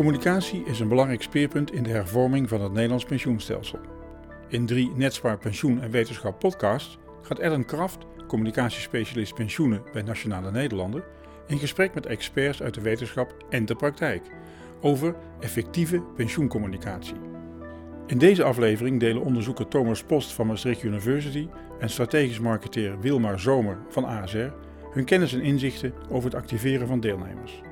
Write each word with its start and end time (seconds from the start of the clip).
Communicatie 0.00 0.64
is 0.64 0.80
een 0.80 0.88
belangrijk 0.88 1.22
speerpunt 1.22 1.72
in 1.72 1.82
de 1.82 1.90
hervorming 1.90 2.48
van 2.48 2.60
het 2.60 2.72
Nederlands 2.72 3.04
pensioenstelsel. 3.04 3.78
In 4.48 4.66
drie 4.66 4.90
Netspaar 4.94 5.38
Pensioen 5.38 5.80
en 5.80 5.90
Wetenschap 5.90 6.38
podcast 6.38 6.98
gaat 7.22 7.38
Ellen 7.38 7.64
Kraft, 7.64 8.06
communicatiespecialist 8.26 9.34
pensioenen 9.34 9.82
bij 9.92 10.02
Nationale 10.02 10.50
Nederlanden, 10.50 11.02
in 11.46 11.58
gesprek 11.58 11.94
met 11.94 12.06
experts 12.06 12.62
uit 12.62 12.74
de 12.74 12.80
wetenschap 12.80 13.44
en 13.50 13.66
de 13.66 13.74
praktijk 13.74 14.22
over 14.80 15.14
effectieve 15.40 16.02
pensioencommunicatie. 16.16 17.16
In 18.06 18.18
deze 18.18 18.44
aflevering 18.44 19.00
delen 19.00 19.22
onderzoeker 19.22 19.68
Thomas 19.68 20.02
Post 20.02 20.32
van 20.32 20.46
Maastricht 20.46 20.82
University 20.82 21.48
en 21.78 21.90
strategisch 21.90 22.40
marketeer 22.40 23.00
Wilmar 23.00 23.40
Zomer 23.40 23.78
van 23.88 24.04
ASR 24.04 24.52
hun 24.92 25.04
kennis 25.04 25.32
en 25.32 25.42
inzichten 25.42 25.92
over 26.08 26.30
het 26.30 26.40
activeren 26.40 26.86
van 26.86 27.00
deelnemers. 27.00 27.62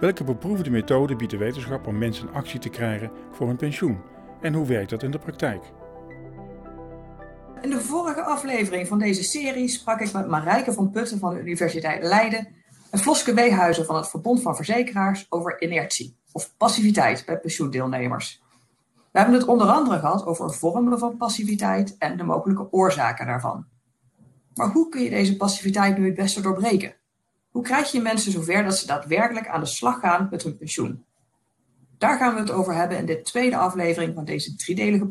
Welke 0.00 0.24
beproefde 0.24 0.70
methode 0.70 1.16
biedt 1.16 1.30
de 1.30 1.36
wetenschap 1.36 1.86
om 1.86 1.98
mensen 1.98 2.32
actie 2.32 2.60
te 2.60 2.68
krijgen 2.68 3.10
voor 3.32 3.46
hun 3.46 3.56
pensioen? 3.56 4.00
En 4.40 4.54
hoe 4.54 4.66
werkt 4.66 4.90
dat 4.90 5.02
in 5.02 5.10
de 5.10 5.18
praktijk? 5.18 5.62
In 7.62 7.70
de 7.70 7.80
vorige 7.80 8.22
aflevering 8.22 8.88
van 8.88 8.98
deze 8.98 9.22
serie 9.22 9.68
sprak 9.68 10.00
ik 10.00 10.12
met 10.12 10.28
Marijke 10.28 10.72
van 10.72 10.90
Putten 10.90 11.18
van 11.18 11.34
de 11.34 11.40
Universiteit 11.40 12.02
Leiden 12.02 12.48
en 12.90 12.98
Floske 12.98 13.34
Weehuizen 13.34 13.84
van 13.84 13.96
het 13.96 14.08
Verbond 14.08 14.42
van 14.42 14.56
Verzekeraars 14.56 15.26
over 15.28 15.62
inertie 15.62 16.16
of 16.32 16.56
passiviteit 16.56 17.22
bij 17.26 17.38
pensioendeelnemers. 17.38 18.42
We 19.12 19.18
hebben 19.18 19.38
het 19.38 19.48
onder 19.48 19.66
andere 19.66 19.98
gehad 19.98 20.26
over 20.26 20.54
vormen 20.54 20.98
van 20.98 21.16
passiviteit 21.16 21.96
en 21.98 22.16
de 22.16 22.24
mogelijke 22.24 22.72
oorzaken 22.72 23.26
daarvan. 23.26 23.66
Maar 24.54 24.68
hoe 24.70 24.88
kun 24.88 25.02
je 25.02 25.10
deze 25.10 25.36
passiviteit 25.36 25.98
nu 25.98 26.06
het 26.06 26.14
beste 26.14 26.40
doorbreken? 26.40 26.94
Hoe 27.50 27.62
krijg 27.62 27.92
je 27.92 28.00
mensen 28.00 28.32
zover 28.32 28.64
dat 28.64 28.78
ze 28.78 28.86
daadwerkelijk 28.86 29.48
aan 29.48 29.60
de 29.60 29.66
slag 29.66 30.00
gaan 30.00 30.28
met 30.30 30.42
hun 30.42 30.56
pensioen? 30.56 31.04
Daar 31.98 32.18
gaan 32.18 32.34
we 32.34 32.40
het 32.40 32.50
over 32.50 32.74
hebben 32.74 32.98
in 32.98 33.06
de 33.06 33.22
tweede 33.22 33.56
aflevering 33.56 34.14
van 34.14 34.24
deze 34.24 34.56
driedelige 34.56 35.06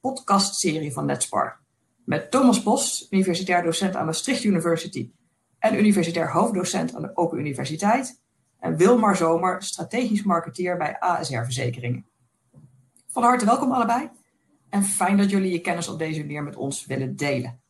podcastserie 0.00 0.92
van 0.92 1.06
Netspar. 1.06 1.56
Met 2.04 2.30
Thomas 2.30 2.62
Post, 2.62 3.12
universitair 3.12 3.62
docent 3.62 3.96
aan 3.96 4.04
Maastricht 4.04 4.44
University 4.44 5.10
en 5.58 5.78
universitair 5.78 6.32
hoofddocent 6.32 6.94
aan 6.94 7.02
de 7.02 7.16
Open 7.16 7.38
Universiteit. 7.38 8.22
En 8.60 8.76
Wilmar 8.76 9.16
Zomer, 9.16 9.62
strategisch 9.62 10.22
marketeer 10.22 10.76
bij 10.76 10.98
ASR 10.98 11.42
Verzekeringen. 11.42 12.06
Van 13.08 13.22
harte 13.22 13.44
welkom 13.44 13.72
allebei 13.72 14.10
en 14.70 14.84
fijn 14.84 15.16
dat 15.16 15.30
jullie 15.30 15.52
je 15.52 15.60
kennis 15.60 15.88
op 15.88 15.98
deze 15.98 16.20
manier 16.20 16.42
met 16.42 16.56
ons 16.56 16.86
willen 16.86 17.16
delen. 17.16 17.60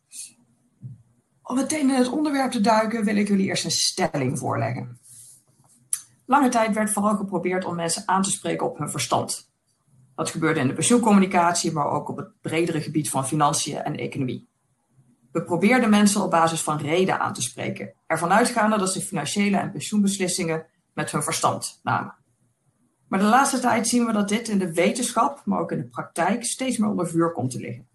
Om 1.46 1.56
meteen 1.56 1.90
in 1.90 1.94
het 1.94 2.08
onderwerp 2.08 2.50
te 2.50 2.60
duiken 2.60 3.04
wil 3.04 3.16
ik 3.16 3.28
jullie 3.28 3.46
eerst 3.46 3.64
een 3.64 3.70
stelling 3.70 4.38
voorleggen. 4.38 4.98
Lange 6.26 6.48
tijd 6.48 6.74
werd 6.74 6.90
vooral 6.90 7.16
geprobeerd 7.16 7.64
om 7.64 7.74
mensen 7.74 8.02
aan 8.06 8.22
te 8.22 8.30
spreken 8.30 8.66
op 8.66 8.78
hun 8.78 8.90
verstand. 8.90 9.50
Dat 10.14 10.30
gebeurde 10.30 10.60
in 10.60 10.66
de 10.66 10.72
pensioencommunicatie, 10.72 11.72
maar 11.72 11.86
ook 11.86 12.08
op 12.08 12.16
het 12.16 12.40
bredere 12.40 12.80
gebied 12.80 13.10
van 13.10 13.26
financiën 13.26 13.76
en 13.76 13.96
economie. 13.96 14.48
We 15.32 15.42
probeerden 15.42 15.90
mensen 15.90 16.22
op 16.22 16.30
basis 16.30 16.60
van 16.60 16.78
reden 16.78 17.20
aan 17.20 17.32
te 17.32 17.42
spreken, 17.42 17.92
ervan 18.06 18.32
uitgaande 18.32 18.78
dat 18.78 18.92
ze 18.92 19.00
financiële 19.00 19.56
en 19.56 19.70
pensioenbeslissingen 19.70 20.66
met 20.92 21.10
hun 21.10 21.22
verstand 21.22 21.80
namen. 21.82 22.14
Maar 23.08 23.18
de 23.18 23.24
laatste 23.24 23.58
tijd 23.58 23.88
zien 23.88 24.06
we 24.06 24.12
dat 24.12 24.28
dit 24.28 24.48
in 24.48 24.58
de 24.58 24.72
wetenschap, 24.72 25.42
maar 25.44 25.60
ook 25.60 25.72
in 25.72 25.78
de 25.78 25.88
praktijk, 25.88 26.44
steeds 26.44 26.78
meer 26.78 26.90
onder 26.90 27.08
vuur 27.08 27.32
komt 27.32 27.50
te 27.50 27.60
liggen. 27.60 27.88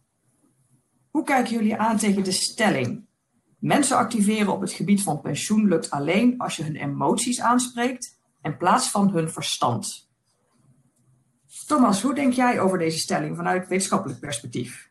Hoe 1.12 1.24
kijken 1.24 1.54
jullie 1.54 1.78
aan 1.78 1.98
tegen 1.98 2.24
de 2.24 2.32
stelling 2.32 3.08
Mensen 3.60 3.98
activeren 3.98 4.54
op 4.54 4.62
het 4.62 4.72
gebied 4.72 5.04
van 5.04 5.22
pensioen 5.22 5.68
lukt 5.68 5.90
alleen 5.90 6.38
als 6.38 6.56
je 6.56 6.64
hun 6.64 6.76
emoties 6.76 7.42
aanspreekt 7.42 8.20
in 8.42 8.58
plaats 8.58 8.90
van 8.90 9.10
hun 9.10 9.30
verstand. 9.30 10.10
Thomas, 11.68 12.02
hoe 12.02 12.16
denk 12.16 12.34
jij 12.34 12.60
over 12.60 12.78
deze 12.78 13.00
stelling 13.00 13.36
vanuit 13.36 13.68
wetenschappelijk 13.68 14.20
perspectief? 14.20 14.90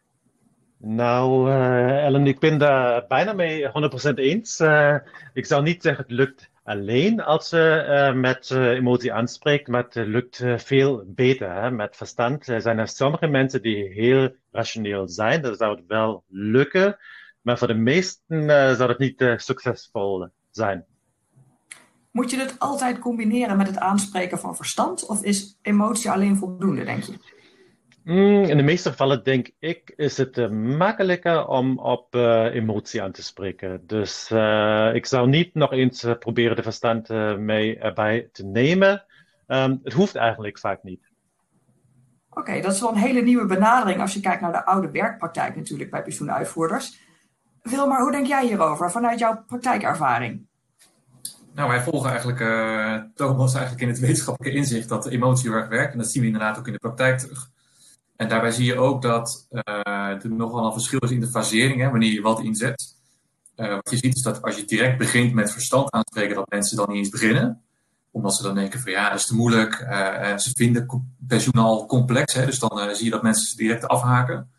Nou, 0.79 1.51
uh, 1.51 2.05
Ellen, 2.05 2.27
ik 2.27 2.39
ben 2.39 2.59
daar 2.59 3.05
bijna 3.09 3.33
mee 3.33 3.67
100% 3.67 4.15
eens. 4.15 4.61
Uh, 4.61 4.95
ik 5.33 5.47
zou 5.47 5.63
niet 5.63 5.83
zeggen 5.83 6.03
het 6.03 6.13
lukt 6.13 6.51
alleen 6.63 7.23
als 7.23 7.51
je 7.51 7.85
uh, 7.89 8.21
met 8.21 8.51
emotie 8.51 9.13
aanspreekt, 9.13 9.69
maar 9.69 9.83
het 9.83 9.95
lukt 9.95 10.45
veel 10.57 11.05
beter. 11.07 11.53
Hè? 11.53 11.71
Met 11.71 11.97
verstand 11.97 12.47
er 12.49 12.61
zijn 12.61 12.79
er 12.79 12.89
sommige 12.89 13.27
mensen 13.27 13.63
die 13.63 13.93
heel 13.93 14.35
rationeel 14.53 15.09
zijn, 15.09 15.43
dat 15.43 15.59
zou 15.59 15.77
het 15.77 15.87
wel 15.87 16.25
lukken. 16.29 16.97
Maar 17.43 17.59
voor 17.59 17.67
de 17.67 17.75
meesten 17.75 18.43
uh, 18.43 18.73
zou 18.73 18.89
het 18.89 18.99
niet 18.99 19.21
uh, 19.21 19.37
succesvol 19.37 20.29
zijn. 20.51 20.85
Moet 22.11 22.31
je 22.31 22.39
het 22.39 22.59
altijd 22.59 22.99
combineren 22.99 23.57
met 23.57 23.67
het 23.67 23.79
aanspreken 23.79 24.39
van 24.39 24.57
verstand? 24.57 25.07
Of 25.07 25.23
is 25.23 25.59
emotie 25.63 26.11
alleen 26.11 26.37
voldoende, 26.37 26.85
denk 26.85 27.03
je? 27.03 27.13
Mm, 28.05 28.45
in 28.45 28.57
de 28.57 28.63
meeste 28.63 28.91
gevallen 28.91 29.25
denk 29.25 29.51
ik 29.59 29.93
is 29.97 30.17
het 30.17 30.39
uh, 30.39 30.49
makkelijker 30.51 31.47
om 31.47 31.79
op 31.79 32.15
emotie 32.15 33.03
aan 33.03 33.13
te 33.13 33.23
spreken. 33.23 33.83
Dus 33.87 34.31
ik 34.95 35.07
zou 35.07 35.29
niet 35.29 35.55
nog 35.55 35.73
eens 35.73 36.07
proberen 36.19 36.57
de 36.57 36.63
verstand 36.63 37.09
mee 37.39 37.79
erbij 37.79 38.29
te 38.33 38.45
nemen. 38.45 39.05
Um, 39.47 39.81
het 39.83 39.93
hoeft 39.93 40.15
eigenlijk 40.15 40.59
vaak 40.59 40.83
niet. 40.83 41.09
Oké, 42.31 42.61
dat 42.61 42.73
is 42.73 42.81
wel 42.81 42.91
een 42.91 42.97
hele 42.97 43.21
nieuwe 43.21 43.47
benadering 43.47 44.01
als 44.01 44.15
je 44.15 44.21
kijkt 44.21 44.41
naar 44.41 44.53
de 44.53 44.65
oude 44.65 44.91
werkpraktijk 44.91 45.57
natuurlijk 45.57 45.91
bij 45.91 46.03
pensioenuitvoerders. 46.03 47.01
Wilmar, 47.69 48.01
hoe 48.01 48.13
denk 48.13 48.27
jij 48.27 48.47
hierover 48.47 48.91
vanuit 48.91 49.19
jouw 49.19 49.45
praktijkervaring? 49.47 50.47
Nou, 51.55 51.71
wij 51.71 51.83
volgen 51.83 52.11
eigenlijk, 52.11 52.41
uh, 52.41 52.95
Thomas, 53.15 53.55
eigenlijk 53.55 53.83
in 53.83 53.89
het 53.89 53.99
wetenschappelijke 53.99 54.59
inzicht 54.59 54.89
dat 54.89 55.03
de 55.03 55.11
emotie 55.11 55.51
heel 55.51 55.59
erg 55.59 55.69
werkt. 55.69 55.93
En 55.93 55.99
dat 55.99 56.11
zien 56.11 56.23
we 56.23 56.29
inderdaad 56.29 56.59
ook 56.59 56.67
in 56.67 56.73
de 56.73 56.79
praktijk 56.79 57.19
terug. 57.19 57.51
En 58.17 58.29
daarbij 58.29 58.51
zie 58.51 58.65
je 58.65 58.77
ook 58.77 59.03
dat 59.03 59.47
uh, 59.51 59.63
er 60.25 60.31
nogal 60.31 60.67
een 60.67 60.73
verschil 60.73 60.99
is 60.99 61.11
in 61.11 61.21
de 61.21 61.29
fasering, 61.29 61.81
hè, 61.81 61.91
wanneer 61.91 62.13
je 62.13 62.21
wat 62.21 62.41
inzet. 62.41 62.97
Uh, 63.57 63.75
wat 63.75 63.91
je 63.91 63.97
ziet 63.97 64.15
is 64.15 64.23
dat 64.23 64.43
als 64.43 64.57
je 64.57 64.65
direct 64.65 64.99
begint 64.99 65.35
met 65.35 65.53
verstand 65.53 65.91
aanspreken, 65.91 66.35
dat 66.35 66.51
mensen 66.51 66.77
dan 66.77 66.89
niet 66.89 66.99
eens 66.99 67.09
beginnen. 67.09 67.63
Omdat 68.11 68.35
ze 68.35 68.43
dan 68.43 68.55
denken 68.55 68.81
van 68.81 68.93
ja, 68.93 69.09
dat 69.11 69.19
is 69.19 69.27
te 69.27 69.35
moeilijk. 69.35 69.75
ze 70.37 70.51
vinden 70.55 71.07
pensioen 71.27 71.63
al 71.63 71.87
complex, 71.87 72.35
hè, 72.35 72.47
dus 72.47 72.59
dan 72.59 72.95
zie 72.95 73.05
je 73.05 73.11
dat 73.11 73.23
mensen 73.23 73.57
direct 73.57 73.89
afhaken. 73.89 74.51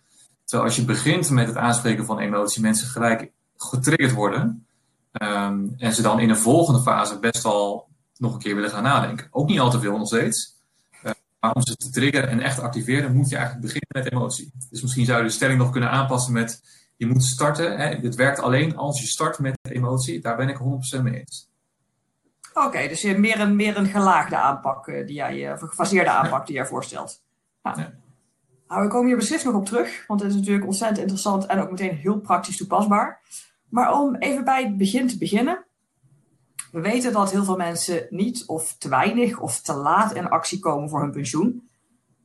Terwijl 0.50 0.70
als 0.70 0.80
je 0.80 0.86
begint 0.86 1.30
met 1.30 1.48
het 1.48 1.56
aanspreken 1.56 2.06
van 2.06 2.20
emotie, 2.20 2.62
mensen 2.62 2.88
gelijk 2.88 3.32
getriggerd 3.58 4.14
worden. 4.14 4.68
Ehm, 5.12 5.68
en 5.78 5.94
ze 5.94 6.02
dan 6.02 6.20
in 6.20 6.30
een 6.30 6.38
volgende 6.38 6.82
fase 6.82 7.20
best 7.20 7.44
wel 7.44 7.88
nog 8.18 8.34
een 8.34 8.40
keer 8.40 8.56
willen 8.56 8.70
gaan 8.70 8.84
nadenken. 8.84 9.28
Ook 9.32 9.48
niet 9.48 9.60
al 9.60 9.70
te 9.70 9.80
veel 9.80 9.98
nog 9.98 10.08
steeds. 10.08 10.56
Uh, 11.04 11.12
maar 11.40 11.54
om 11.54 11.62
ze 11.62 11.76
te 11.76 11.90
triggeren 11.90 12.30
en 12.30 12.40
echt 12.40 12.56
te 12.56 12.62
activeren, 12.62 13.16
moet 13.16 13.30
je 13.30 13.36
eigenlijk 13.36 13.66
beginnen 13.66 13.90
met 14.04 14.12
emotie. 14.12 14.52
Dus 14.70 14.82
misschien 14.82 15.06
zou 15.06 15.18
je 15.18 15.24
de 15.24 15.34
stelling 15.34 15.60
nog 15.60 15.72
kunnen 15.72 15.92
aanpassen 15.92 16.34
met: 16.34 16.62
je 16.96 17.06
moet 17.06 17.24
starten. 17.24 17.78
Hè, 17.78 17.88
het 17.88 18.16
werkt 18.16 18.40
alleen 18.40 18.78
als 18.78 19.02
je 19.02 19.08
start 19.08 19.40
met 19.40 19.58
emotie. 19.62 20.22
Daar 20.22 20.36
ben 20.36 20.50
ik 20.50 20.58
100% 20.98 21.02
mee 21.02 21.20
eens. 21.20 21.50
Oké, 22.54 22.88
dus 22.88 23.02
je 23.02 23.18
meer 23.18 23.40
een, 23.40 23.56
meer 23.56 23.78
een 23.78 23.88
gelaagde 23.88 24.38
aanpak 24.38 24.88
uh, 24.88 25.08
die 25.08 25.16
jij, 25.16 25.54
of 25.54 25.62
een 25.62 25.68
gefaseerde 25.70 26.10
aanpak 26.10 26.46
die 26.46 26.56
jij 26.56 26.66
voorstelt. 26.66 27.22
Ja. 27.64 27.94
Nou, 28.70 28.82
we 28.82 28.88
komen 28.88 29.08
hier 29.08 29.18
beslist 29.18 29.46
nog 29.46 29.54
op 29.54 29.66
terug, 29.66 30.04
want 30.08 30.22
het 30.22 30.30
is 30.30 30.36
natuurlijk 30.36 30.66
ontzettend 30.66 31.00
interessant 31.00 31.46
en 31.46 31.62
ook 31.62 31.70
meteen 31.70 31.96
heel 31.96 32.20
praktisch 32.20 32.58
toepasbaar. 32.58 33.22
Maar 33.70 33.94
om 33.94 34.16
even 34.16 34.44
bij 34.44 34.64
het 34.64 34.78
begin 34.78 35.08
te 35.08 35.18
beginnen. 35.18 35.66
We 36.72 36.82
weten 36.82 37.14
dat 37.14 37.32
heel 37.32 37.44
veel 37.44 37.56
mensen 37.56 38.08
niet 38.10 38.44
of 38.46 38.76
te 38.78 38.90
weinig 38.90 39.40
of 39.40 39.62
te 39.62 39.74
laat 39.74 40.14
in 40.14 40.30
actie 40.30 40.60
komen 40.60 40.90
voor 40.90 41.02
hun 41.02 41.12
pensioen. 41.12 41.70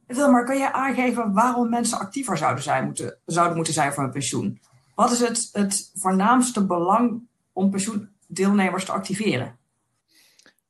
Wilmar, 0.06 0.44
kan 0.44 0.58
je 0.58 0.72
aangeven 0.72 1.32
waarom 1.32 1.68
mensen 1.68 1.98
actiever 1.98 2.38
zouden, 2.38 2.62
zijn, 2.62 2.84
moeten, 2.84 3.18
zouden 3.26 3.56
moeten 3.56 3.74
zijn 3.74 3.92
voor 3.92 4.02
hun 4.02 4.12
pensioen? 4.12 4.60
Wat 4.94 5.10
is 5.10 5.20
het, 5.20 5.48
het 5.52 5.90
voornaamste 5.94 6.66
belang 6.66 7.22
om 7.52 7.70
pensioendeelnemers 7.70 8.84
te 8.84 8.92
activeren? 8.92 9.58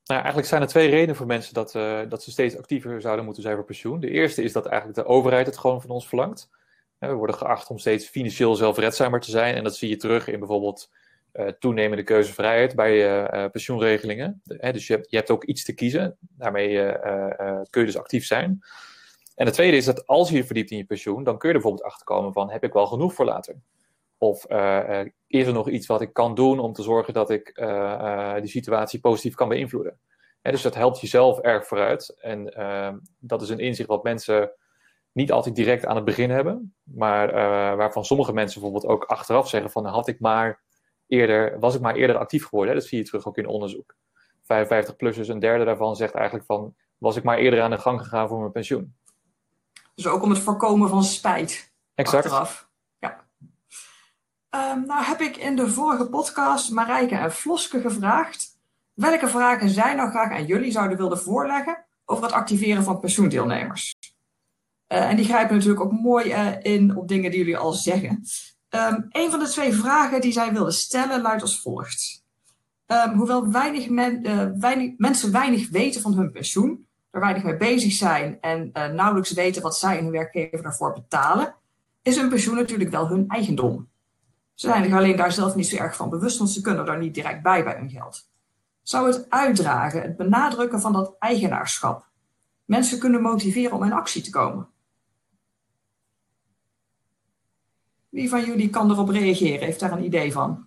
Nou, 0.05 0.19
eigenlijk 0.21 0.49
zijn 0.49 0.63
er 0.63 0.69
twee 0.69 0.89
redenen 0.89 1.17
voor 1.17 1.27
mensen 1.27 1.55
dat, 1.55 1.75
uh, 1.75 2.01
dat 2.09 2.23
ze 2.23 2.31
steeds 2.31 2.57
actiever 2.57 3.01
zouden 3.01 3.25
moeten 3.25 3.43
zijn 3.43 3.57
voor 3.57 3.65
pensioen. 3.65 4.01
De 4.01 4.11
eerste 4.11 4.43
is 4.43 4.53
dat 4.53 4.67
eigenlijk 4.67 4.99
de 4.99 5.05
overheid 5.07 5.47
het 5.47 5.59
gewoon 5.59 5.81
van 5.81 5.91
ons 5.91 6.09
verlangt. 6.09 6.51
We 6.99 7.13
worden 7.13 7.37
geacht 7.37 7.71
om 7.71 7.79
steeds 7.79 8.07
financieel 8.07 8.55
zelfredzamer 8.55 9.21
te 9.21 9.31
zijn. 9.31 9.55
En 9.55 9.65
dat 9.65 9.77
zie 9.77 9.89
je 9.89 9.97
terug 9.97 10.29
in 10.29 10.39
bijvoorbeeld 10.39 10.91
uh, 11.35 11.47
toenemende 11.47 12.03
keuzevrijheid 12.03 12.75
bij 12.75 13.27
uh, 13.35 13.51
pensioenregelingen. 13.51 14.43
dus 14.45 14.87
je 14.87 14.93
hebt, 14.93 15.11
je 15.11 15.17
hebt 15.17 15.31
ook 15.31 15.45
iets 15.45 15.65
te 15.65 15.75
kiezen. 15.75 16.17
Daarmee 16.21 16.93
kun 17.71 17.81
je 17.81 17.87
dus 17.87 17.99
actief 17.99 18.27
zijn. 18.27 18.63
En 19.35 19.47
het 19.47 19.55
tweede 19.55 19.77
is 19.77 19.85
dat 19.85 20.07
als 20.07 20.29
je 20.29 20.37
je 20.37 20.45
verdiept 20.45 20.71
in 20.71 20.77
je 20.77 20.85
pensioen, 20.85 21.25
dan 21.25 21.39
kun 21.39 21.49
je 21.49 21.55
er 21.55 21.61
bijvoorbeeld 21.61 21.93
achterkomen 21.93 22.33
van 22.33 22.51
heb 22.51 22.65
ik 22.65 22.73
wel 22.73 22.87
genoeg 22.87 23.15
voor 23.15 23.25
later? 23.25 23.55
Of 24.19 24.51
uh, 24.51 25.01
is 25.27 25.47
er 25.47 25.53
nog 25.53 25.69
iets 25.69 25.87
wat 25.87 26.01
ik 26.01 26.13
kan 26.13 26.35
doen 26.35 26.59
om 26.59 26.73
te 26.73 26.83
zorgen 26.83 27.15
dat 27.15 27.31
ik 27.31 27.59
uh, 27.59 28.35
die 28.35 28.51
situatie 28.51 29.01
positief 29.01 29.35
kan 29.35 29.49
beïnvloeden? 29.49 29.99
Dus 30.43 30.63
dat 30.63 30.75
helpt 30.75 31.01
jezelf 31.01 31.39
erg 31.39 31.67
vooruit. 31.67 32.17
En 32.21 32.55
ehm, 32.55 32.99
dat 33.19 33.43
is 33.43 33.49
een 33.49 33.59
inzicht 33.59 33.89
wat 33.89 34.03
mensen 34.03 34.53
niet 35.13 35.33
altijd 35.33 35.55
direct 35.55 35.87
aan 35.87 35.97
het 35.97 36.05
begin 36.05 36.31
hebben. 36.31 36.75
Maar 36.83 37.33
waarvan 37.77 38.05
sommige 38.05 38.33
mensen 38.33 38.61
bijvoorbeeld 38.61 38.93
ook 38.93 39.05
achteraf 39.05 39.49
zeggen 39.49 39.71
van 39.71 39.87
had 39.87 40.09
ik 40.09 40.21
maar 40.21 40.63
eerder, 41.07 41.59
was 41.59 41.75
ik 41.75 41.81
maar 41.81 41.95
eerder 41.95 42.17
actief 42.17 42.45
geworden. 42.45 42.75
Hè? 42.75 42.81
Dat 42.81 42.89
zie 42.89 42.99
je 42.99 43.05
terug 43.05 43.27
ook 43.27 43.39
in 43.39 43.47
onderzoek. 43.47 43.95
55-plussers, 44.43 45.29
een 45.29 45.39
derde 45.39 45.65
daarvan 45.65 45.97
zegt 45.97 46.15
eigenlijk 46.15 46.47
van 46.47 46.75
was 46.99 47.17
ik 47.17 47.23
maar 47.23 47.39
eerder 47.39 47.63
aan 47.63 47.71
de 47.71 47.79
gang 47.79 48.01
gegaan 48.01 48.29
voor 48.29 48.39
mijn 48.39 48.53
pensioen. 48.53 48.95
Dus 49.95 50.07
ook 50.07 50.23
om 50.23 50.31
het 50.31 50.39
voorkomen 50.39 50.89
van 50.89 51.05
spijt. 51.05 51.73
Exact. 51.95 52.25
Achteraf. 52.25 52.69
Um, 54.55 54.87
nou 54.87 55.05
heb 55.05 55.21
ik 55.21 55.37
in 55.37 55.57
de 55.57 55.69
vorige 55.69 56.09
podcast 56.09 56.71
Marijke 56.71 57.15
en 57.15 57.33
Floske 57.33 57.81
gevraagd 57.81 58.59
welke 58.93 59.29
vragen 59.29 59.69
zij 59.69 59.95
nou 59.95 60.11
graag 60.11 60.33
aan 60.33 60.47
jullie 60.47 60.71
zouden 60.71 60.97
willen 60.97 61.19
voorleggen 61.19 61.85
over 62.05 62.25
het 62.25 62.33
activeren 62.33 62.85
van 62.85 63.01
pensioendeelnemers. 63.01 63.95
Uh, 64.89 65.11
en 65.11 65.17
die 65.17 65.25
grijpen 65.25 65.57
natuurlijk 65.57 65.85
ook 65.85 65.93
mooi 65.93 66.33
uh, 66.33 66.53
in 66.63 66.97
op 66.97 67.09
dingen 67.09 67.31
die 67.31 67.39
jullie 67.39 67.57
al 67.57 67.73
zeggen. 67.73 68.23
Um, 68.71 69.07
een 69.09 69.31
van 69.31 69.39
de 69.39 69.49
twee 69.49 69.73
vragen 69.73 70.21
die 70.21 70.33
zij 70.33 70.53
wilden 70.53 70.75
stellen 70.75 71.21
luidt 71.21 71.43
als 71.43 71.61
volgt. 71.61 72.25
Um, 72.87 73.13
hoewel 73.17 73.51
weinig, 73.51 73.87
uh, 73.89 74.47
weinig, 74.59 74.93
mensen 74.97 75.33
weinig 75.33 75.71
weten 75.71 76.01
van 76.01 76.13
hun 76.13 76.33
pensioen, 76.33 76.87
er 77.11 77.21
weinig 77.21 77.43
mee 77.43 77.57
bezig 77.57 77.93
zijn 77.93 78.41
en 78.41 78.71
nauwelijks 78.73 79.33
weten 79.33 79.63
wat 79.63 79.77
zij 79.77 79.97
en 79.97 80.03
hun 80.03 80.13
werkgever 80.13 80.63
daarvoor 80.63 80.93
betalen, 80.93 81.55
is 82.03 82.17
hun 82.17 82.29
pensioen 82.29 82.57
natuurlijk 82.57 82.91
wel 82.91 83.09
hun 83.09 83.25
eigendom. 83.29 83.93
Ze 84.55 84.67
zijn 84.67 84.85
er 84.85 84.97
alleen 84.97 85.17
daar 85.17 85.33
zelf 85.33 85.55
niet 85.55 85.69
zo 85.69 85.77
erg 85.77 85.97
van 85.97 86.11
bewust, 86.11 86.39
want 86.39 86.51
ze 86.51 86.61
kunnen 86.61 86.87
er 86.87 86.99
niet 86.99 87.15
direct 87.15 87.43
bij 87.43 87.65
bij 87.65 87.77
hun 87.77 87.91
geld. 87.91 88.29
Zou 88.83 89.07
het 89.07 89.31
uitdragen, 89.31 90.03
het 90.03 90.17
benadrukken 90.17 90.81
van 90.81 90.93
dat 90.93 91.17
eigenaarschap, 91.19 92.07
mensen 92.65 92.99
kunnen 92.99 93.23
motiveren 93.23 93.77
om 93.77 93.85
in 93.85 93.93
actie 93.93 94.23
te 94.23 94.31
komen? 94.31 94.69
Wie 98.09 98.29
van 98.29 98.45
jullie 98.45 98.71
kan 98.71 98.91
erop 98.91 99.09
reageren? 99.09 99.65
Heeft 99.65 99.81
daar 99.81 99.93
een 99.93 100.05
idee 100.05 100.33
van? 100.33 100.67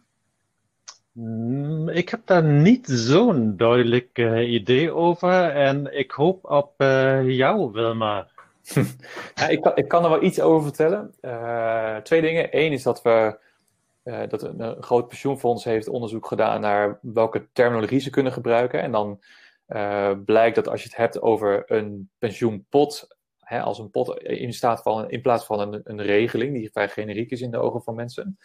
Mm, 1.11 1.89
ik 1.89 2.09
heb 2.09 2.21
daar 2.25 2.43
niet 2.43 2.87
zo'n 2.87 3.57
duidelijk 3.57 4.17
uh, 4.17 4.53
idee 4.53 4.91
over 4.91 5.49
en 5.49 5.97
ik 5.97 6.11
hoop 6.11 6.45
op 6.45 6.73
uh, 6.77 7.29
jou, 7.29 7.71
Wilma. 7.71 8.27
ja, 9.35 9.47
ik, 9.47 9.61
kan, 9.61 9.71
ik 9.75 9.87
kan 9.87 10.03
er 10.03 10.09
wel 10.09 10.23
iets 10.23 10.39
over 10.39 10.63
vertellen. 10.63 11.13
Uh, 11.21 11.95
twee 11.95 12.21
dingen. 12.21 12.47
Eén 12.51 12.71
is 12.71 12.83
dat 12.83 13.01
we 13.01 13.37
dat 14.29 14.43
een, 14.43 14.83
groot 14.83 15.07
pensioenfonds 15.07 15.63
heeft 15.63 15.87
onderzoek 15.87 16.27
gedaan 16.27 16.61
naar 16.61 16.99
welke 17.01 17.47
terminologie 17.53 17.99
ze 17.99 18.09
kunnen 18.09 18.31
gebruiken. 18.31 18.81
En 18.81 18.91
dan 18.91 19.19
blijkt 20.25 20.55
dat 20.55 20.67
als 20.67 20.81
je 20.83 20.87
het 20.87 20.97
hebt 20.97 21.21
over 21.21 21.63
een 21.71 22.09
pensioenpot, 22.17 23.17
hè, 23.39 23.61
als 23.61 23.79
een 23.79 23.89
pot 23.89 24.19
in 24.23 24.53
staat 24.53 24.81
van, 24.81 25.09
in 25.09 25.21
plaats 25.21 25.45
van 25.45 25.59
een, 25.59 25.81
een 25.83 26.01
regeling, 26.01 26.53
die 26.53 26.71
vrij 26.71 26.89
generiek 26.89 27.31
is 27.31 27.41
in 27.41 27.51
de 27.51 27.57
ogen 27.57 27.81
van 27.81 27.95
mensen, 27.95 28.37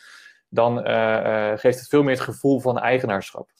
dan 0.48 0.88
uh, 0.88 1.52
geeft 1.56 1.78
het 1.78 1.88
veel 1.88 2.02
meer 2.02 2.14
het 2.14 2.24
gevoel 2.24 2.60
van 2.60 2.78
eigenaarschap. 2.78 3.50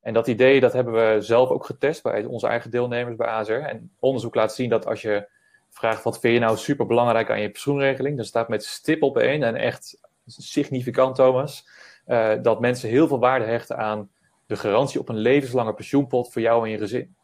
En 0.00 0.12
dat 0.12 0.26
idee, 0.26 0.60
dat 0.60 0.72
hebben 0.72 0.94
we 0.94 1.20
zelf 1.20 1.48
ook 1.48 1.64
getest 1.64 2.02
bij 2.02 2.24
onze 2.24 2.46
eigen 2.46 2.70
deelnemers 2.70 3.16
bij 3.16 3.26
ASR. 3.26 3.52
En 3.52 3.92
onderzoek 3.98 4.34
laat 4.34 4.54
zien 4.54 4.68
dat 4.68 4.86
als 4.86 5.02
je 5.02 5.28
vraagt 5.70 6.02
wat 6.02 6.20
vind 6.20 6.34
je 6.34 6.40
nou 6.40 6.56
super 6.56 6.86
belangrijk 6.86 7.30
aan 7.30 7.40
je 7.40 7.50
pensioenregeling, 7.50 8.16
dan 8.16 8.24
staat 8.24 8.48
met 8.48 8.64
stip 8.64 9.02
op 9.02 9.18
één 9.18 9.42
en 9.42 9.54
echt 9.54 10.00
significant, 10.26 11.14
Thomas, 11.14 11.68
uh, 12.06 12.32
dat 12.42 12.60
mensen 12.60 12.88
heel 12.88 13.08
veel 13.08 13.18
waarde 13.18 13.44
hechten 13.44 13.76
aan 13.76 14.10
de 14.46 14.56
garantie 14.56 15.00
op 15.00 15.08
een 15.08 15.16
levenslange 15.16 15.74
pensioenpot 15.74 16.32
voor 16.32 16.42
jou 16.42 16.64
en 16.64 16.70
je 16.70 16.78
gezin. 16.78 17.14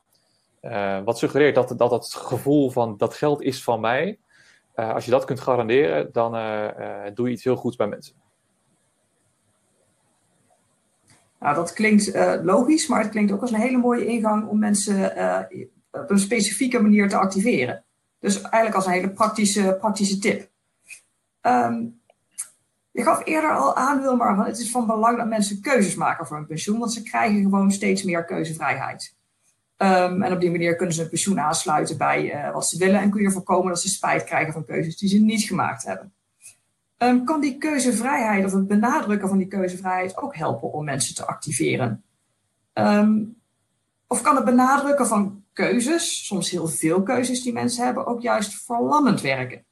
Uh, 0.62 1.02
wat 1.04 1.18
suggereert 1.18 1.54
dat, 1.54 1.68
dat 1.68 1.90
dat 1.90 2.14
gevoel 2.14 2.70
van 2.70 2.96
dat 2.96 3.14
geld 3.14 3.42
is 3.42 3.64
van 3.64 3.80
mij, 3.80 4.18
uh, 4.76 4.94
als 4.94 5.04
je 5.04 5.10
dat 5.10 5.24
kunt 5.24 5.40
garanderen, 5.40 6.12
dan 6.12 6.32
doe 7.14 7.26
je 7.26 7.32
iets 7.32 7.44
heel 7.44 7.56
goeds 7.56 7.76
bij 7.76 7.86
mensen. 7.86 8.14
Nou, 11.40 11.54
dat 11.54 11.72
klinkt 11.72 12.14
logisch, 12.42 12.88
maar 12.88 13.00
het 13.00 13.10
klinkt 13.10 13.32
ook 13.32 13.40
als 13.40 13.50
een 13.50 13.60
hele 13.60 13.78
mooie 13.78 14.06
ingang 14.06 14.48
om 14.48 14.58
mensen 14.58 15.12
op 15.90 16.10
een 16.10 16.18
specifieke 16.18 16.80
manier 16.80 17.08
te 17.08 17.16
activeren. 17.16 17.84
Dus 18.20 18.40
eigenlijk 18.40 18.74
als 18.74 18.86
een 18.86 18.92
hele 18.92 19.10
praktische, 19.10 19.76
praktische 19.80 20.18
tip. 20.18 20.50
Um, 21.42 21.97
je 22.98 23.04
gaf 23.04 23.20
eerder 23.24 23.56
al 23.56 23.76
aan, 23.76 24.00
Wilmar, 24.00 24.46
het 24.46 24.58
is 24.58 24.70
van 24.70 24.86
belang 24.86 25.16
dat 25.16 25.26
mensen 25.26 25.60
keuzes 25.60 25.94
maken 25.94 26.26
voor 26.26 26.36
hun 26.36 26.46
pensioen, 26.46 26.78
want 26.78 26.92
ze 26.92 27.02
krijgen 27.02 27.42
gewoon 27.42 27.72
steeds 27.72 28.02
meer 28.02 28.24
keuzevrijheid. 28.24 29.16
Um, 29.76 30.22
en 30.22 30.32
op 30.32 30.40
die 30.40 30.50
manier 30.50 30.76
kunnen 30.76 30.94
ze 30.94 31.02
een 31.02 31.08
pensioen 31.08 31.40
aansluiten 31.40 31.96
bij 31.96 32.34
uh, 32.34 32.52
wat 32.52 32.68
ze 32.68 32.78
willen 32.78 33.00
en 33.00 33.10
kun 33.10 33.22
je 33.22 33.30
voorkomen 33.30 33.68
dat 33.68 33.80
ze 33.80 33.88
spijt 33.88 34.24
krijgen 34.24 34.52
van 34.52 34.64
keuzes 34.64 34.96
die 34.96 35.08
ze 35.08 35.18
niet 35.18 35.42
gemaakt 35.42 35.84
hebben. 35.84 36.12
Um, 36.98 37.24
kan 37.24 37.40
die 37.40 37.58
keuzevrijheid 37.58 38.44
of 38.44 38.52
het 38.52 38.68
benadrukken 38.68 39.28
van 39.28 39.38
die 39.38 39.46
keuzevrijheid 39.46 40.16
ook 40.16 40.36
helpen 40.36 40.72
om 40.72 40.84
mensen 40.84 41.14
te 41.14 41.26
activeren? 41.26 42.02
Um, 42.74 43.36
of 44.06 44.20
kan 44.20 44.36
het 44.36 44.44
benadrukken 44.44 45.06
van 45.06 45.42
keuzes, 45.52 46.26
soms 46.26 46.50
heel 46.50 46.68
veel 46.68 47.02
keuzes 47.02 47.42
die 47.42 47.52
mensen 47.52 47.84
hebben, 47.84 48.06
ook 48.06 48.20
juist 48.22 48.64
verlammend 48.64 49.20
werken? 49.20 49.64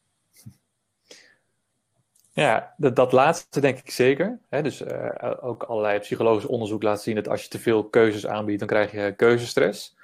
Ja, 2.37 2.75
dat, 2.77 2.97
dat 2.97 3.13
laatste 3.13 3.61
denk 3.61 3.79
ik 3.79 3.91
zeker. 3.91 4.39
Dus 4.49 4.83
uh, 4.83 5.35
ook 5.41 5.63
allerlei 5.63 5.99
psychologisch 5.99 6.47
onderzoek 6.47 6.83
laat 6.83 7.03
zien 7.03 7.15
dat 7.15 7.29
als 7.29 7.43
je 7.43 7.49
te 7.49 7.59
veel 7.59 7.89
keuzes 7.89 8.27
aanbiedt, 8.27 8.59
dan 8.59 8.69
krijg 8.69 8.93
je 8.93 9.15
keuzestress. 9.17 9.97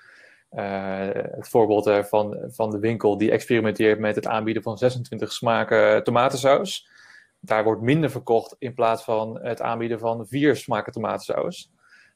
Uh, 0.53 1.09
het 1.13 1.49
voorbeeld 1.49 1.87
uh, 1.87 2.03
van, 2.03 2.39
van 2.47 2.71
de 2.71 2.79
winkel 2.79 3.19
die 3.19 3.31
experimenteert 3.31 3.99
met 3.99 4.15
het 4.15 4.27
aanbieden 4.27 4.63
van 4.63 4.79
26 4.79 5.33
smaken 5.33 6.05
tomatensaus. 6.05 6.89
Daar 7.41 7.65
wordt 7.65 7.83
minder 7.83 8.11
verkocht 8.11 8.57
in 8.59 8.75
plaats 8.75 9.05
van 9.05 9.39
het 9.43 9.61
aanbieden 9.61 9.99
van 9.99 10.27
vier 10.27 10.57
smaken 10.57 10.93
tomatensaus. 10.93 11.71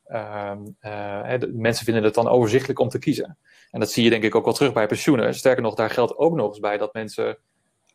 De, 0.04 1.50
mensen 1.54 1.84
vinden 1.84 2.04
het 2.04 2.14
dan 2.14 2.28
overzichtelijk 2.28 2.78
om 2.78 2.88
te 2.88 2.98
kiezen. 2.98 3.38
En 3.70 3.80
dat 3.80 3.90
zie 3.90 4.04
je 4.04 4.10
denk 4.10 4.22
ik 4.22 4.34
ook 4.34 4.44
wel 4.44 4.54
terug 4.54 4.72
bij 4.72 4.86
pensioenen. 4.86 5.34
Sterker 5.34 5.62
nog, 5.62 5.74
daar 5.74 5.90
geldt 5.90 6.16
ook 6.16 6.34
nog 6.34 6.48
eens 6.48 6.60
bij 6.60 6.78
dat 6.78 6.94
mensen 6.94 7.38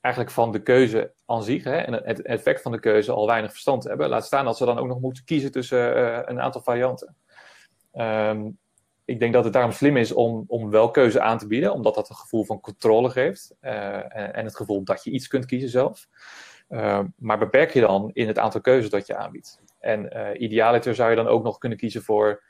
eigenlijk 0.02 0.34
van 0.34 0.52
de 0.52 0.62
keuze 0.62 1.14
aan 1.26 1.44
zich 1.44 1.64
hè, 1.64 1.78
en 1.78 1.94
het 1.94 2.22
effect 2.22 2.62
van 2.62 2.72
de 2.72 2.80
keuze 2.80 3.12
al 3.12 3.28
weinig 3.28 3.52
verstand 3.52 3.84
hebben. 3.84 4.10
Laat 4.10 4.26
staan 4.26 4.46
dat 4.46 4.58
ze 4.58 4.66
dan 4.66 4.78
ook 4.78 4.88
nog 4.88 5.00
moeten 5.00 5.24
kiezen 5.24 5.52
tussen 5.52 5.98
uh, 5.98 6.20
een 6.26 6.42
aantal 6.42 6.62
varianten. 6.62 7.16
Um, 7.94 8.60
ik 9.06 9.20
denk 9.20 9.34
dat 9.34 9.44
het 9.44 9.54
daarom 9.54 9.72
slim 9.72 9.98
is 9.98 10.12
om, 10.12 10.44
om 10.48 10.70
wel 10.70 10.92
keuze 10.92 11.22
aan 11.22 11.38
te 11.38 11.48
bieden, 11.48 11.74
omdat 11.74 11.96
dat 11.96 12.10
een 12.10 12.16
gevoel 12.16 12.46
van 12.46 12.60
controle 12.60 13.10
geeft 13.10 13.56
uh, 13.62 14.38
en, 14.38 14.46
het 14.46 14.56
gevoel 14.56 14.84
dat 14.84 15.04
je 15.04 15.12
iets 15.12 15.28
kunt 15.28 15.46
kiezen 15.46 15.70
zelf. 15.70 16.08
Uh, 16.70 17.00
maar 17.16 17.38
beperk 17.38 17.74
je 17.74 17.82
dan 17.82 18.10
in 18.14 18.28
het 18.28 18.38
aantal 18.38 18.62
keuzes 18.62 18.90
dat 18.90 19.08
je 19.08 19.16
aanbiedt. 19.16 19.62
En 19.80 20.18
uh, 20.18 20.42
idealiter 20.42 20.96
zou 20.96 21.10
je 21.10 21.16
dan 21.16 21.28
ook 21.28 21.44
nog 21.44 21.58
kunnen 21.58 21.78
kiezen 21.78 22.04
voor 22.04 22.44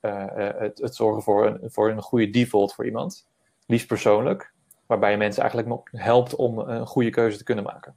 het, 0.00 0.78
het, 0.78 0.94
zorgen 0.94 1.22
voor 1.22 1.46
een, 1.46 1.70
voor 1.70 1.90
een 1.90 2.02
goede 2.02 2.30
default 2.30 2.74
voor 2.74 2.84
iemand, 2.84 3.28
liefst 3.66 3.86
persoonlijk, 3.86 4.54
waarbij 4.86 5.10
je 5.10 5.16
mensen 5.16 5.42
eigenlijk 5.42 5.88
helpt 5.92 6.34
om 6.34 6.58
een 6.58 6.86
goede 6.86 7.10
keuze 7.10 7.38
te 7.38 7.44
kunnen 7.44 7.64
maken. 7.64 7.94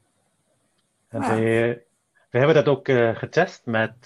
En 1.09 1.21
we, 1.21 1.81
we 2.29 2.37
hebben 2.37 2.55
dat 2.55 2.67
ook 2.67 2.89
getest 3.17 3.61
met 3.65 4.05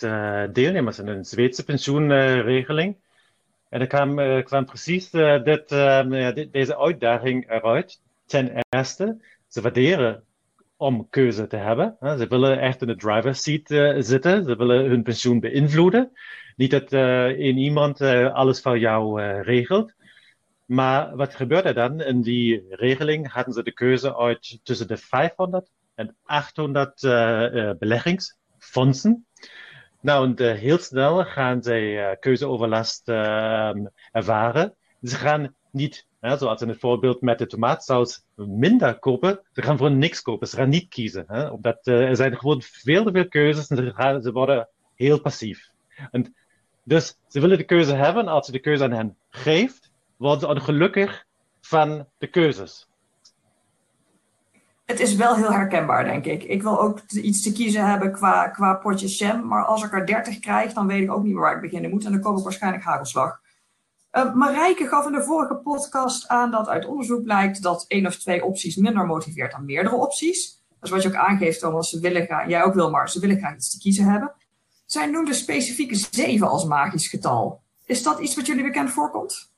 deelnemers 0.54 1.00
in 1.00 1.08
een 1.08 1.26
Zweedse 1.26 1.64
pensioenregeling. 1.64 2.96
En 3.74 3.82
er 3.82 3.88
kwam, 3.88 4.20
uh, 4.20 4.44
kwam 4.44 4.66
precies 4.66 5.14
uh, 5.14 5.44
dit, 5.44 5.72
uh, 5.72 6.34
dit, 6.34 6.54
deze 6.54 6.78
uitdaging 6.78 7.52
eruit. 7.52 8.02
Ten 8.26 8.64
eerste, 8.70 9.18
ze 9.48 9.62
waarderen 9.62 10.24
om 10.78 11.08
keuze 11.10 11.48
te 11.48 11.56
hebben. 11.56 11.98
Ze 12.02 12.28
willen 12.28 12.60
echt 12.60 12.82
in 12.82 12.88
de 12.88 12.96
driver's 12.96 13.44
seat 13.44 13.68
zitten. 14.06 14.44
Ze 14.44 14.56
willen 14.56 14.86
hun 14.90 15.04
pensioen 15.04 15.40
beïnvloeden. 15.40 16.12
Niet 16.56 16.72
dat 16.72 16.92
één 16.92 17.58
iemand 17.58 18.02
alles 18.32 18.62
voor 18.62 18.78
jou 18.78 19.22
regelt. 19.42 19.94
Maar 20.66 21.16
wat 21.16 21.36
gebeurt 21.36 21.66
er 21.66 21.74
dan? 21.74 22.02
In 22.02 22.22
die 22.22 22.66
regeling 22.70 23.32
hadden 23.32 23.54
ze 23.54 23.64
de 23.64 23.74
keuze 23.74 24.18
uit 24.18 24.60
tussen 24.64 24.88
de 24.88 24.98
500 24.98 25.70
en 25.96 26.16
800 26.24 27.02
beleggingsfondsen. 27.80 29.26
Nou, 30.04 30.26
en 30.26 30.42
uh, 30.42 30.60
heel 30.60 30.78
snel 30.78 31.26
gaan 31.26 31.64
zij 31.64 32.18
keuzeoverlast 32.20 33.10
uh, 33.10 33.72
ervaren. 34.12 34.76
Ze 35.04 35.16
gaan 35.16 35.56
niet, 35.72 36.08
zoals 36.22 36.62
in 36.62 36.68
het 36.68 36.80
voorbeeld 36.80 37.22
met 37.22 37.38
de 37.38 37.48
tomaatsaus, 37.48 38.26
minder 38.36 39.00
kopen. 39.00 39.40
Ze 39.52 39.62
gaan 39.62 39.78
gewoon 39.78 39.98
niks 39.98 40.22
kopen. 40.22 40.48
Ze 40.48 40.56
gaan 40.56 40.70
niet 40.70 40.90
kiezen. 40.90 41.24
Hè, 41.28 41.48
omdat 41.48 41.88
er 41.88 42.16
zijn 42.16 42.38
gewoon 42.38 42.62
veel 42.62 43.04
te 43.04 43.12
veel 43.12 43.28
keuzes 43.28 43.68
en 43.68 43.78
ze, 43.78 44.20
ze 44.24 44.32
worden 44.32 44.70
heel 44.96 45.22
passief. 45.22 45.70
Dus 46.84 47.18
ze 47.28 47.40
willen 47.40 47.58
de 47.58 47.64
keuze 47.64 47.94
hebben. 47.94 48.28
Als 48.28 48.46
je 48.46 48.52
de 48.52 48.60
keuze 48.60 48.84
aan 48.84 48.92
hen 48.92 49.18
geeft, 49.30 49.92
worden 50.24 50.40
ze 50.40 50.48
ongelukkig 50.48 51.26
van 51.62 52.08
de 52.18 52.28
keuzes 52.28 52.88
het 54.86 55.00
is 55.00 55.16
wel 55.16 55.36
heel 55.36 55.52
herkenbaar, 55.52 56.04
denk 56.04 56.26
ik. 56.26 56.44
Ik 56.44 56.62
wil 56.62 56.82
ook 56.82 57.00
iets 57.10 57.42
te 57.42 57.52
kiezen 57.52 57.90
hebben 57.90 58.12
qua, 58.12 58.48
qua 58.48 58.74
potjes 58.74 59.18
jam. 59.18 59.48
Maar 59.48 59.66
als 59.66 59.84
ik 59.84 59.94
er 59.94 60.06
30 60.06 60.40
krijg, 60.40 60.74
dan 60.74 60.88
weet 60.88 61.04
ik 61.04 61.12
ook 61.12 61.24
niet 61.24 61.34
meer 61.34 61.42
waar 61.42 61.56
ik 61.56 61.62
beginnen 61.62 61.90
moet. 61.90 62.06
En 62.06 62.12
dan 62.12 62.22
kom 62.22 62.38
ik 62.38 62.44
waarschijnlijk 62.44 62.84
hagelslag. 62.84 63.42
Uh, 64.12 64.34
Marijke 64.34 64.88
gaf 64.88 65.06
in 65.06 65.12
de 65.12 65.24
vorige 65.24 65.56
podcast 65.56 66.28
aan 66.28 66.52
dat 66.52 66.68
uit 66.68 66.86
onderzoek 66.86 67.24
blijkt 67.24 67.62
dat 67.62 67.86
één 67.88 68.06
of 68.06 68.16
twee 68.16 68.46
opties 68.46 68.76
minder 68.76 69.06
motiveert 69.06 69.52
dan 69.52 69.66
meerdere 69.66 69.96
opties. 69.96 70.62
Dat 70.70 70.84
is 70.84 70.90
wat 70.90 71.02
je 71.02 71.08
ook 71.08 71.28
aangeeft, 71.28 71.60
Thomas. 71.60 71.90
Ze 71.90 72.00
willen 72.00 72.48
jij 72.48 72.64
ook 72.64 72.74
wil, 72.74 72.90
maar 72.90 73.10
ze 73.10 73.20
willen 73.20 73.38
graag 73.38 73.56
iets 73.56 73.72
te 73.72 73.80
kiezen 73.80 74.06
hebben. 74.06 74.34
Zij 74.86 75.06
noemde 75.06 75.34
specifieke 75.34 75.96
7 75.96 76.50
als 76.50 76.66
magisch 76.66 77.08
getal. 77.08 77.62
Is 77.86 78.04
dat 78.04 78.20
iets 78.20 78.36
wat 78.36 78.46
jullie 78.46 78.64
bekend 78.64 78.92
voorkomt? 78.92 79.53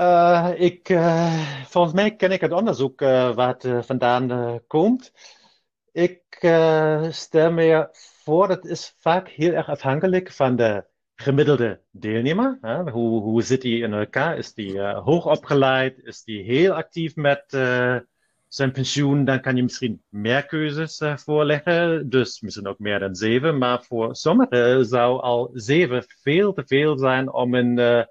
Uh, 0.00 0.50
ik, 0.56 0.88
uh, 0.88 1.62
volgens 1.64 1.94
mij 1.94 2.16
ken 2.16 2.32
ik 2.32 2.40
het 2.40 2.52
onderzoek 2.52 3.00
uh, 3.00 3.34
waar 3.34 3.56
het 3.58 3.86
vandaan 3.86 4.60
komt. 4.66 5.12
Ik 5.92 6.22
stel 7.10 7.52
me 7.52 7.88
voor, 7.92 8.48
dat 8.48 8.64
is 8.64 8.94
vaak 8.98 9.28
heel 9.28 9.52
erg 9.52 9.68
afhankelijk 9.68 10.32
van 10.32 10.56
de 10.56 10.84
gemiddelde 11.14 11.80
deelnemer. 11.90 12.58
Hè? 12.60 12.90
Hoe, 12.90 13.22
hoe 13.22 13.42
zit 13.42 13.62
hij 13.62 13.72
in 13.72 13.92
elkaar? 13.92 14.38
Is 14.38 14.54
die 14.54 14.80
hoog 14.80 15.26
opgeleid? 15.26 15.98
Is 15.98 16.22
die 16.22 16.42
heel 16.42 16.72
actief 16.72 17.16
met 17.16 17.44
zijn 18.48 18.72
pensioen? 18.72 19.24
Dan 19.24 19.40
kan 19.40 19.56
je 19.56 19.62
misschien 19.62 20.02
meer 20.08 20.46
keuzes 20.46 21.02
voorleggen. 21.14 22.08
Dus 22.08 22.40
misschien 22.40 22.66
ook 22.66 22.78
meer 22.78 22.98
dan 22.98 23.14
zeven. 23.14 23.58
Maar 23.58 23.82
voor 23.82 24.16
sommigen 24.16 24.84
zou 24.84 25.20
al 25.20 25.50
zeven 25.52 26.04
veel 26.22 26.52
te 26.52 26.62
veel 26.66 26.98
zijn 26.98 27.32
om 27.32 27.54
een 27.54 28.06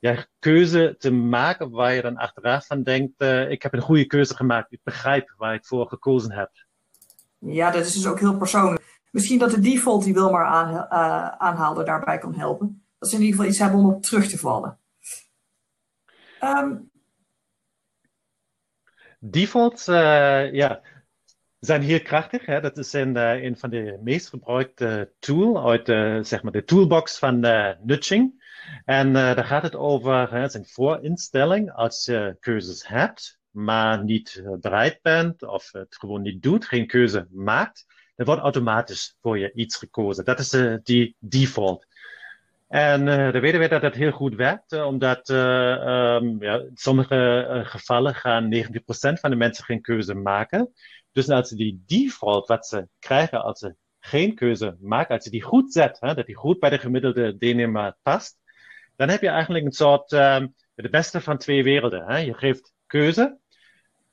ja, 0.00 0.26
keuze 0.38 0.94
te 0.98 1.10
maken 1.10 1.70
waar 1.70 1.94
je 1.94 2.02
dan 2.02 2.16
achteraf 2.16 2.66
van 2.66 2.82
denkt, 2.82 3.22
uh, 3.22 3.50
ik 3.50 3.62
heb 3.62 3.72
een 3.72 3.80
goede 3.80 4.06
keuze 4.06 4.36
gemaakt, 4.36 4.72
ik 4.72 4.80
begrijp 4.82 5.34
waar 5.36 5.54
ik 5.54 5.66
voor 5.66 5.88
gekozen 5.88 6.32
heb. 6.32 6.50
Ja, 7.38 7.70
dat 7.70 7.86
is 7.86 7.92
dus 7.92 8.06
ook 8.06 8.20
heel 8.20 8.36
persoonlijk. 8.36 9.00
Misschien 9.10 9.38
dat 9.38 9.50
de 9.50 9.60
default 9.60 10.04
die 10.04 10.14
Wilmar 10.14 10.44
aan, 10.44 10.74
uh, 10.74 11.28
aanhaalde 11.28 11.84
daarbij 11.84 12.18
kan 12.18 12.34
helpen. 12.34 12.82
Dat 12.98 13.08
ze 13.08 13.14
in 13.14 13.20
ieder 13.20 13.36
geval 13.36 13.50
iets 13.50 13.60
hebben 13.60 13.80
om 13.80 13.86
op 13.86 14.02
terug 14.02 14.28
te 14.28 14.38
vallen. 14.38 14.78
Um... 16.40 16.90
Defaults, 19.20 19.88
uh, 19.88 20.52
ja, 20.52 20.80
zijn 21.60 21.82
heel 21.82 22.02
krachtig. 22.02 22.46
Hè? 22.46 22.60
Dat 22.60 22.76
is 22.76 22.92
een, 22.92 23.16
een 23.16 23.56
van 23.56 23.70
de 23.70 23.98
meest 24.02 24.28
gebruikte 24.28 25.12
tools 25.18 25.64
uit 25.64 25.86
zeg 26.26 26.42
maar 26.42 26.52
de 26.52 26.64
toolbox 26.64 27.18
van 27.18 27.40
nudging. 27.82 28.37
En 28.84 29.06
uh, 29.06 29.14
daar 29.14 29.44
gaat 29.44 29.62
het 29.62 29.76
over, 29.76 30.34
het 30.34 30.54
is 30.54 30.72
voorinstelling 30.72 31.72
als 31.72 32.04
je 32.04 32.36
keuzes 32.40 32.86
hebt, 32.86 33.38
maar 33.50 34.04
niet 34.04 34.42
uh, 34.44 34.52
bereid 34.60 34.98
bent 35.02 35.42
of 35.42 35.72
het 35.72 35.96
gewoon 35.96 36.22
niet 36.22 36.42
doet, 36.42 36.66
geen 36.66 36.86
keuze 36.86 37.26
maakt, 37.30 37.86
dan 38.16 38.26
wordt 38.26 38.42
automatisch 38.42 39.16
voor 39.20 39.38
je 39.38 39.52
iets 39.52 39.76
gekozen. 39.76 40.24
Dat 40.24 40.38
is 40.38 40.54
uh, 40.54 40.76
die 40.82 41.16
default. 41.18 41.86
En 42.68 43.06
uh, 43.06 43.32
dan 43.32 43.40
weten 43.40 43.60
we 43.60 43.68
dat 43.68 43.80
dat 43.80 43.94
heel 43.94 44.10
goed 44.10 44.34
werkt, 44.34 44.72
omdat 44.72 45.28
uh, 45.28 45.36
ja, 46.38 46.58
in 46.58 46.70
sommige 46.74 47.62
gevallen 47.64 48.14
gaan 48.14 48.54
90% 48.54 48.60
van 48.90 49.30
de 49.30 49.36
mensen 49.36 49.64
geen 49.64 49.80
keuze 49.80 50.14
maken. 50.14 50.72
Dus 51.12 51.28
als 51.28 51.48
ze 51.48 51.56
die 51.56 51.82
default 51.86 52.46
wat 52.46 52.66
ze 52.66 52.88
krijgen 52.98 53.42
als 53.42 53.58
ze 53.58 53.74
geen 54.00 54.34
keuze 54.34 54.76
maken, 54.80 55.14
als 55.14 55.24
je 55.24 55.30
die 55.30 55.42
goed 55.42 55.72
zet, 55.72 56.00
hè, 56.00 56.14
dat 56.14 56.26
die 56.26 56.36
goed 56.36 56.58
bij 56.58 56.70
de 56.70 56.78
gemiddelde 56.78 57.36
deelnemer 57.36 57.96
past, 58.02 58.37
dan 58.98 59.08
heb 59.08 59.20
je 59.20 59.28
eigenlijk 59.28 59.64
een 59.64 59.72
soort 59.72 60.12
um, 60.12 60.54
de 60.74 60.88
beste 60.88 61.20
van 61.20 61.38
twee 61.38 61.62
werelden. 61.62 62.04
Hè? 62.06 62.16
Je 62.16 62.34
geeft 62.34 62.72
keuze, 62.86 63.38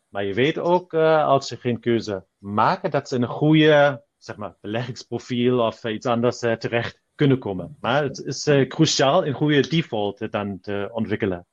maar 0.10 0.24
je 0.24 0.34
weet 0.34 0.58
ook 0.58 0.94
uh, 0.94 1.26
als 1.26 1.48
ze 1.48 1.58
geen 1.58 1.80
keuze 1.80 2.26
maken, 2.38 2.92
dat 2.92 3.08
ze 3.08 3.16
in 3.16 3.22
een 3.22 3.28
goede 3.28 4.04
zeg 4.18 4.36
maar, 4.36 4.56
beleggingsprofiel 4.62 5.60
of 5.60 5.84
iets 5.84 6.06
anders 6.06 6.44
uh, 6.44 6.54
terecht 6.54 7.02
kunnen 7.16 7.40
komen. 7.40 7.78
Maar 7.82 8.04
het 8.04 8.18
is 8.18 8.48
uh, 8.48 8.68
cruciaal 8.68 9.26
een 9.26 9.34
goede 9.34 9.68
default 9.68 10.32
dan 10.32 10.60
te 10.62 10.90
ontwikkelen. 10.92 11.46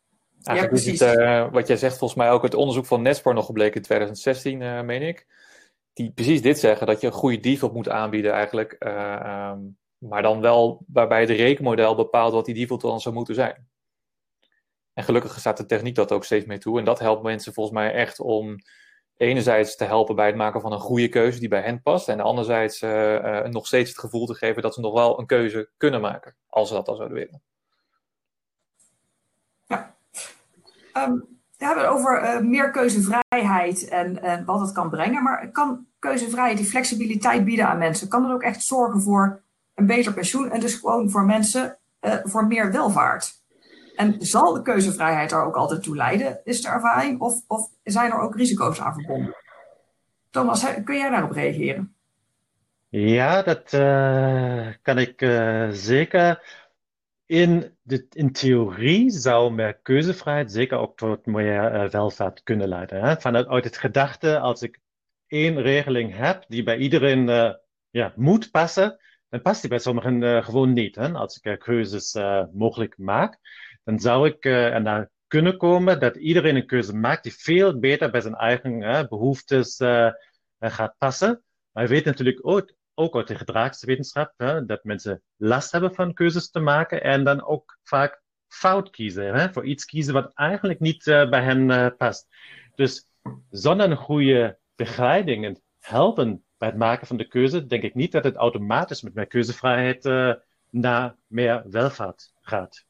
Eigenlijk 0.42 0.78
ja, 0.78 0.82
precies. 0.82 1.00
Het, 1.00 1.50
wat 1.50 1.66
jij 1.66 1.76
zegt, 1.76 1.98
volgens 1.98 2.18
mij 2.18 2.30
ook 2.30 2.42
het 2.42 2.54
onderzoek 2.54 2.86
van 2.86 3.02
Netspar 3.02 3.34
nog 3.34 3.46
gebleken 3.46 3.76
in 3.76 3.82
2016, 3.82 4.86
meen 4.86 5.02
ik. 5.02 5.26
Die 5.92 6.10
precies 6.10 6.42
dit 6.42 6.58
zeggen, 6.58 6.86
dat 6.86 7.00
je 7.00 7.06
een 7.06 7.12
goede 7.12 7.40
default 7.40 7.72
moet 7.72 7.88
aanbieden 7.88 8.32
eigenlijk. 8.32 8.76
Um, 8.78 9.76
maar 10.09 10.23
dan 10.23 10.40
wel 10.40 10.85
waarbij 10.92 11.21
het 11.21 11.30
rekenmodel 11.30 11.94
bepaalt 11.94 12.32
wat 12.32 12.44
die 12.44 12.54
default 12.54 12.80
dan 12.80 13.00
zou 13.00 13.14
moeten 13.14 13.35
zijn. 13.35 13.68
En 14.92 15.04
gelukkig 15.04 15.38
staat 15.38 15.56
de 15.56 15.66
techniek 15.66 15.94
dat 15.94 16.12
ook 16.12 16.25
steeds 16.25 16.47
mee 16.47 16.59
toe. 16.59 16.78
En 16.78 16.85
dat 16.85 16.99
helpt 16.99 17.23
mensen 17.23 17.52
volgens 17.52 17.76
mij 17.76 17.92
echt 17.92 18.21
om 18.21 18.56
enerzijds 19.16 19.76
te 19.76 19.85
helpen 19.85 20.16
bij 20.16 20.26
het 20.26 20.37
maken 20.37 20.61
van 20.61 20.73
een 20.73 20.78
goede 20.78 21.09
keuze 21.09 21.38
die 21.38 21.49
bij 21.49 21.62
hen 21.62 21.82
past. 21.82 22.09
En 22.09 22.21
anderzijds 22.21 22.82
uh, 22.82 23.44
nog 23.44 23.66
steeds 23.66 23.90
het 23.90 23.99
gevoel 23.99 24.26
te 24.26 24.35
geven 24.35 24.62
dat 24.62 24.75
ze 24.75 24.80
nog 24.80 24.92
wel 24.92 25.18
een 25.18 25.26
keuze 25.26 25.71
kunnen 25.76 26.00
maken. 26.00 26.37
Als 26.47 26.68
ze 26.68 26.75
dat 26.75 26.88
al 26.88 26.97
zouden 26.97 27.18
willen. 27.18 27.42
Ja. 29.64 29.97
Um, 30.97 31.40
we 31.56 31.64
hebben 31.64 31.85
het 31.85 31.92
over 31.92 32.23
uh, 32.23 32.40
meer 32.40 32.71
keuzevrijheid 32.71 33.88
en, 33.88 34.44
wat 34.44 34.61
het 34.61 34.73
kan 34.73 34.90
brengen. 34.90 35.23
Maar 35.23 35.50
kan 35.50 35.87
keuzevrijheid 35.99 36.56
die 36.56 36.66
flexibiliteit 36.66 37.44
bieden 37.44 37.68
aan 37.68 37.78
mensen? 37.78 38.09
Kan 38.09 38.23
het 38.25 38.32
ook 38.32 38.42
echt 38.42 38.62
zorgen 38.62 39.00
voor 39.00 39.42
een 39.75 39.87
beter 39.87 40.12
pensioen 40.12 40.50
en 40.50 40.61
dus 40.61 40.75
gewoon 40.75 41.11
voor 41.11 41.25
mensen 41.25 41.79
uh, 42.00 42.14
voor 42.23 42.47
meer 42.47 42.73
welvaart. 42.73 43.41
En 43.97 44.17
zal 44.19 44.52
de 44.52 44.62
keuzevrijheid 44.62 45.31
daar 45.31 45.47
ook 45.47 45.57
altijd 45.57 45.83
toe 45.83 45.97
leiden, 45.97 46.41
is 46.45 46.62
de 46.62 46.69
ervaring? 46.69 47.21
Of, 47.21 47.35
of 47.47 47.71
zijn 47.83 48.11
er 48.11 48.21
ook 48.21 48.37
risico's 48.37 48.81
aan 48.81 48.95
verbonden? 48.95 49.37
Thomas, 50.31 50.67
kun 50.85 50.97
jij 50.97 51.11
daarop 51.11 51.31
reageren? 51.31 51.95
Ja, 52.88 53.43
dat 53.43 53.73
uh, 53.73 54.69
kan 54.83 54.99
ik 54.99 55.23
uh, 55.23 55.69
zeker. 55.71 56.61
In, 57.26 57.76
in 58.11 58.33
theorie 58.33 59.11
zou 59.11 59.52
meer 59.52 59.75
keuzevrijheid 59.75 60.52
zeker 60.52 60.79
ook 60.79 60.97
tot 60.97 61.26
meer 61.26 61.91
welvaart 61.91 62.43
kunnen 62.43 62.69
leiden. 62.69 63.00
Hè? 63.00 63.21
Vanuit 63.21 63.64
het 63.64 63.76
gedachte, 63.76 64.38
als 64.38 64.62
ik 64.62 64.79
één 65.26 65.62
regeling 65.62 66.17
heb 66.17 66.45
die 66.49 66.62
bij 66.62 66.76
iedereen 66.76 67.57
ja, 67.91 68.12
moet 68.17 68.50
passen, 68.50 68.99
dan 69.32 69.42
past 69.42 69.60
die 69.60 69.70
bij 69.70 69.78
sommigen 69.78 70.22
uh, 70.22 70.44
gewoon 70.44 70.72
niet. 70.72 70.96
Hè? 70.96 71.12
Als 71.12 71.36
ik 71.36 71.44
uh, 71.44 71.58
keuzes 71.58 72.14
uh, 72.14 72.44
mogelijk 72.52 72.98
maak, 72.98 73.38
dan 73.84 74.00
zou 74.00 74.28
ik 74.28 74.44
er 74.44 74.82
naar 74.82 75.10
kunnen 75.26 75.56
komen 75.56 76.00
dat 76.00 76.16
iedereen 76.16 76.56
een 76.56 76.66
keuze 76.66 76.96
maakt 76.96 77.22
die 77.22 77.34
veel 77.34 77.78
beter 77.78 78.10
bij 78.10 78.20
zijn 78.20 78.34
eigen 78.34 79.06
behoeftes 79.08 79.76
gaat 80.58 80.94
passen. 80.98 81.42
Maar 81.70 81.82
je 81.82 81.88
weet 81.88 82.04
natuurlijk 82.04 82.38
ook, 82.46 82.72
ook 82.94 83.16
uit 83.16 83.28
de 83.28 83.34
gedragswetenschap 83.34 84.32
hè, 84.36 84.64
dat 84.64 84.84
mensen 84.84 85.22
last 85.36 85.72
hebben 85.72 85.94
van 85.94 86.14
keuzes 86.14 86.50
te 86.50 86.60
maken 86.60 87.02
en 87.02 87.24
dan 87.24 87.44
ook 87.44 87.78
vaak 87.82 88.22
fout 88.48 88.90
kiezen. 88.90 89.34
Hè? 89.34 89.52
Voor 89.52 89.64
iets 89.64 89.84
kiezen 89.84 90.14
wat 90.14 90.34
eigenlijk 90.34 90.80
niet 90.80 91.04
bij 91.04 91.42
hen 91.42 91.96
past. 91.96 92.26
Dus 92.74 93.08
zonder 93.50 93.90
een 93.90 93.96
goede 93.96 94.58
begeleiding 94.74 95.44
en 95.44 95.62
helpen 95.78 96.44
bij 96.62 96.71
het 96.71 96.81
maken 96.81 97.07
van 97.07 97.16
de 97.16 97.28
keuze 97.28 97.66
denk 97.66 97.83
ik 97.83 97.95
niet 97.95 98.12
dat 98.12 98.25
het 98.25 98.37
automatisch 98.37 99.02
met 99.02 99.14
meer 99.14 99.26
keuzevrijheid 99.26 100.04
uh, 100.04 100.33
naar 100.71 101.14
meer 101.26 101.62
welvaart 101.71 102.33
gaat. 102.40 102.85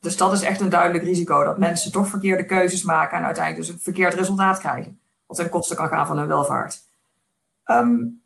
Dus 0.00 0.16
dat 0.16 0.32
is 0.32 0.42
echt 0.42 0.60
een 0.60 0.68
duidelijk 0.68 1.04
risico, 1.04 1.44
dat 1.44 1.58
mensen 1.58 1.92
toch 1.92 2.08
verkeerde 2.08 2.44
keuzes 2.44 2.82
maken 2.82 3.18
en 3.18 3.24
uiteindelijk 3.24 3.66
dus 3.66 3.74
een 3.74 3.82
verkeerd 3.82 4.14
resultaat 4.14 4.58
krijgen. 4.58 5.00
Wat 5.26 5.36
ten 5.36 5.48
koste 5.48 5.74
kan 5.74 5.88
gaan 5.88 6.06
van 6.06 6.18
hun 6.18 6.26
welvaart. 6.26 6.82
Um, 7.66 8.22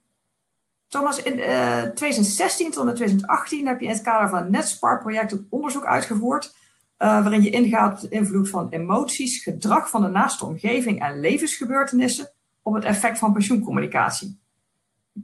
Thomas, 0.89 1.23
in 1.23 1.39
uh, 1.39 1.83
eh, 1.83 1.93
2016 1.93 2.71
tot 2.71 2.95
2018 2.95 3.67
heb 3.67 3.81
je 3.81 3.87
in 3.87 3.93
het 3.93 4.03
kader 4.03 4.29
van 4.29 4.39
het 4.39 4.51
NetSpark-project 4.51 5.33
een 5.33 5.47
onderzoek 5.51 5.85
uitgevoerd. 5.85 6.55
Uh, 6.99 7.23
waarin 7.23 7.43
je 7.43 7.51
ingaat 7.51 7.95
op 7.95 8.11
de 8.11 8.17
invloed 8.17 8.49
van 8.49 8.69
emoties, 8.69 9.43
gedrag 9.43 9.91
van 9.91 10.03
de 10.03 10.09
naaste 10.09 10.45
omgeving 10.45 11.01
en 11.01 11.21
levensgebeurtenissen 11.21 12.31
op 12.63 12.75
het 12.75 12.85
effect 12.85 13.19
van 13.19 13.33
pensioencommunicatie. 13.33 14.39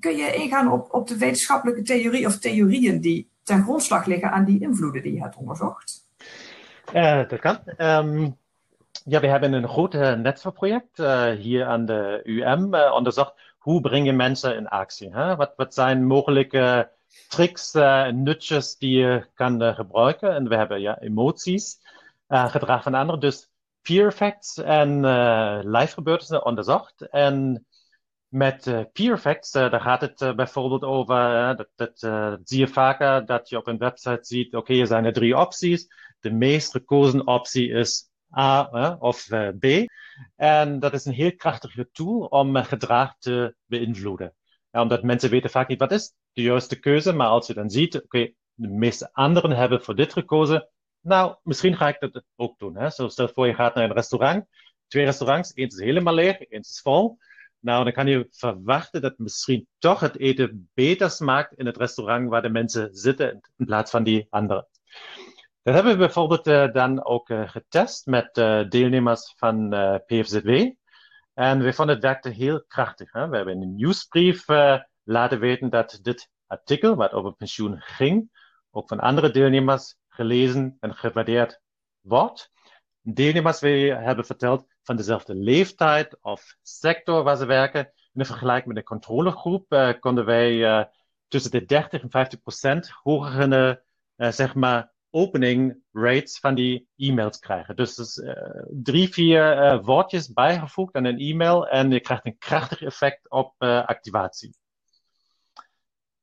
Kun 0.00 0.16
je 0.16 0.34
ingaan 0.34 0.72
op, 0.72 0.94
op 0.94 1.08
de 1.08 1.16
wetenschappelijke 1.16 1.82
theorie 1.82 2.26
of 2.26 2.38
theorieën 2.38 3.00
die 3.00 3.30
ten 3.42 3.62
grondslag 3.62 4.06
liggen 4.06 4.30
aan 4.30 4.44
die 4.44 4.60
invloeden 4.60 5.02
die 5.02 5.14
je 5.14 5.22
hebt 5.22 5.36
onderzocht? 5.36 6.06
Uh, 6.94 7.28
dat 7.28 7.40
kan. 7.40 7.58
Um, 7.78 8.36
ja, 9.04 9.20
we 9.20 9.26
hebben 9.26 9.52
een 9.52 9.68
groot 9.68 9.92
netwerkproject 9.92 10.98
uh, 10.98 11.30
hier 11.30 11.64
aan 11.64 11.86
de 11.86 12.20
UM 12.24 12.74
uh, 12.74 12.92
onderzocht. 12.92 13.32
Hoe 13.58 13.80
breng 13.80 14.06
je 14.06 14.12
mensen 14.12 14.56
in 14.56 14.68
actie? 14.68 15.10
Hè? 15.12 15.36
Wat, 15.36 15.52
wat 15.56 15.74
zijn 15.74 16.06
mogelijke 16.06 16.90
tricks 17.28 17.74
en 17.74 18.22
nutjes 18.22 18.76
die 18.76 18.98
je 18.98 19.26
kan 19.34 19.74
gebruiken? 19.74 20.34
En 20.34 20.48
we 20.48 20.56
hebben 20.56 20.80
ja, 20.80 20.98
emoties, 21.00 21.80
gedrag 22.28 22.82
van 22.82 22.94
anderen. 22.94 23.20
Dus 23.20 23.50
peer 23.82 24.06
effects 24.06 24.58
en 24.58 25.00
live 25.70 25.92
gebeurtenissen 25.92 26.44
onderzocht. 26.44 27.08
En 27.10 27.66
met 28.34 28.66
uh, 28.66 28.80
peer 28.92 29.12
effects, 29.12 29.54
uh, 29.54 29.70
daar 29.70 29.80
gaat 29.80 30.00
het 30.00 30.20
uh, 30.20 30.34
bijvoorbeeld 30.34 30.82
over, 30.82 31.56
dat, 31.76 31.98
zie 32.44 32.58
je 32.58 32.68
vaker, 32.68 33.26
dat 33.26 33.48
je 33.48 33.56
op 33.56 33.66
een 33.66 33.78
website 33.78 34.24
ziet, 34.24 34.46
oké, 34.46 34.56
okay, 34.56 34.80
er 34.80 34.86
zijn 34.86 35.04
er 35.04 35.12
drie 35.12 35.36
opties. 35.36 35.86
De 36.20 36.30
meest 36.30 36.70
gekozen 36.70 37.26
optie 37.26 37.68
is 37.70 38.10
A 38.38 38.96
of 38.98 39.26
B. 39.58 39.66
En 40.36 40.78
dat 40.80 40.92
is 40.92 41.04
een 41.04 41.12
heel 41.12 41.36
krachtige 41.36 41.88
tool 41.92 42.18
om 42.20 42.56
gedrag 42.56 43.18
te 43.18 43.54
beïnvloeden. 43.66 44.34
Ja, 44.70 44.82
omdat 44.82 45.02
mensen 45.02 45.30
weten 45.30 45.50
vaak 45.50 45.68
niet 45.68 45.78
wat 45.78 45.92
is 45.92 46.12
de 46.32 46.42
juiste 46.42 46.78
keuze, 46.78 47.12
maar 47.12 47.28
als 47.28 47.46
je 47.46 47.54
dan 47.54 47.70
ziet, 47.70 48.02
oké, 48.02 48.32
de 48.54 48.68
meeste 48.68 49.12
anderen 49.12 49.50
hebben 49.50 49.82
voor 49.82 49.96
dit 49.96 50.12
gekozen, 50.12 50.68
nou, 51.00 51.36
misschien 51.42 51.76
ga 51.76 51.88
ik 51.88 52.00
dat 52.00 52.24
ook 52.36 52.58
doen. 52.58 52.76
Hè? 52.76 52.90
Stel 52.90 53.28
voor 53.28 53.46
je 53.46 53.54
gaat 53.54 53.74
naar 53.74 53.84
een 53.84 53.92
restaurant, 53.92 54.46
twee 54.86 55.04
restaurants, 55.04 55.52
één 55.52 55.66
is 55.66 55.78
helemaal 55.78 56.14
leeg, 56.14 56.38
één 56.38 56.60
is 56.60 56.80
vol. 56.82 57.18
Nou, 57.64 57.84
dan 57.84 57.92
kan 57.92 58.06
je 58.06 58.26
verwachten 58.30 59.00
dat 59.00 59.18
misschien 59.18 59.66
toch 59.78 60.00
het 60.00 60.18
eten 60.18 60.70
beter 60.74 61.10
smaakt 61.10 61.52
in 61.58 61.66
het 61.66 61.76
restaurant 61.76 62.28
waar 62.28 62.42
de 62.42 62.48
mensen 62.48 62.94
zitten 62.94 63.40
in 63.56 63.66
plaats 63.66 63.90
van 63.90 64.02
die 64.02 64.26
andere. 64.30 64.68
Dat 65.62 65.74
hebben 65.74 65.92
we 65.92 65.98
bijvoorbeeld 65.98 66.44
dan 66.74 67.04
ook 67.04 67.32
getest 67.44 68.06
met 68.06 68.34
deelnemers 68.70 69.34
van 69.36 69.68
PFZW. 70.06 70.48
En 71.34 71.62
we 71.62 71.72
vonden 71.72 71.94
het 71.94 72.04
werkte 72.04 72.28
heel 72.28 72.64
krachtig. 72.64 73.12
Hè? 73.12 73.28
We 73.28 73.36
hebben 73.36 73.54
in 73.54 73.62
een 73.62 73.74
nieuwsbrief 73.74 74.44
laten 75.02 75.38
weten 75.38 75.70
dat 75.70 75.98
dit 76.02 76.30
artikel, 76.46 76.94
wat 76.94 77.12
over 77.12 77.32
pensioen 77.32 77.80
ging, 77.80 78.30
ook 78.70 78.88
van 78.88 79.00
andere 79.00 79.30
deelnemers 79.30 79.96
gelezen 80.08 80.76
en 80.80 80.94
gewaardeerd 80.94 81.60
wordt. 82.00 82.50
Deelnemers 83.00 83.60
we 83.60 83.68
hebben 84.00 84.24
verteld 84.24 84.73
van 84.84 84.96
dezelfde 84.96 85.34
leeftijd 85.34 86.18
of 86.20 86.56
sector 86.62 87.22
waar 87.22 87.36
ze 87.36 87.46
werken. 87.46 87.92
In 88.12 88.24
vergelijking 88.24 88.66
met 88.66 88.76
de 88.76 88.82
controlegroep 88.82 89.72
uh, 89.72 89.90
konden 90.00 90.24
wij 90.24 90.52
uh, 90.52 90.84
tussen 91.28 91.50
de 91.50 91.64
30 91.64 92.02
en 92.02 92.10
50 92.10 92.42
procent 92.42 92.90
hogere 93.02 93.82
uh, 94.16 94.30
zeg 94.30 94.54
maar, 94.54 94.92
opening 95.10 95.82
rates 95.92 96.38
van 96.38 96.54
die 96.54 96.88
e-mails 96.96 97.38
krijgen. 97.38 97.76
Dus, 97.76 97.94
dus 97.94 98.22
drie, 98.70 99.08
vier 99.08 99.80
woordjes 99.82 100.32
bijgevoegd 100.32 100.94
aan 100.94 101.04
een 101.04 101.18
e-mail 101.18 101.68
en 101.68 101.90
je 101.90 102.00
krijgt 102.00 102.26
een 102.26 102.38
krachtig 102.38 102.82
effect 102.82 103.30
op 103.30 103.54
activatie 103.58 104.56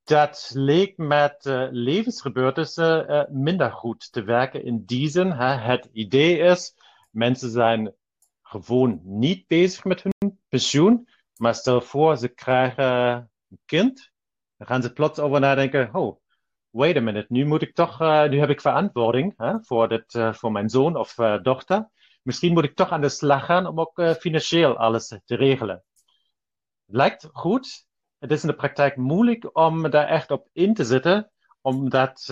dat 0.03 0.51
leek 0.53 0.97
met 0.97 1.45
uh, 1.45 1.67
levensgebeurtenissen 1.69 3.27
minder 3.29 3.71
goed 3.71 4.11
te 4.11 4.23
werken. 4.23 4.65
In 4.65 4.83
die 4.85 5.09
zin, 5.09 5.31
het 5.31 5.89
idee 5.91 6.37
is, 6.37 6.73
mensen 7.11 7.49
zijn 7.49 7.93
gewoon 8.51 8.99
niet 9.03 9.47
bezig 9.47 9.83
met 9.83 10.03
hun 10.03 10.39
pensioen. 10.49 11.07
Maar 11.35 11.55
stel 11.55 11.81
voor, 11.81 12.17
ze 12.17 12.27
krijgen 12.27 12.85
een 13.49 13.59
kind. 13.65 14.11
Dan 14.57 14.67
gaan 14.67 14.81
ze 14.81 14.93
plots 14.93 15.19
over 15.19 15.39
nadenken, 15.39 15.95
oh, 15.95 16.19
wait 16.69 16.95
a 16.95 16.99
minute, 16.99 17.25
nu 17.29 17.45
moet 17.45 17.61
ik 17.61 17.75
toch, 17.75 18.01
uh, 18.01 18.29
nu 18.29 18.39
heb 18.39 18.49
ik 18.49 18.61
verantwoording 18.61 19.33
hè, 19.37 19.53
voor, 19.61 19.87
dit, 19.87 20.19
voor 20.31 20.51
mijn 20.51 20.69
zoon 20.69 20.95
of 20.95 21.13
dochter. 21.41 21.89
Misschien 22.21 22.53
moet 22.53 22.63
ik 22.63 22.75
toch 22.75 22.89
aan 22.89 23.01
de 23.01 23.09
slag 23.09 23.45
gaan 23.45 23.67
om 23.67 23.79
ook 23.79 24.15
financieel 24.19 24.77
alles 24.77 25.07
te 25.07 25.35
regelen. 25.35 25.83
Lijkt 26.85 27.29
goed, 27.31 27.85
het 28.19 28.31
is 28.31 28.41
in 28.41 28.47
de 28.47 28.55
praktijk 28.55 28.95
moeilijk 28.95 29.57
om 29.57 29.89
daar 29.89 30.07
echt 30.07 30.31
op 30.31 30.47
in 30.53 30.73
te 30.73 30.83
zetten, 30.83 31.31
omdat 31.61 32.25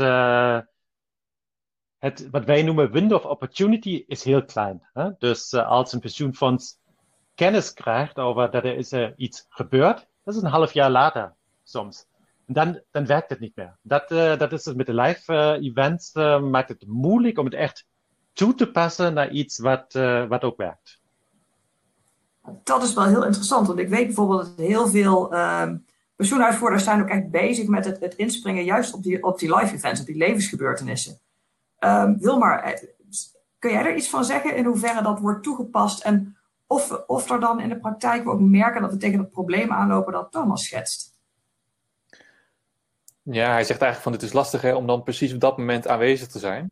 het, 2.00 2.30
wat 2.32 2.46
wij 2.46 2.64
noemen 2.64 2.92
window 2.92 3.18
of 3.18 3.26
opportunity 3.26 4.04
is 4.08 4.24
heel 4.24 4.46
klein. 4.46 4.88
Hè? 4.94 5.10
Dus 5.18 5.54
uh, 5.54 5.68
als 5.68 5.94
een 5.94 6.00
pensioenfonds 6.00 6.78
kennis 7.36 7.74
krijgt 7.74 8.18
over 8.18 8.52
dat 8.52 8.64
er 8.64 8.76
is 8.76 8.92
er 8.92 9.14
iets 9.18 9.46
gebeurd, 9.50 10.08
dat 10.24 10.36
is 10.36 10.42
een 10.42 10.50
half 10.50 10.74
jaar 10.74 10.90
later 10.90 11.36
soms. 11.64 12.06
En 12.46 12.54
dan, 12.54 12.82
dan 12.92 13.06
werkt 13.06 13.30
het 13.30 13.40
niet 13.40 13.56
meer. 13.56 13.78
Dat, 13.82 14.12
uh, 14.12 14.38
dat 14.38 14.52
is 14.52 14.66
het 14.66 14.76
met 14.76 14.86
de 14.86 14.94
live 14.94 15.58
events, 15.62 16.14
maakt 16.42 16.70
het 16.70 16.88
moeilijk 16.88 17.38
om 17.38 17.46
het 17.46 17.54
echt 17.54 17.86
toe 18.34 18.56
te 18.56 18.72
passen 18.72 19.14
naar 19.14 19.30
iets 19.30 19.60
wat, 19.60 19.94
wat 20.28 20.44
ook 20.44 20.58
werkt. 20.58 21.00
Dat 22.64 22.84
is 22.84 22.94
wel 22.94 23.06
heel 23.06 23.26
interessant, 23.26 23.68
want 23.68 23.80
ik 23.80 23.90
weet 23.90 24.06
bijvoorbeeld 24.06 24.58
dat 24.58 24.66
heel 24.66 24.88
veel 24.88 25.34
uh, 25.34 25.72
pensioenuitvoerders 26.16 26.84
zijn 26.84 27.02
ook 27.02 27.10
echt 27.10 27.30
bezig 27.30 27.68
met 27.68 27.86
het, 27.86 28.00
het, 28.00 28.16
inspringen 28.16 28.64
juist 28.64 28.94
op 28.94 29.04
die, 29.04 29.24
op 29.24 29.40
die 29.40 29.56
live 29.56 29.76
events, 29.76 30.00
op 30.00 30.06
die 30.06 30.18
levensgebeurtenissen. 30.18 31.20
Um, 31.80 32.18
Wilmar, 32.20 32.64
eh, 32.64 32.90
kun 33.60 33.72
jij 33.72 33.86
er 33.86 33.96
iets 33.96 34.10
van 34.10 34.26
zeggen 34.26 34.56
in 34.56 34.66
hoeverre 34.66 35.02
dat 35.02 35.20
wordt 35.20 35.44
toegepast 35.44 36.04
en 36.04 36.38
of, 36.68 36.92
of 37.08 37.30
er 37.30 37.40
dan 37.40 37.60
in 37.60 37.70
de 37.70 37.80
praktijk 37.80 38.24
we 38.24 38.30
ook 38.30 38.40
merken 38.40 38.82
dat 38.82 38.92
we 38.92 38.98
tegen 38.98 39.20
het 39.20 39.32
probleem 39.32 39.72
aanlopen 39.72 40.14
dat 40.14 40.32
Thomas 40.32 40.64
schetst? 40.64 41.14
Ja, 43.22 43.52
hij 43.52 43.64
zegt 43.64 43.82
eigenlijk 43.82 44.02
van 44.02 44.12
dit 44.12 44.22
is 44.22 44.34
lastig 44.34 44.62
hè, 44.62 44.76
om 44.76 44.88
dan 44.88 45.04
precies 45.04 45.34
op 45.34 45.40
dat 45.40 45.58
moment 45.58 45.88
aanwezig 45.88 46.28
te 46.28 46.40
zijn. 46.40 46.72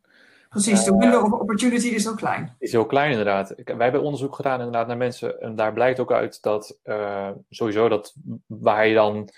Precies, 0.49 0.83
de 0.83 0.97
window 0.97 1.23
of 1.25 1.31
opportunity 1.31 1.87
is 1.87 2.03
heel 2.03 2.15
klein. 2.15 2.55
Is 2.59 2.71
heel 2.71 2.85
klein 2.85 3.11
inderdaad. 3.11 3.53
Wij 3.63 3.75
hebben 3.77 4.01
onderzoek 4.01 4.35
gedaan 4.35 4.57
inderdaad 4.57 4.87
naar 4.87 4.97
mensen 4.97 5.41
en 5.41 5.55
daar 5.55 5.74
blijkt 5.74 6.00
ook 6.00 6.11
uit 6.11 6.41
dat 6.41 6.79
uh, 6.83 7.29
sowieso 7.50 7.89
dat 7.89 8.15
waar 8.46 8.87
je 8.87 8.93
dan 8.93 9.29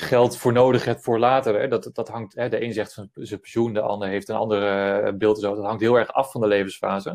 geld 0.00 0.36
voor 0.36 0.52
nodig 0.52 0.84
hebt 0.84 1.02
voor 1.02 1.18
later, 1.18 1.60
hè, 1.60 1.68
dat, 1.68 1.90
dat 1.92 2.08
hangt, 2.08 2.34
hè, 2.34 2.48
de 2.48 2.62
een 2.62 2.72
zegt 2.72 2.94
van 2.94 3.10
zijn 3.14 3.40
pensioen, 3.40 3.72
de 3.72 3.80
ander 3.80 4.08
heeft 4.08 4.28
een 4.28 4.36
andere 4.36 5.00
eh, 5.00 5.12
beeld 5.14 5.36
en 5.36 5.42
zo, 5.42 5.54
dat 5.54 5.64
hangt 5.64 5.80
heel 5.80 5.98
erg 5.98 6.12
af 6.12 6.32
van 6.32 6.40
de 6.40 6.46
levensfase. 6.46 7.10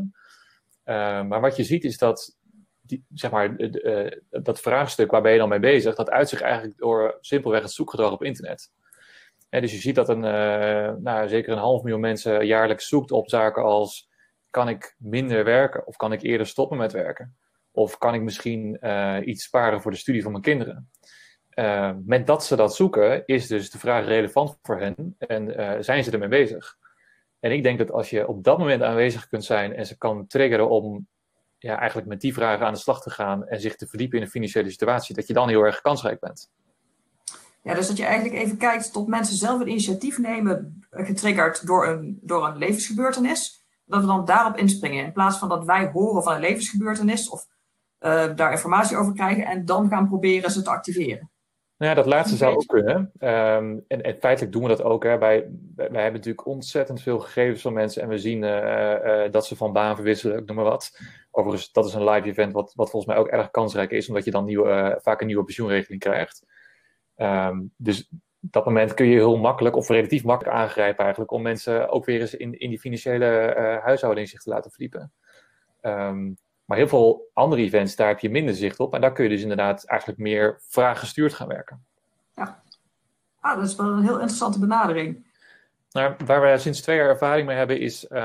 Uh, 0.85 1.23
maar 1.23 1.41
wat 1.41 1.55
je 1.55 1.63
ziet 1.63 1.83
is 1.83 1.97
dat 1.97 2.37
die, 2.81 3.05
zeg 3.13 3.31
maar, 3.31 3.59
uh, 3.59 4.11
dat 4.29 4.61
vraagstuk 4.61 5.11
waar 5.11 5.21
ben 5.21 5.31
je 5.31 5.37
dan 5.37 5.49
mee 5.49 5.59
bezig, 5.59 5.95
dat 5.95 6.09
uit 6.09 6.29
zich 6.29 6.41
eigenlijk 6.41 6.77
door 6.77 7.17
simpelweg 7.19 7.61
het 7.61 7.71
zoekgedrag 7.71 8.11
op 8.11 8.23
internet 8.23 8.71
dus 9.49 9.71
je 9.71 9.77
ziet 9.77 9.95
dat 9.95 10.09
een, 10.09 10.19
nou, 11.03 11.27
zeker 11.27 11.51
een 11.51 11.57
half 11.57 11.81
miljoen 11.81 12.01
mensen 12.01 12.45
jaarlijks 12.45 12.87
zoekt 12.87 13.11
op 13.11 13.29
zaken 13.29 13.63
als 13.63 14.09
kan 14.49 14.69
ik 14.69 14.95
minder 14.97 15.43
werken 15.43 15.87
of 15.87 15.95
kan 15.95 16.11
ik 16.11 16.21
eerder 16.21 16.47
stoppen 16.47 16.77
met 16.77 16.91
werken? 16.91 17.35
Of 17.71 17.97
kan 17.97 18.13
ik 18.13 18.21
misschien 18.21 18.79
iets 19.29 19.43
sparen 19.43 19.81
voor 19.81 19.91
de 19.91 19.97
studie 19.97 20.21
van 20.21 20.31
mijn 20.31 20.43
kinderen? 20.43 20.89
Uh, 21.55 21.91
met 22.05 22.27
dat 22.27 22.45
ze 22.45 22.55
dat 22.55 22.75
zoeken, 22.75 23.25
is 23.25 23.47
dus 23.47 23.69
de 23.69 23.79
vraag 23.79 24.05
relevant 24.05 24.57
voor 24.61 24.79
hen 24.79 25.15
en 25.17 25.83
zijn 25.83 26.03
ze 26.03 26.11
ermee 26.11 26.27
bezig? 26.27 26.77
En 27.39 27.51
ik 27.51 27.63
denk 27.63 27.77
dat 27.77 27.91
als 27.91 28.09
je 28.09 28.27
op 28.27 28.43
dat 28.43 28.57
moment 28.57 28.81
aanwezig 28.81 29.27
kunt 29.27 29.45
zijn 29.45 29.75
en 29.75 29.85
ze 29.85 29.97
kan 29.97 30.27
triggeren 30.27 30.69
om 30.69 31.07
ja, 31.57 31.77
eigenlijk 31.77 32.07
met 32.07 32.21
die 32.21 32.33
vragen 32.33 32.65
aan 32.65 32.73
de 32.73 32.79
slag 32.79 33.01
te 33.01 33.09
gaan 33.09 33.47
en 33.47 33.59
zich 33.61 33.75
te 33.75 33.87
verdiepen 33.87 34.17
in 34.17 34.23
een 34.23 34.29
financiële 34.29 34.69
situatie, 34.69 35.15
dat 35.15 35.27
je 35.27 35.33
dan 35.33 35.49
heel 35.49 35.61
erg 35.61 35.81
kansrijk 35.81 36.19
bent. 36.19 36.51
Ja, 37.61 37.73
dus 37.73 37.87
dat 37.87 37.97
je 37.97 38.05
eigenlijk 38.05 38.43
even 38.43 38.57
kijkt 38.57 38.93
tot 38.93 39.07
mensen 39.07 39.35
zelf 39.35 39.61
een 39.61 39.67
initiatief 39.67 40.17
nemen, 40.17 40.85
getriggerd 40.89 41.67
door 41.67 41.87
een, 41.87 42.19
door 42.21 42.47
een 42.47 42.57
levensgebeurtenis. 42.57 43.65
Dat 43.85 44.01
we 44.01 44.07
dan 44.07 44.25
daarop 44.25 44.57
inspringen. 44.57 45.05
In 45.05 45.13
plaats 45.13 45.37
van 45.37 45.49
dat 45.49 45.65
wij 45.65 45.89
horen 45.93 46.23
van 46.23 46.33
een 46.33 46.39
levensgebeurtenis 46.39 47.29
of 47.29 47.47
daar 48.35 48.51
informatie 48.51 48.97
over 48.97 49.13
krijgen 49.13 49.45
en 49.45 49.65
dan 49.65 49.89
gaan 49.89 50.07
proberen 50.07 50.51
ze 50.51 50.61
te 50.61 50.69
activeren. 50.69 51.29
Nou 51.85 51.97
ja, 51.97 52.03
dat 52.03 52.13
laatste 52.13 52.35
zou 52.35 52.55
ook 52.55 52.67
kunnen. 52.67 52.95
Um, 53.19 53.85
en, 53.87 54.01
en, 54.01 54.17
feitelijk 54.19 54.53
doen 54.53 54.61
we 54.61 54.67
dat 54.67 54.83
ook. 54.83 55.03
Hè. 55.03 55.17
Wij, 55.17 55.49
wij, 55.75 55.87
hebben 55.87 56.13
natuurlijk 56.13 56.45
ontzettend 56.45 57.01
veel 57.01 57.19
gegevens 57.19 57.61
van 57.61 57.73
mensen 57.73 58.01
en 58.01 58.07
we 58.07 58.17
zien 58.17 58.43
uh, 58.43 58.95
uh, 59.05 59.31
dat 59.31 59.45
ze 59.45 59.55
van 59.55 59.73
baan 59.73 59.95
verwisselen, 59.95 60.37
ik 60.37 60.45
noem 60.45 60.55
maar 60.55 60.65
wat. 60.65 60.99
Overigens, 61.31 61.71
dat 61.71 61.85
is 61.85 61.93
een 61.93 62.09
live 62.09 62.27
event 62.27 62.53
wat, 62.53 62.73
wat 62.75 62.89
volgens 62.89 63.13
mij 63.13 63.21
ook 63.21 63.27
erg 63.27 63.51
kansrijk 63.51 63.91
is, 63.91 64.07
omdat 64.07 64.25
je 64.25 64.31
dan 64.31 64.45
nieuwe, 64.45 64.99
vaak 65.01 65.21
een 65.21 65.27
nieuwe 65.27 65.43
pensioenregeling 65.43 66.01
krijgt. 66.01 66.45
Um, 67.17 67.71
dus 67.77 68.09
dat 68.39 68.65
moment 68.65 68.93
kun 68.93 69.05
je 69.05 69.15
heel 69.15 69.37
makkelijk 69.37 69.75
of 69.75 69.87
relatief 69.87 70.23
makkelijk 70.23 70.57
aangrijpen 70.57 71.03
eigenlijk 71.03 71.31
om 71.31 71.41
mensen 71.41 71.89
ook 71.89 72.05
weer 72.05 72.19
eens 72.19 72.35
in, 72.35 72.59
in 72.59 72.69
die 72.69 72.79
financiële 72.79 73.79
huishouding 73.83 74.29
zich 74.29 74.41
te 74.41 74.49
laten 74.49 74.71
verdiepen. 74.71 75.11
Um, 75.81 76.37
maar 76.65 76.77
heel 76.77 76.87
veel 76.87 77.29
andere 77.33 77.61
events, 77.61 77.95
daar 77.95 78.07
heb 78.07 78.19
je 78.19 78.29
minder 78.29 78.55
zicht 78.55 78.79
op. 78.79 78.93
En 78.93 79.01
daar 79.01 79.13
kun 79.13 79.23
je 79.23 79.29
dus 79.29 79.41
inderdaad 79.41 79.85
eigenlijk 79.85 80.19
meer 80.19 80.61
vraaggestuurd 80.67 81.33
gaan 81.33 81.47
werken. 81.47 81.85
Ja, 82.33 82.61
ah, 83.39 83.55
dat 83.55 83.67
is 83.67 83.75
wel 83.75 83.87
een 83.87 84.03
heel 84.03 84.13
interessante 84.13 84.59
benadering. 84.59 85.33
Nou, 85.95 86.15
waar 86.25 86.41
we 86.41 86.57
sinds 86.57 86.81
twee 86.81 86.97
jaar 86.97 87.09
ervaring 87.09 87.47
mee 87.47 87.57
hebben, 87.57 87.79
is 87.79 88.05
uh, 88.09 88.19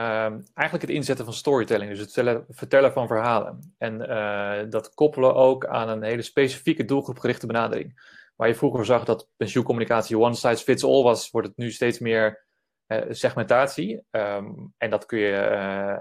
eigenlijk 0.54 0.80
het 0.80 0.88
inzetten 0.88 1.24
van 1.24 1.34
storytelling. 1.34 1.90
Dus 1.90 2.14
het 2.14 2.42
vertellen 2.48 2.92
van 2.92 3.06
verhalen. 3.06 3.74
En 3.78 4.00
uh, 4.00 4.70
dat 4.70 4.94
koppelen 4.94 5.34
ook 5.34 5.66
aan 5.66 5.88
een 5.88 6.02
hele 6.02 6.22
specifieke 6.22 6.84
doelgroepgerichte 6.84 7.46
benadering. 7.46 8.18
Waar 8.36 8.48
je 8.48 8.54
vroeger 8.54 8.84
zag 8.84 9.04
dat 9.04 9.28
pensioencommunicatie 9.36 10.18
one 10.18 10.34
size 10.34 10.64
fits 10.64 10.84
all 10.84 11.02
was, 11.02 11.30
wordt 11.30 11.48
het 11.48 11.56
nu 11.56 11.70
steeds 11.70 11.98
meer 11.98 12.44
uh, 12.86 12.98
segmentatie. 13.08 14.02
Um, 14.10 14.74
en 14.78 14.90
dat 14.90 15.06
kun 15.06 15.18
je 15.18 15.34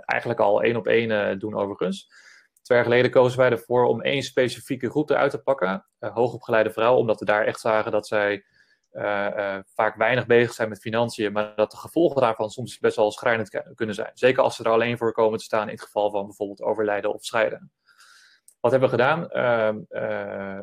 eigenlijk 0.06 0.40
al 0.40 0.64
één 0.64 0.76
op 0.76 0.88
één 0.88 1.40
doen 1.40 1.56
overigens. 1.56 2.12
Twee 2.70 2.84
geleden 2.84 3.12
kozen 3.12 3.40
wij 3.40 3.52
ervoor 3.52 3.86
om 3.86 4.02
één 4.02 4.24
specifieke 4.24 4.90
groep 4.90 5.10
eruit 5.10 5.32
te 5.32 5.38
pakken. 5.38 5.86
hoogopgeleide 6.00 6.72
vrouwen, 6.72 7.00
omdat 7.00 7.20
we 7.20 7.26
daar 7.26 7.46
echt 7.46 7.60
zagen 7.60 7.92
dat 7.92 8.08
zij 8.08 8.46
vaak 9.74 9.96
weinig 9.96 10.26
bezig 10.26 10.54
zijn 10.54 10.70
met 10.70 10.80
financiën. 10.80 11.32
Maar 11.32 11.56
dat 11.56 11.72
de 11.72 11.78
gevolgen 11.78 12.22
daarvan 12.22 12.50
soms 12.50 12.80
best 12.80 12.96
wel 12.96 13.12
schrijnend 13.12 13.74
kunnen 13.76 13.96
zijn. 13.96 14.12
Zeker 14.14 14.44
als 14.44 14.56
ze 14.56 14.64
er 14.64 14.70
alleen 14.70 14.98
voor 14.98 15.12
komen 15.12 15.38
te 15.38 15.44
staan 15.44 15.68
in 15.68 15.74
het 15.74 15.82
geval 15.82 16.12
van 16.12 16.26
bijvoorbeeld 16.26 16.62
overlijden 16.62 17.14
of 17.14 17.24
scheiden. 17.24 17.72
Wat 18.60 18.72
hebben 18.72 18.90
we 18.90 18.96
gedaan? 18.96 19.22
Uh, 19.22 19.84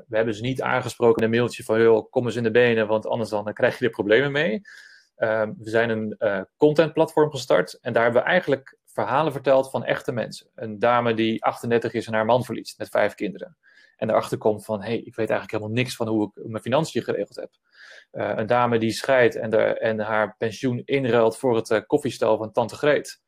we 0.06 0.16
hebben 0.16 0.34
ze 0.34 0.42
niet 0.42 0.62
aangesproken 0.62 1.22
in 1.22 1.24
een 1.24 1.38
mailtje 1.38 1.64
van, 1.64 1.80
joh, 1.80 2.10
kom 2.10 2.26
eens 2.26 2.36
in 2.36 2.42
de 2.42 2.50
benen, 2.50 2.86
want 2.86 3.06
anders 3.06 3.30
dan, 3.30 3.52
krijg 3.52 3.78
je 3.78 3.84
er 3.84 3.90
problemen 3.90 4.32
mee. 4.32 4.60
Uh, 5.16 5.42
we 5.58 5.70
zijn 5.70 5.90
een 5.90 6.46
contentplatform 6.56 7.30
gestart 7.30 7.78
en 7.80 7.92
daar 7.92 8.02
hebben 8.02 8.22
we 8.22 8.28
eigenlijk 8.28 8.78
verhalen 8.96 9.32
verteld 9.32 9.70
van 9.70 9.84
echte 9.84 10.12
mensen. 10.12 10.50
Een 10.54 10.78
dame 10.78 11.14
die 11.14 11.44
38 11.44 11.92
is 11.92 12.06
en 12.06 12.14
haar 12.14 12.24
man 12.24 12.44
verliest 12.44 12.78
met 12.78 12.88
vijf 12.88 13.14
kinderen. 13.14 13.56
En 13.96 14.10
erachter 14.10 14.38
komt 14.38 14.64
van, 14.64 14.80
hé, 14.80 14.86
hey, 14.86 14.96
ik 14.96 15.14
weet 15.14 15.30
eigenlijk 15.30 15.50
helemaal 15.50 15.82
niks 15.82 15.96
van 15.96 16.08
hoe 16.08 16.32
ik 16.34 16.48
mijn 16.48 16.62
financiën 16.62 17.02
geregeld 17.02 17.36
heb. 17.36 17.50
Uh, 18.12 18.32
een 18.36 18.46
dame 18.46 18.78
die 18.78 18.90
scheidt 18.90 19.34
en, 19.34 19.80
en 19.80 20.00
haar 20.00 20.36
pensioen 20.36 20.82
inruilt 20.84 21.36
voor 21.36 21.56
het 21.56 21.70
uh, 21.70 21.80
koffiestel 21.86 22.36
van 22.36 22.52
tante 22.52 22.76
Greet. 22.76 23.20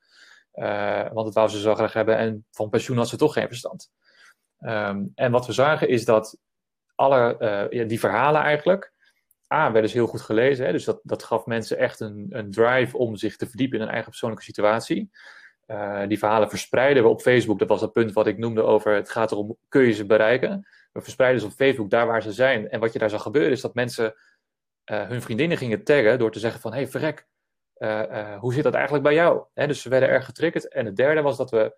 Uh, 0.54 1.12
want 1.12 1.26
het 1.26 1.34
wou 1.34 1.48
ze 1.48 1.60
zo 1.60 1.74
graag 1.74 1.92
hebben 1.92 2.16
en 2.16 2.46
van 2.50 2.68
pensioen 2.68 2.96
had 2.96 3.08
ze 3.08 3.16
toch 3.16 3.32
geen 3.32 3.48
verstand. 3.48 3.90
Um, 4.60 5.12
en 5.14 5.30
wat 5.30 5.46
we 5.46 5.52
zagen 5.52 5.88
is 5.88 6.04
dat 6.04 6.38
alle 6.94 7.86
die 7.86 8.00
verhalen 8.00 8.42
eigenlijk 8.42 8.92
A, 9.54 9.72
werden 9.72 9.90
ze 9.90 9.96
heel 9.96 10.06
goed 10.06 10.20
gelezen. 10.20 10.66
Hè? 10.66 10.72
Dus 10.72 10.84
dat, 10.84 11.00
dat 11.02 11.22
gaf 11.22 11.46
mensen 11.46 11.78
echt 11.78 12.00
een, 12.00 12.26
een 12.30 12.50
drive 12.50 12.96
om 12.96 13.16
zich 13.16 13.36
te 13.36 13.46
verdiepen 13.46 13.76
in 13.76 13.84
hun 13.84 13.92
eigen 13.92 14.10
persoonlijke 14.10 14.44
situatie. 14.44 15.10
Uh, 15.70 16.06
die 16.06 16.18
verhalen 16.18 16.48
verspreiden 16.48 17.02
we 17.02 17.08
op 17.08 17.20
Facebook. 17.20 17.58
Dat 17.58 17.68
was 17.68 17.80
het 17.80 17.92
punt 17.92 18.12
wat 18.12 18.26
ik 18.26 18.38
noemde 18.38 18.62
over 18.62 18.94
het 18.94 19.10
gaat 19.10 19.32
erom, 19.32 19.56
kun 19.68 19.82
je 19.82 19.92
ze 19.92 20.06
bereiken? 20.06 20.68
We 20.92 21.00
verspreiden 21.00 21.40
ze 21.40 21.46
op 21.46 21.52
Facebook 21.52 21.90
daar 21.90 22.06
waar 22.06 22.22
ze 22.22 22.32
zijn. 22.32 22.68
En 22.68 22.80
wat 22.80 22.92
je 22.92 22.98
daar 22.98 23.10
zag 23.10 23.22
gebeuren 23.22 23.52
is 23.52 23.60
dat 23.60 23.74
mensen 23.74 24.14
uh, 24.90 25.08
hun 25.08 25.22
vriendinnen 25.22 25.56
gingen 25.56 25.84
taggen 25.84 26.18
door 26.18 26.30
te 26.30 26.38
zeggen 26.38 26.60
van, 26.60 26.72
hey, 26.72 26.88
verrek, 26.88 27.26
uh, 27.78 28.38
hoe 28.38 28.54
zit 28.54 28.62
dat 28.62 28.74
eigenlijk 28.74 29.04
bij 29.04 29.14
jou? 29.14 29.44
Dus 29.54 29.82
ze 29.82 29.88
werden 29.88 30.08
erg 30.08 30.24
getriggerd. 30.24 30.68
En 30.68 30.86
het 30.86 30.96
derde 30.96 31.22
was 31.22 31.36
dat 31.36 31.50
we 31.50 31.76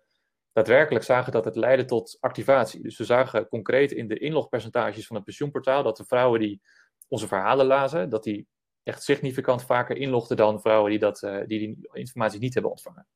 daadwerkelijk 0.51 1.05
zagen 1.05 1.31
dat 1.31 1.45
het 1.45 1.55
leidde 1.55 1.85
tot 1.85 2.17
activatie. 2.19 2.81
Dus 2.81 2.97
we 2.97 3.03
zagen 3.03 3.47
concreet 3.47 3.91
in 3.91 4.07
de 4.07 4.17
inlogpercentages 4.17 5.07
van 5.07 5.15
het 5.15 5.25
pensioenportaal 5.25 5.83
dat 5.83 5.97
de 5.97 6.05
vrouwen 6.05 6.39
die 6.39 6.61
onze 7.07 7.27
verhalen 7.27 7.65
lazen, 7.65 8.09
dat 8.09 8.23
die 8.23 8.47
echt 8.83 9.03
significant 9.03 9.65
vaker 9.65 9.97
inlogden 9.97 10.37
dan 10.37 10.61
vrouwen 10.61 10.89
die, 10.89 10.99
dat, 10.99 11.19
die 11.19 11.59
die 11.59 11.89
informatie 11.91 12.39
niet 12.39 12.53
hebben 12.53 12.71
ontvangen. 12.71 13.07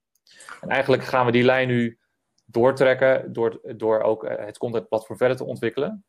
En 0.61 0.69
eigenlijk 0.69 1.03
gaan 1.03 1.25
we 1.25 1.31
die 1.31 1.43
lijn 1.43 1.67
nu 1.67 1.99
doortrekken 2.45 3.33
door, 3.33 3.59
door 3.75 4.01
ook 4.01 4.23
eh, 4.23 4.45
het 4.45 4.57
contentplatform 4.57 5.17
verder 5.17 5.37
te 5.37 5.45
ontwikkelen. 5.45 6.05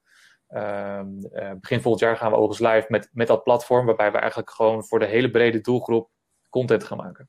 Uh, 0.50 1.00
uh, 1.32 1.50
begin 1.60 1.80
volgend 1.80 2.00
jaar 2.00 2.16
gaan 2.16 2.30
we 2.30 2.36
overigens 2.36 2.68
live 2.68 2.86
met, 2.88 3.08
met 3.12 3.26
dat 3.26 3.42
platform, 3.42 3.86
waarbij 3.86 4.12
we 4.12 4.18
eigenlijk 4.18 4.50
gewoon 4.50 4.84
voor 4.84 4.98
de 4.98 5.06
hele 5.06 5.30
brede 5.30 5.60
doelgroep 5.60 6.10
content 6.50 6.84
gaan 6.84 6.96
maken. 6.96 7.28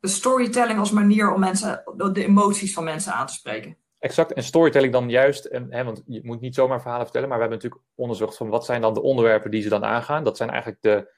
De 0.00 0.08
storytelling 0.08 0.78
als 0.78 0.90
manier 0.90 1.32
om 1.32 1.40
mensen, 1.40 1.82
de 2.12 2.24
emoties 2.24 2.74
van 2.74 2.84
mensen 2.84 3.12
aan 3.12 3.26
te 3.26 3.32
spreken. 3.32 3.76
Exact, 3.98 4.32
en 4.32 4.42
storytelling 4.42 4.92
dan 4.92 5.10
juist, 5.10 5.44
en, 5.44 5.66
hè, 5.70 5.84
want 5.84 6.02
je 6.06 6.20
moet 6.24 6.40
niet 6.40 6.54
zomaar 6.54 6.80
verhalen 6.80 7.04
vertellen, 7.04 7.28
maar 7.28 7.38
we 7.38 7.44
hebben 7.44 7.62
natuurlijk 7.62 7.90
onderzocht 7.94 8.36
van 8.36 8.48
wat 8.48 8.64
zijn 8.64 8.80
dan 8.80 8.94
de 8.94 9.02
onderwerpen 9.02 9.50
die 9.50 9.62
ze 9.62 9.68
dan 9.68 9.84
aangaan. 9.84 10.24
Dat 10.24 10.36
zijn 10.36 10.50
eigenlijk 10.50 10.82
de 10.82 11.12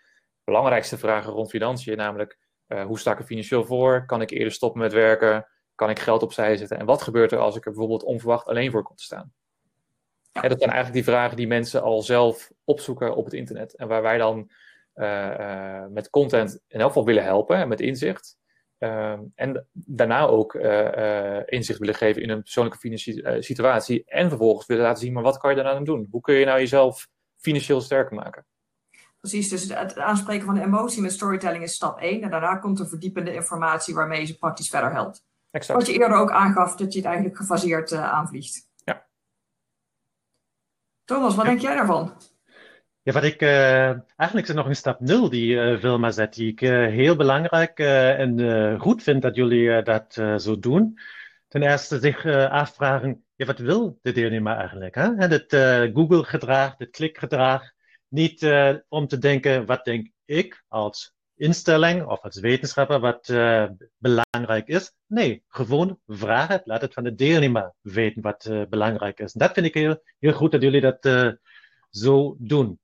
belangrijkste 0.44 0.98
vragen 0.98 1.32
rond 1.32 1.50
financiën, 1.50 1.96
namelijk 1.96 2.38
uh, 2.72 2.84
hoe 2.84 2.98
sta 2.98 3.12
ik 3.12 3.18
er 3.18 3.24
financieel 3.24 3.64
voor? 3.64 4.04
Kan 4.06 4.20
ik 4.20 4.30
eerder 4.30 4.52
stoppen 4.52 4.80
met 4.80 4.92
werken? 4.92 5.46
Kan 5.74 5.90
ik 5.90 5.98
geld 5.98 6.22
opzij 6.22 6.56
zetten? 6.56 6.78
En 6.78 6.86
wat 6.86 7.02
gebeurt 7.02 7.32
er 7.32 7.38
als 7.38 7.56
ik 7.56 7.64
er 7.64 7.70
bijvoorbeeld 7.70 8.02
onverwacht 8.02 8.46
alleen 8.46 8.70
voor 8.70 8.82
kom 8.82 8.96
te 8.96 9.02
staan? 9.02 9.32
Ja. 10.32 10.40
dat 10.40 10.58
zijn 10.58 10.70
eigenlijk 10.70 11.04
die 11.04 11.14
vragen 11.14 11.36
die 11.36 11.46
mensen 11.46 11.82
al 11.82 12.02
zelf 12.02 12.50
opzoeken 12.64 13.16
op 13.16 13.24
het 13.24 13.34
internet. 13.34 13.76
En 13.76 13.88
waar 13.88 14.02
wij 14.02 14.18
dan 14.18 14.50
uh, 14.94 15.30
uh, 15.38 15.86
met 15.86 16.10
content 16.10 16.60
in 16.68 16.80
elk 16.80 16.88
geval 16.88 17.04
willen 17.04 17.24
helpen, 17.24 17.68
met 17.68 17.80
inzicht. 17.80 18.38
en 19.34 19.66
daarna 19.72 20.26
ook 20.26 20.54
inzicht 21.46 21.78
willen 21.78 21.94
geven 21.94 22.22
in 22.22 22.30
een 22.30 22.42
persoonlijke 22.42 22.78
financiële 22.78 23.42
situatie. 23.42 24.04
En 24.06 24.28
vervolgens 24.28 24.66
willen 24.66 24.84
laten 24.84 25.02
zien, 25.02 25.12
maar 25.12 25.22
wat 25.22 25.38
kan 25.38 25.50
je 25.50 25.56
daaraan 25.56 25.84
doen? 25.84 26.08
Hoe 26.10 26.20
kun 26.20 26.34
je 26.34 26.44
nou 26.44 26.58
jezelf 26.58 27.08
financieel 27.36 27.80
sterker 27.80 28.14
maken? 28.14 28.46
Precies, 29.20 29.48
dus 29.48 29.68
het 29.68 29.98
aanspreken 29.98 30.46
van 30.46 30.54
de 30.54 30.62
emotie 30.62 31.02
met 31.02 31.12
storytelling 31.12 31.62
is 31.62 31.74
stap 31.74 31.98
1. 31.98 32.22
En 32.22 32.30
daarna 32.30 32.56
komt 32.56 32.78
de 32.78 32.86
verdiepende 32.86 33.34
informatie 33.34 33.94
waarmee 33.94 34.20
je 34.20 34.26
ze 34.26 34.38
praktisch 34.38 34.68
verder 34.68 34.92
helpt. 34.92 35.24
Exact. 35.50 35.78
Wat 35.78 35.88
je 35.88 36.00
eerder 36.00 36.16
ook 36.16 36.30
aangaf, 36.30 36.76
dat 36.76 36.92
je 36.92 36.98
het 36.98 37.08
eigenlijk 37.08 37.36
gefaseerd 37.36 37.92
uh, 37.92 38.12
aanvliegt. 38.12 38.68
Ja. 38.84 39.06
Thomas, 41.04 41.34
wat 41.34 41.44
ja. 41.44 41.50
denk 41.50 41.62
jij 41.62 41.74
daarvan? 41.74 42.12
Ja, 43.02 43.12
wat 43.12 43.24
ik, 43.24 43.42
uh, 43.42 43.88
eigenlijk 44.16 44.42
is 44.42 44.48
er 44.48 44.54
nog 44.54 44.66
een 44.66 44.76
stap 44.76 45.00
nul 45.00 45.30
die 45.30 45.54
uh, 45.54 45.80
Vilma 45.80 46.10
zet, 46.10 46.34
die 46.34 46.50
ik 46.50 46.60
heel 46.60 47.16
belangrijk 47.16 47.78
en 47.78 48.80
goed 48.80 49.02
vind 49.02 49.22
dat 49.22 49.36
jullie 49.36 49.82
dat 49.82 50.12
zo 50.36 50.58
doen. 50.58 50.98
Ten 51.48 51.62
eerste 51.62 51.98
zich 51.98 52.26
afvragen, 52.50 53.24
ja, 53.34 53.46
wat 53.46 53.58
wil 53.58 53.98
de 54.02 54.12
deelnemer 54.12 54.56
eigenlijk? 54.56 54.94
Hè? 54.94 55.14
En 55.16 55.30
het 55.30 55.56
Google-gedrag, 55.94 56.74
het 56.78 56.90
klikgedrag, 56.90 57.62
niet 58.10 58.42
uh, 58.42 58.74
om 58.88 59.06
te 59.06 59.18
denken, 59.18 59.66
wat 59.66 59.84
denk 59.84 60.10
ik 60.24 60.64
als 60.68 61.14
instelling 61.36 62.06
of 62.06 62.20
als 62.20 62.40
wetenschapper 62.40 63.00
wat 63.00 63.28
uh, 63.28 63.66
belangrijk 63.98 64.68
is. 64.68 64.92
Nee, 65.06 65.42
gewoon 65.48 65.98
vraag 66.06 66.48
het. 66.48 66.62
Laat 66.64 66.80
het 66.80 66.94
van 66.94 67.04
de 67.04 67.14
deelnemer 67.14 67.74
weten 67.80 68.22
wat 68.22 68.46
uh, 68.50 68.62
belangrijk 68.68 69.20
is. 69.20 69.32
Dat 69.32 69.52
vind 69.52 69.66
ik 69.66 69.74
heel, 69.74 70.02
heel 70.18 70.32
goed 70.32 70.52
dat 70.52 70.62
jullie 70.62 70.80
dat 70.80 71.34
zo 71.90 72.36
doen. 72.38 72.78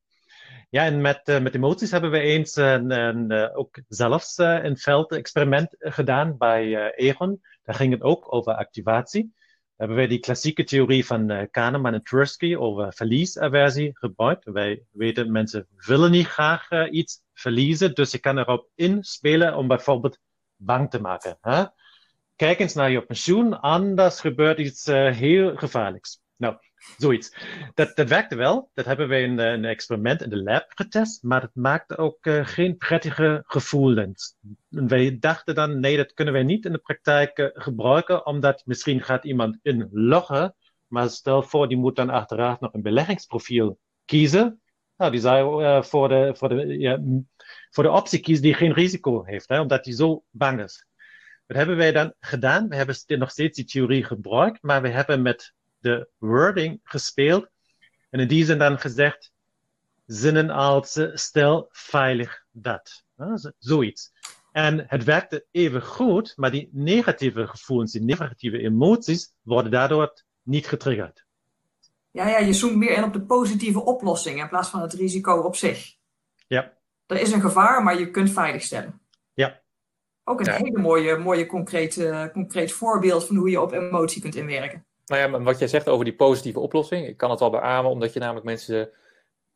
Ja, 0.70 0.84
en 0.84 1.00
met, 1.00 1.40
met 1.42 1.54
emoties 1.54 1.90
hebben 1.90 2.10
we 2.10 2.18
eens 2.18 2.56
een, 2.56 2.90
een, 2.90 3.54
ook 3.54 3.80
zelfs 3.88 4.38
een 4.38 4.76
veldexperiment 4.76 5.74
gedaan 5.78 6.36
bij 6.36 6.92
Egon. 6.94 7.42
Daar 7.62 7.74
ging 7.74 7.92
het 7.92 8.02
ook 8.02 8.32
over 8.34 8.54
activatie 8.54 9.34
hebben 9.76 9.96
wij 9.96 10.06
die 10.06 10.18
klassieke 10.18 10.64
theorie 10.64 11.06
van 11.06 11.30
uh, 11.30 11.42
Kahneman 11.50 11.94
en 11.94 12.02
Tversky 12.02 12.56
over 12.56 12.92
verliesaversie 12.92 13.90
gebruikt. 13.92 14.44
Wij 14.44 14.82
weten, 14.90 15.32
mensen 15.32 15.66
willen 15.76 16.10
niet 16.10 16.26
graag 16.26 16.70
uh, 16.70 16.92
iets 16.92 17.22
verliezen, 17.32 17.94
dus 17.94 18.10
je 18.10 18.18
kan 18.18 18.38
erop 18.38 18.68
inspelen 18.74 19.56
om 19.56 19.68
bijvoorbeeld 19.68 20.18
bang 20.56 20.90
te 20.90 21.00
maken. 21.00 21.38
Hè? 21.40 21.64
Kijk 22.36 22.58
eens 22.58 22.74
naar 22.74 22.90
je 22.90 23.02
pensioen, 23.02 23.60
anders 23.60 24.20
gebeurt 24.20 24.58
iets 24.58 24.88
uh, 24.88 25.10
heel 25.12 25.56
gevaarlijks. 25.56 26.20
Nou, 26.36 26.56
zoiets. 26.96 27.36
Dat, 27.74 27.96
dat 27.96 28.08
werkte 28.08 28.36
wel. 28.36 28.70
Dat 28.74 28.84
hebben 28.84 29.08
wij 29.08 29.22
in 29.22 29.38
een 29.38 29.64
experiment 29.64 30.22
in 30.22 30.30
de 30.30 30.42
lab 30.42 30.64
getest, 30.68 31.22
maar 31.22 31.42
het 31.42 31.54
maakte 31.54 31.96
ook 31.96 32.26
uh, 32.26 32.46
geen 32.46 32.76
prettige 32.76 33.42
gevoelens. 33.46 34.36
En 34.70 34.88
wij 34.88 35.16
dachten 35.20 35.54
dan, 35.54 35.80
nee, 35.80 35.96
dat 35.96 36.12
kunnen 36.12 36.34
wij 36.34 36.42
niet 36.42 36.64
in 36.64 36.72
de 36.72 36.78
praktijk 36.78 37.38
uh, 37.38 37.46
gebruiken, 37.52 38.26
omdat 38.26 38.62
misschien 38.64 39.02
gaat 39.02 39.24
iemand 39.24 39.58
inloggen, 39.62 40.54
maar 40.86 41.10
stel 41.10 41.42
voor, 41.42 41.68
die 41.68 41.78
moet 41.78 41.96
dan 41.96 42.10
achteraf 42.10 42.60
nog 42.60 42.72
een 42.72 42.82
beleggingsprofiel 42.82 43.78
kiezen. 44.04 44.60
Nou, 44.96 45.10
die 45.10 45.20
zou 45.20 45.84
voor, 45.84 46.08
de, 46.08 46.34
voor, 46.36 46.48
de, 46.48 46.78
ja, 46.78 47.00
voor 47.70 47.84
de 47.84 47.90
optie 47.90 48.20
kiezen 48.20 48.42
die 48.42 48.54
geen 48.54 48.72
risico 48.72 49.24
heeft, 49.24 49.48
hè, 49.48 49.60
omdat 49.60 49.84
hij 49.84 49.94
zo 49.94 50.24
bang 50.30 50.62
is. 50.62 50.86
Wat 51.46 51.56
hebben 51.56 51.76
wij 51.76 51.92
dan 51.92 52.14
gedaan? 52.20 52.68
We 52.68 52.76
hebben 52.76 52.96
nog 53.06 53.30
steeds 53.30 53.56
die 53.56 53.64
theorie 53.64 54.04
gebruikt, 54.04 54.62
maar 54.62 54.82
we 54.82 54.88
hebben 54.88 55.22
met 55.22 55.54
de 55.86 56.08
wording 56.18 56.80
gespeeld. 56.82 57.48
En 58.10 58.20
in 58.20 58.28
die 58.28 58.44
zin 58.44 58.58
dan 58.58 58.78
gezegd, 58.78 59.32
zinnen 60.06 60.50
als 60.50 61.00
stel 61.12 61.68
veilig 61.70 62.44
dat. 62.50 63.04
Zoiets. 63.58 64.12
En 64.52 64.84
het 64.88 65.04
werkte 65.04 65.46
even 65.50 65.82
goed, 65.82 66.32
maar 66.36 66.50
die 66.50 66.68
negatieve 66.72 67.46
gevoelens, 67.46 67.92
die 67.92 68.02
negatieve 68.02 68.58
emoties, 68.58 69.32
worden 69.42 69.70
daardoor 69.70 70.22
niet 70.42 70.66
getriggerd. 70.66 71.24
Ja, 72.10 72.28
ja, 72.28 72.38
je 72.38 72.52
zoomt 72.52 72.76
meer 72.76 72.96
in 72.96 73.04
op 73.04 73.12
de 73.12 73.22
positieve 73.22 73.84
oplossing 73.84 74.40
in 74.40 74.48
plaats 74.48 74.68
van 74.68 74.80
het 74.80 74.92
risico 74.92 75.40
op 75.40 75.56
zich. 75.56 75.94
Ja. 76.46 76.72
Er 77.06 77.20
is 77.20 77.32
een 77.32 77.40
gevaar, 77.40 77.82
maar 77.82 77.98
je 77.98 78.10
kunt 78.10 78.30
veiligstellen. 78.30 79.00
Ja. 79.34 79.60
Ook 80.24 80.40
een 80.40 80.46
ja. 80.46 80.56
hele 80.56 80.78
mooie, 80.78 81.16
mooie 81.16 81.46
concreet, 81.46 81.96
uh, 81.96 82.26
concreet 82.26 82.72
voorbeeld 82.72 83.26
van 83.26 83.36
hoe 83.36 83.50
je 83.50 83.60
op 83.60 83.72
emotie 83.72 84.22
kunt 84.22 84.34
inwerken. 84.34 84.86
Nou 85.06 85.20
ja, 85.32 85.42
wat 85.42 85.58
jij 85.58 85.68
zegt 85.68 85.88
over 85.88 86.04
die 86.04 86.14
positieve 86.14 86.60
oplossing, 86.60 87.06
ik 87.06 87.16
kan 87.16 87.30
het 87.30 87.40
wel 87.40 87.50
beamen, 87.50 87.90
omdat 87.90 88.12
je 88.12 88.20
namelijk 88.20 88.46
mensen, 88.46 88.90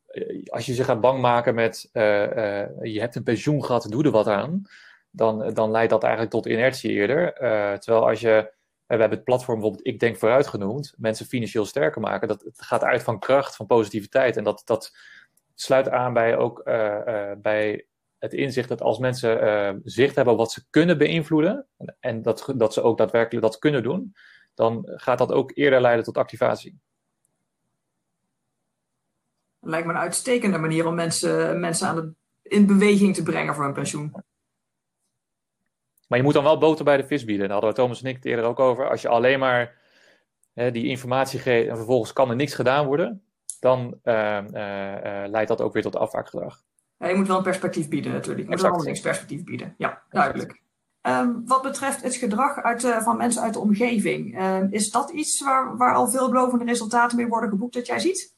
eh, 0.07 0.43
als 0.45 0.65
je 0.65 0.73
ze 0.73 0.83
gaat 0.83 1.01
bang 1.01 1.21
maken 1.21 1.55
met 1.55 1.89
uh, 1.93 2.03
uh, 2.03 2.67
je 2.81 2.99
hebt 2.99 3.15
een 3.15 3.23
pensioen 3.23 3.65
gehad, 3.65 3.87
doe 3.89 4.03
er 4.03 4.11
wat 4.11 4.27
aan, 4.27 4.61
dan, 5.09 5.53
dan 5.53 5.71
leidt 5.71 5.89
dat 5.89 6.03
eigenlijk 6.03 6.33
tot 6.33 6.45
inertie 6.45 6.91
eerder. 6.91 7.33
terwijl 7.79 8.07
als 8.07 8.19
je, 8.19 8.53
we 8.85 8.97
hebben 8.97 9.09
het 9.17 9.23
platform 9.23 9.59
bijvoorbeeld 9.59 9.87
Ik 9.87 9.99
Denk 9.99 10.17
Vooruit 10.17 10.47
genoemd, 10.47 10.93
mensen 10.97 11.25
financieel 11.25 11.65
sterker 11.65 12.01
maken, 12.01 12.27
dat 12.27 12.41
het 12.41 12.61
gaat 12.61 12.83
uit 12.83 13.03
van 13.03 13.19
kracht, 13.19 13.55
van 13.55 13.65
positiviteit. 13.65 14.37
En 14.37 14.43
dat, 14.43 14.61
dat 14.65 14.95
sluit 15.55 15.89
aan 15.89 16.13
bij 16.13 16.37
ook 16.37 16.63
bij 17.41 17.85
het 18.17 18.33
inzicht 18.33 18.69
dat 18.69 18.81
als 18.81 18.99
mensen 18.99 19.81
zicht 19.83 20.15
hebben 20.15 20.33
op 20.33 20.39
wat 20.39 20.51
ze 20.51 20.63
kunnen 20.69 20.97
beïnvloeden, 20.97 21.67
en 21.99 22.21
dat, 22.21 22.53
dat 22.55 22.73
ze 22.73 22.81
ook 22.81 22.97
daadwerkelijk 22.97 23.45
dat 23.45 23.59
kunnen 23.59 23.83
doen, 23.83 24.13
dan 24.53 24.83
gaat 24.85 25.17
dat 25.17 25.31
ook 25.31 25.51
eerder 25.53 25.81
leiden 25.81 26.05
tot 26.05 26.17
activatie. 26.17 26.79
Lijkt 29.59 29.87
me 29.87 29.93
een 29.93 29.99
uitstekende 29.99 30.57
manier 30.57 30.87
om 30.87 30.95
mensen, 30.95 31.59
mensen 31.59 31.87
aan 31.87 31.95
de, 31.95 32.13
in 32.41 32.65
beweging 32.65 33.15
te 33.15 33.23
brengen 33.23 33.55
voor 33.55 33.63
hun 33.63 33.73
pensioen. 33.73 34.11
Maar 36.07 36.17
je 36.17 36.23
moet 36.23 36.33
dan 36.33 36.43
wel 36.43 36.57
boter 36.57 36.85
bij 36.85 36.97
de 36.97 37.07
vis 37.07 37.25
bieden. 37.25 37.43
Daar 37.43 37.53
hadden 37.53 37.69
we 37.69 37.75
Thomas 37.75 38.01
en 38.01 38.09
ik 38.09 38.15
het 38.15 38.25
eerder 38.25 38.45
ook 38.45 38.59
over. 38.59 38.89
Als 38.89 39.01
je 39.01 39.07
alleen 39.07 39.39
maar 39.39 39.81
hè, 40.53 40.71
die 40.71 40.85
informatie 40.85 41.39
geeft 41.39 41.69
en 41.69 41.75
vervolgens 41.75 42.13
kan 42.13 42.29
er 42.29 42.35
niks 42.35 42.53
gedaan 42.53 42.85
worden, 42.85 43.23
dan 43.59 43.99
uh, 44.03 44.13
uh, 44.13 44.43
uh, 44.53 45.29
leidt 45.29 45.47
dat 45.47 45.61
ook 45.61 45.73
weer 45.73 45.83
tot 45.83 45.95
afwaakgedrag. 45.95 46.63
Ja, 46.97 47.07
je 47.07 47.15
moet 47.15 47.27
wel 47.27 47.37
een 47.37 47.43
perspectief 47.43 47.89
bieden 47.89 48.11
natuurlijk. 48.11 48.39
Je 48.39 48.45
moet 48.45 48.53
exact. 48.53 48.75
wel 48.75 48.87
een 48.87 49.01
perspectief 49.01 49.43
bieden. 49.43 49.75
Ja, 49.77 50.03
duidelijk. 50.09 50.61
Um, 51.07 51.43
wat 51.45 51.61
betreft 51.61 52.01
het 52.01 52.15
gedrag 52.15 52.63
uit, 52.63 52.83
uh, 52.83 53.01
van 53.01 53.17
mensen 53.17 53.41
uit 53.41 53.53
de 53.53 53.59
omgeving, 53.59 54.39
uh, 54.39 54.57
is 54.69 54.91
dat 54.91 55.09
iets 55.09 55.41
waar, 55.41 55.77
waar 55.77 55.95
al 55.95 56.09
veelbelovende 56.09 56.65
resultaten 56.65 57.17
mee 57.17 57.27
worden 57.27 57.49
geboekt 57.49 57.73
dat 57.73 57.87
jij 57.87 57.99
ziet? 57.99 58.35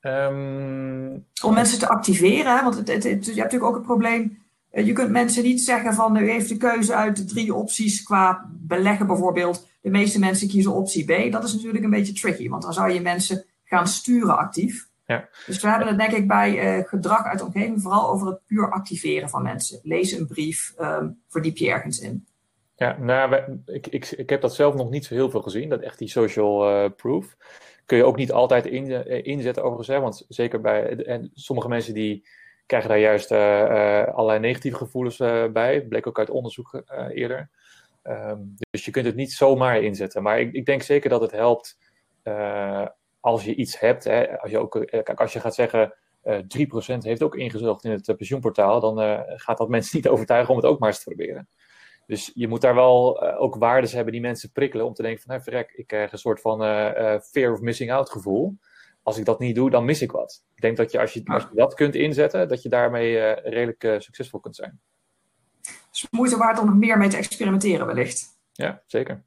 Um... 0.00 1.26
Om 1.42 1.54
mensen 1.54 1.78
te 1.78 1.88
activeren, 1.88 2.56
hè? 2.56 2.62
want 2.62 2.74
het, 2.74 2.88
het, 2.88 3.04
het, 3.04 3.24
je 3.24 3.30
hebt 3.30 3.36
natuurlijk 3.36 3.70
ook 3.70 3.74
het 3.74 3.84
probleem, 3.86 4.38
uh, 4.72 4.86
je 4.86 4.92
kunt 4.92 5.10
mensen 5.10 5.42
niet 5.42 5.60
zeggen 5.60 5.94
van 5.94 6.16
u 6.16 6.30
heeft 6.30 6.48
de 6.48 6.56
keuze 6.56 6.94
uit 6.94 7.16
de 7.16 7.24
drie 7.24 7.54
opties 7.54 8.02
qua 8.02 8.50
beleggen 8.50 9.06
bijvoorbeeld. 9.06 9.68
De 9.80 9.90
meeste 9.90 10.18
mensen 10.18 10.48
kiezen 10.48 10.74
optie 10.74 11.04
B. 11.04 11.32
Dat 11.32 11.44
is 11.44 11.52
natuurlijk 11.52 11.84
een 11.84 11.90
beetje 11.90 12.12
tricky, 12.12 12.48
want 12.48 12.62
dan 12.62 12.72
zou 12.72 12.92
je 12.92 13.00
mensen 13.00 13.44
gaan 13.64 13.88
sturen 13.88 14.38
actief. 14.38 14.85
Ja. 15.06 15.28
Dus 15.46 15.62
we 15.62 15.68
hebben 15.68 15.88
het 15.88 15.98
denk 15.98 16.12
ik 16.12 16.26
bij 16.28 16.78
uh, 16.78 16.84
gedrag 16.88 17.24
uit 17.24 17.38
de 17.38 17.44
omgeving 17.44 17.82
vooral 17.82 18.10
over 18.10 18.26
het 18.26 18.40
puur 18.46 18.72
activeren 18.72 19.28
van 19.28 19.42
mensen. 19.42 19.80
Lees 19.82 20.12
een 20.12 20.26
brief, 20.26 20.74
um, 20.78 21.22
verdiep 21.28 21.56
je 21.56 21.70
ergens 21.70 22.00
in. 22.00 22.26
Ja, 22.74 22.96
nou, 22.98 23.60
ik, 23.66 23.86
ik, 23.86 24.10
ik 24.10 24.30
heb 24.30 24.40
dat 24.40 24.54
zelf 24.54 24.74
nog 24.74 24.90
niet 24.90 25.04
zo 25.04 25.14
heel 25.14 25.30
veel 25.30 25.42
gezien, 25.42 25.68
dat 25.68 25.80
echt 25.80 25.98
die 25.98 26.08
social 26.08 26.70
uh, 26.70 26.90
proof. 26.96 27.36
Kun 27.84 27.96
je 27.96 28.04
ook 28.04 28.16
niet 28.16 28.32
altijd 28.32 28.66
in, 28.66 28.90
uh, 28.90 29.24
inzetten 29.24 29.62
overigens, 29.62 29.96
hè, 29.96 30.00
want 30.00 30.24
zeker 30.28 30.60
bij 30.60 31.04
en 31.04 31.30
sommige 31.34 31.68
mensen 31.68 31.94
die 31.94 32.28
krijgen 32.66 32.88
daar 32.88 32.98
juist 32.98 33.32
allerlei 34.12 34.38
negatieve 34.38 34.76
gevoelens 34.76 35.16
bij. 35.52 35.82
Bleek 35.82 36.06
ook 36.06 36.18
uit 36.18 36.30
onderzoek 36.30 36.82
eerder. 37.08 37.50
Um, 38.02 38.54
dus 38.70 38.84
je 38.84 38.90
kunt 38.90 39.06
het 39.06 39.14
niet 39.14 39.32
zomaar 39.32 39.82
inzetten. 39.82 40.22
Maar 40.22 40.40
ik, 40.40 40.52
ik 40.52 40.66
denk 40.66 40.82
zeker 40.82 41.10
dat 41.10 41.20
het 41.20 41.30
helpt 41.30 41.78
als 43.26 43.44
je 43.44 43.54
iets 43.54 43.80
hebt, 43.80 44.04
hè, 44.04 44.40
als 44.40 44.50
je 44.50 44.58
ook, 44.58 44.76
eh, 44.76 45.02
kijk, 45.02 45.20
als 45.20 45.32
je 45.32 45.40
gaat 45.40 45.54
zeggen 45.54 45.94
uh, 46.24 46.38
eh, 46.38 46.44
3% 46.46 47.04
heeft 47.04 47.22
ook 47.22 47.36
ingezocht 47.36 47.84
in 47.84 47.90
het 47.90 48.08
uh, 48.08 48.16
pensioenportaal, 48.16 48.80
dan 48.80 49.02
uh, 49.02 49.20
gaat 49.26 49.58
dat 49.58 49.68
mensen 49.68 49.96
niet 49.96 50.08
overtuigen 50.08 50.50
om 50.50 50.56
het 50.56 50.66
ook 50.66 50.78
maar 50.78 50.88
eens 50.88 50.98
te 51.02 51.14
proberen. 51.14 51.48
Dus 52.06 52.30
je 52.34 52.48
moet 52.48 52.60
daar 52.60 52.74
wel 52.74 53.22
ook 53.36 53.56
waardes 53.56 53.92
hebben 53.92 54.12
die 54.12 54.20
mensen 54.20 54.52
prikkelen 54.52 54.86
om 54.86 54.94
te 54.94 55.02
denken 55.02 55.22
van, 55.22 55.30
nou 55.30 55.42
verrek, 55.42 55.72
ik 55.72 55.86
krijg 55.86 56.12
een 56.12 56.18
soort 56.18 56.40
van 56.40 56.58
fear 57.20 57.52
of 57.52 57.60
missing 57.60 57.92
out 57.92 58.10
gevoel. 58.10 58.58
Als 59.02 59.18
ik 59.18 59.24
dat 59.24 59.38
niet 59.38 59.54
doe, 59.54 59.70
dan 59.70 59.84
mis 59.84 60.02
ik 60.02 60.12
wat. 60.12 60.44
Ik 60.54 60.62
denk 60.62 60.76
dat 60.76 60.92
je 60.92 61.00
als 61.00 61.12
je, 61.12 61.22
als 61.24 61.42
je 61.42 61.56
dat 61.56 61.74
kunt 61.74 61.94
inzetten, 61.94 62.48
dat 62.48 62.62
je 62.62 62.68
daarmee 62.68 63.32
redelijk 63.32 64.02
succesvol 64.02 64.40
kunt 64.40 64.56
zijn. 64.56 64.80
Dus 65.90 66.06
moeite 66.10 66.36
waard 66.36 66.58
om 66.58 66.66
nog 66.66 66.74
meer 66.74 66.98
mee 66.98 67.08
te 67.08 67.16
experimenteren 67.16 67.86
wellicht. 67.86 68.38
Ja, 68.52 68.82
zeker. 68.86 69.24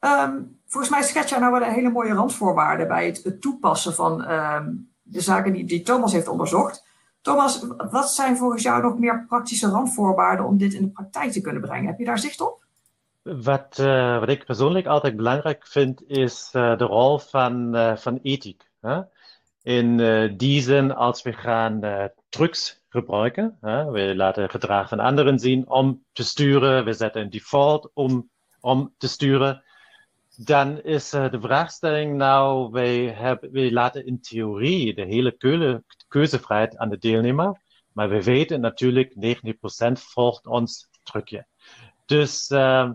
Um, 0.00 0.60
volgens 0.66 0.92
mij 0.92 1.02
schets 1.02 1.30
jij 1.30 1.38
nou 1.38 1.52
wel 1.52 1.62
een 1.62 1.74
hele 1.74 1.90
mooie 1.90 2.12
randvoorwaarden 2.12 2.88
bij 2.88 3.06
het, 3.06 3.40
toepassen 3.40 3.94
van 3.94 4.30
um, 4.30 4.92
de 5.02 5.20
zaken 5.20 5.52
die, 5.52 5.64
die 5.64 5.82
Thomas 5.82 6.12
heeft 6.12 6.28
onderzocht. 6.28 6.86
Thomas, 7.20 7.66
wat 7.90 8.12
zijn 8.12 8.36
volgens 8.36 8.62
jou 8.62 8.82
nog 8.82 8.98
meer 8.98 9.24
praktische 9.28 9.68
randvoorwaarden 9.68 10.46
om 10.46 10.58
dit 10.58 10.74
in 10.74 10.82
de 10.82 10.90
praktijk 10.90 11.32
te 11.32 11.40
kunnen 11.40 11.62
brengen? 11.62 11.86
Heb 11.86 11.98
je 11.98 12.04
daar 12.04 12.18
zicht 12.18 12.40
op? 12.40 12.64
Wat, 13.22 13.78
uh, 13.80 14.18
wat 14.18 14.28
ik 14.28 14.44
persoonlijk 14.44 14.86
altijd 14.86 15.16
belangrijk 15.16 15.66
vind, 15.66 16.02
is 16.06 16.50
uh, 16.52 16.76
de 16.76 16.84
rol 16.84 17.18
van, 17.18 17.76
uh, 17.76 17.96
van 17.96 18.18
ethiek. 18.22 18.70
Hè? 18.80 19.00
In 19.62 19.96
die 20.36 20.62
zin, 20.62 20.94
als 20.94 21.22
we 21.22 21.32
gaan 21.32 21.80
trucs 22.28 22.82
gebruiken, 22.88 23.56
hè? 23.60 23.90
we 23.90 24.16
laten 24.16 24.50
gedrag 24.50 24.88
van 24.88 25.00
anderen 25.00 25.38
zien 25.38 25.68
om 25.68 26.04
te 26.12 26.24
sturen, 26.24 26.84
we 26.84 26.92
zetten 26.92 27.22
een 27.22 27.30
default 27.30 27.90
om, 27.94 28.30
om 28.60 28.94
te 28.98 29.08
sturen 29.08 29.62
dan 30.40 30.82
is 30.82 31.14
uh, 31.14 31.30
de 31.30 31.40
vraagstelling 31.40 32.16
nou, 32.16 32.70
wij, 32.70 33.06
hebben, 33.06 33.52
wij 33.52 33.72
laten 33.72 34.06
in 34.06 34.20
theorie 34.20 34.94
de 34.94 35.04
hele 35.04 35.36
keuze, 35.36 35.84
keuzevrijheid 36.08 36.76
aan 36.76 36.88
de 36.88 36.98
deelnemer, 36.98 37.60
maar 37.92 38.08
we 38.08 38.22
weten 38.22 38.60
natuurlijk 38.60 39.14
90% 39.14 39.92
volgt 39.92 40.46
ons 40.46 40.88
trucje. 41.02 41.46
Dus, 42.06 42.50
uh, 42.50 42.90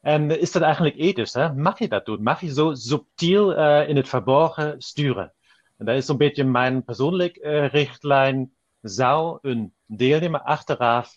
en 0.00 0.40
is 0.40 0.52
dat 0.52 0.62
eigenlijk 0.62 0.96
ethisch? 0.96 1.32
Hè? 1.32 1.54
Mag 1.54 1.78
je 1.78 1.88
dat 1.88 2.06
doen? 2.06 2.22
Mag 2.22 2.40
je 2.40 2.52
zo 2.52 2.74
subtiel 2.74 3.58
uh, 3.58 3.88
in 3.88 3.96
het 3.96 4.08
verborgen 4.08 4.82
sturen? 4.82 5.34
En 5.76 5.86
dat 5.86 5.96
is 5.96 6.08
een 6.08 6.16
beetje 6.16 6.44
mijn 6.44 6.84
persoonlijke 6.84 7.66
richtlijn. 7.66 8.52
Zou 8.80 9.38
een 9.42 9.74
deelnemer 9.86 10.40
achteraf 10.40 11.16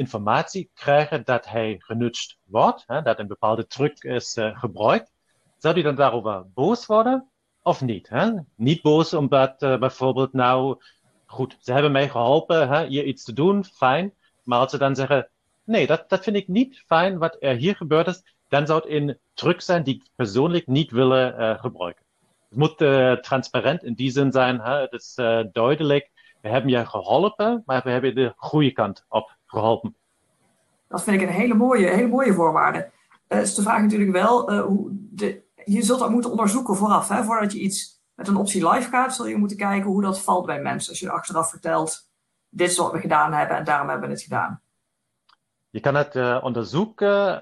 informatie 0.00 0.70
krijgen 0.74 1.24
dat 1.24 1.48
hij 1.48 1.76
genutst 1.78 2.38
wordt, 2.44 2.84
dat 2.86 3.18
een 3.18 3.26
bepaalde 3.26 3.66
truc 3.66 4.02
is 4.02 4.36
uh, 4.36 4.58
gebruikt, 4.58 5.12
zou 5.58 5.74
hij 5.74 5.82
dan 5.82 5.94
daarover 5.94 6.46
boos 6.54 6.86
worden 6.86 7.30
of 7.62 7.80
niet? 7.80 8.10
Niet 8.56 8.82
boos 8.82 9.14
omdat 9.14 9.62
uh, 9.62 9.78
bijvoorbeeld 9.78 10.32
nou, 10.32 10.82
goed, 11.26 11.56
ze 11.60 11.72
hebben 11.72 11.92
mij 11.92 12.08
geholpen 12.08 12.68
hè, 12.68 12.86
hier 12.86 13.04
iets 13.04 13.24
te 13.24 13.32
doen, 13.32 13.64
fijn, 13.64 14.14
maar 14.44 14.58
als 14.58 14.70
ze 14.70 14.78
dan 14.78 14.94
zeggen, 14.94 15.28
nee, 15.64 15.86
dat, 15.86 16.08
dat 16.08 16.22
vind 16.22 16.36
ik 16.36 16.48
niet 16.48 16.82
fijn 16.86 17.18
wat 17.18 17.36
er 17.40 17.54
hier 17.54 17.76
gebeurd 17.76 18.06
is, 18.06 18.22
dan 18.48 18.66
zou 18.66 18.80
het 18.80 18.90
een 18.90 19.18
truc 19.34 19.60
zijn 19.60 19.82
die 19.82 19.94
ik 19.94 20.08
persoonlijk 20.14 20.66
niet 20.66 20.90
willen 20.90 21.40
uh, 21.40 21.58
gebruiken. 21.58 22.04
Het 22.48 22.58
moet 22.58 22.76
transparant 23.22 23.84
in 23.84 23.94
die 23.94 24.10
zin 24.10 24.32
zijn, 24.32 24.60
het 24.60 24.92
is 24.92 25.14
duidelijk, 25.52 26.10
we 26.40 26.48
hebben 26.48 26.70
je 26.70 26.86
geholpen, 26.86 27.62
maar 27.66 27.80
we 27.84 27.90
hebben 27.90 28.14
de 28.14 28.32
goede 28.36 28.70
kant 28.70 29.04
op 29.08 29.38
geholpen. 29.50 29.94
Dat 30.88 31.02
vind 31.02 31.20
ik 31.20 31.28
een 31.28 31.34
hele 31.34 31.54
mooie, 31.54 31.88
hele 31.88 32.08
mooie 32.08 32.32
voorwaarde. 32.32 32.90
Uh, 33.28 33.40
is 33.40 33.54
de 33.54 33.62
vraag 33.62 33.80
natuurlijk 33.80 34.12
wel, 34.12 34.52
uh, 34.52 34.62
hoe 34.62 34.88
de, 34.92 35.42
je 35.64 35.82
zult 35.82 35.98
dat 35.98 36.10
moeten 36.10 36.30
onderzoeken 36.30 36.76
vooraf. 36.76 37.08
Hè? 37.08 37.24
Voordat 37.24 37.52
je 37.52 37.58
iets 37.58 38.02
met 38.14 38.28
een 38.28 38.36
optie 38.36 38.68
live 38.68 38.88
gaat, 38.88 39.14
zul 39.14 39.26
je 39.26 39.36
moeten 39.36 39.56
kijken 39.56 39.90
hoe 39.90 40.02
dat 40.02 40.20
valt 40.20 40.46
bij 40.46 40.60
mensen. 40.60 40.90
Als 40.90 41.00
je 41.00 41.10
achteraf 41.10 41.50
vertelt, 41.50 42.08
dit 42.48 42.70
is 42.70 42.76
wat 42.76 42.92
we 42.92 42.98
gedaan 42.98 43.32
hebben 43.32 43.56
en 43.56 43.64
daarom 43.64 43.88
hebben 43.88 44.08
we 44.08 44.14
het 44.14 44.22
gedaan. 44.22 44.62
Je 45.70 45.80
kan 45.80 45.94
het 45.94 46.14
uh, 46.14 46.38
onderzoeken, 46.42 47.40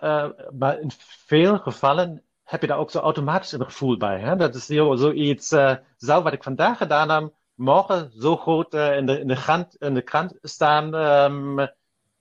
maar 0.59 0.81
in 0.81 0.91
veel 1.27 1.59
gevallen 1.59 2.23
heb 2.45 2.61
je 2.61 2.67
daar 2.67 2.79
ook 2.79 2.91
zo 2.91 2.99
automatisch 2.99 3.53
een 3.53 3.65
gevoel 3.65 3.97
bij. 3.97 4.21
Hè? 4.21 4.37
Dat 4.37 4.55
is 4.55 4.67
zoiets, 4.67 5.49
zou 5.97 6.23
wat 6.23 6.33
ik 6.33 6.43
vandaag 6.43 6.79
gedaan 6.79 7.11
heb, 7.11 7.33
morgen 7.55 8.13
zo 8.19 8.37
groot 8.37 8.75
in, 8.75 9.07
de, 9.07 9.21
in, 9.21 9.29
de 9.29 9.35
krant, 9.35 9.77
in 9.77 9.95
de 9.95 10.03
krant 10.03 10.39
staan. 10.43 10.95
Um, 10.95 11.69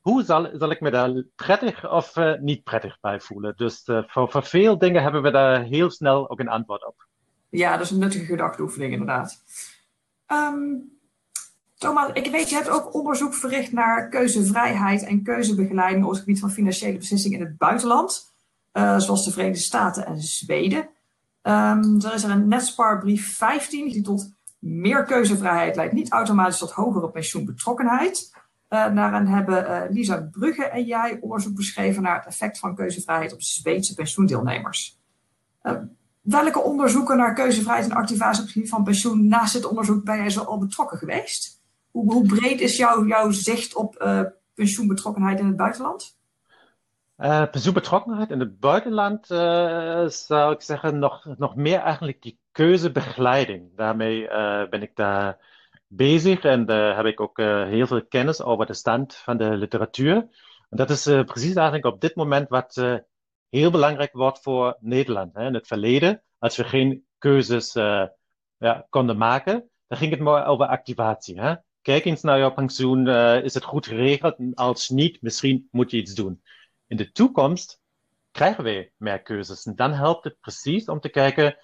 hoe 0.08 0.24
zal, 0.24 0.50
zal 0.54 0.72
ik 0.72 0.82
me 0.82 0.92
daar 0.92 1.24
prettig 1.36 1.92
of 1.92 2.18
uh, 2.18 2.34
niet 2.40 2.64
prettig 2.64 2.98
bij 3.02 3.20
voelen? 3.20 3.54
Dus 3.56 3.88
uh, 3.88 4.04
voor, 4.08 4.44
veel 4.44 4.78
dingen 4.78 5.02
hebben 5.04 5.22
we 5.22 5.32
daar 5.32 5.64
heel 5.64 5.90
snel 5.90 6.30
ook 6.30 6.40
een 6.40 6.50
antwoord 6.50 6.86
op. 6.86 7.08
Ja, 7.50 7.72
dat 7.72 7.86
is 7.86 7.92
een 7.92 8.00
nuttige 8.00 8.26
gedachteoefening 8.26 8.92
inderdaad. 8.92 9.44
Um, 10.28 10.92
Thomas, 11.78 12.10
ik 12.14 12.32
weet, 12.32 12.50
je 12.50 12.56
hebt 12.56 12.70
ook 12.70 12.94
onderzoek 12.94 13.34
verricht 13.34 13.72
naar 13.72 14.10
keuzevrijheid 14.10 15.04
en 15.04 15.24
keuzebegeleiding 15.24 16.04
op 16.04 16.10
het 16.10 16.20
gebied 16.20 16.40
van 16.40 16.52
financiële 16.52 16.98
beslissingen 16.98 17.40
in 17.40 17.46
het 17.46 17.58
buitenland, 17.58 18.34
uh, 18.74 19.00
zoals 19.00 19.26
de 19.26 19.32
Verenigde 19.32 19.62
Staten 19.62 20.06
en 20.06 20.22
Zweden. 20.22 20.90
Um, 21.44 22.02
er 22.02 22.14
is 22.14 22.24
er 22.24 22.30
een 22.30 22.48
Netsparbrief 22.48 23.36
15, 23.36 23.90
die 23.90 24.02
tot 24.02 24.34
meer 24.60 25.06
keuzevrijheid 25.06 25.76
leidt 25.76 25.94
niet 25.94 26.12
automatisch 26.12 26.58
tot 26.58 26.72
hogere 26.72 27.10
pensioenbetrokkenheid. 27.10 28.32
Daarin 28.68 29.26
hebben 29.26 29.64
uh, 29.64 29.82
Lisa 29.90 30.30
Brugge 30.32 30.64
en 30.64 30.84
jij 30.84 31.18
onderzoek 31.22 31.56
beschreven 31.56 32.04
naar 32.04 32.16
het 32.16 32.26
effect 32.26 32.60
van 32.60 32.76
keuzevrijheid 32.76 33.34
op 33.34 33.42
Zweedse 33.42 33.94
pensioendeelnemers. 33.94 34.98
Uh, 35.64 35.74
welke 36.22 36.60
onderzoeken 36.60 37.18
naar 37.18 37.34
keuzevrijheid 37.34 37.90
en 37.90 37.96
activatie 37.96 38.40
op 38.40 38.46
het 38.46 38.54
gebied 38.54 38.70
van 38.70 38.84
pensioen 38.84 39.28
naast 39.28 39.54
dit 39.54 39.66
onderzoek 39.66 40.04
ben 40.04 40.18
jij 40.18 40.30
zo 40.30 40.44
al 40.44 40.58
betrokken 40.58 40.98
geweest? 40.98 41.62
Hoe, 41.92 42.14
hoe 42.14 42.26
breed 42.26 42.62
is 42.62 42.78
jouw, 42.78 43.06
jouw 43.06 43.32
zicht 43.32 43.76
op 43.76 44.08
pensioenbetrokkenheid 44.54 45.40
in 45.40 45.46
het 45.46 45.56
buitenland? 45.56 46.16
pensioenbetrokkenheid 47.52 48.30
in 48.30 48.40
het 48.40 48.60
buitenland 48.60 49.28
zou 50.14 50.54
ik 50.54 50.62
zeggen 50.62 51.00
nog, 51.00 51.26
nog 51.38 51.56
meer 51.56 51.80
eigenlijk 51.80 52.22
die 52.22 52.40
keuzebegeleiding. 52.52 53.76
Daarmee 53.76 54.28
ben 54.70 54.82
ik 54.82 54.96
daar 54.96 55.38
bezig 55.88 56.44
en 56.44 56.66
daar 56.66 56.96
heb 56.96 57.06
ik 57.06 57.20
ook 57.20 57.40
uh, 57.40 57.64
heel 57.64 57.88
veel 57.88 58.06
kennis 58.06 58.42
over 58.42 58.66
de 58.66 58.74
stand 58.74 59.16
van 59.16 59.38
de 59.38 59.50
literatuur. 59.58 60.16
En 60.70 60.78
dat 60.78 60.90
is 60.90 61.08
uh, 61.08 61.24
precies 61.24 61.56
eigenlijk 61.56 61.86
op 61.86 62.02
dit 62.02 62.16
moment 62.16 62.50
wat 62.50 63.00
heel 63.50 63.72
belangrijk 63.72 64.14
wordt 64.14 64.40
voor 64.40 64.78
Nederland. 64.80 65.34
Hè. 65.34 65.46
In 65.46 65.54
het 65.54 65.68
verleden, 65.68 66.24
als 66.38 66.58
we 66.58 66.64
geen 66.64 67.06
keuzes 67.18 67.74
ja, 68.58 68.86
konden 68.90 69.18
maken, 69.18 69.70
dan 69.88 69.98
ging 69.98 70.12
het 70.12 70.20
maar 70.20 70.48
over 70.48 70.66
activatie. 70.66 71.40
Hè. 71.40 71.56
Kijk 71.82 72.06
eens 72.06 72.22
naar 72.22 72.38
jouw 72.38 72.54
pensioen, 72.54 73.08
is 73.44 73.54
het 73.54 73.64
goed 73.64 73.88
geregeld? 73.88 74.36
Als 74.54 74.90
niet, 74.90 75.22
misschien 75.22 75.68
moet 75.72 75.92
je 75.92 75.98
iets 75.98 76.14
doen. 76.14 76.42
In 76.88 76.98
de 76.98 77.12
toekomst 77.12 77.82
krijgen 78.32 78.64
we 78.64 78.92
meer 78.98 79.22
keuzes. 79.22 79.66
En 79.66 79.76
dan 79.76 79.94
helpt 79.94 80.24
het 80.24 80.40
precies 80.40 80.86
om 80.86 81.00
te 81.00 81.10
kijken, 81.10 81.58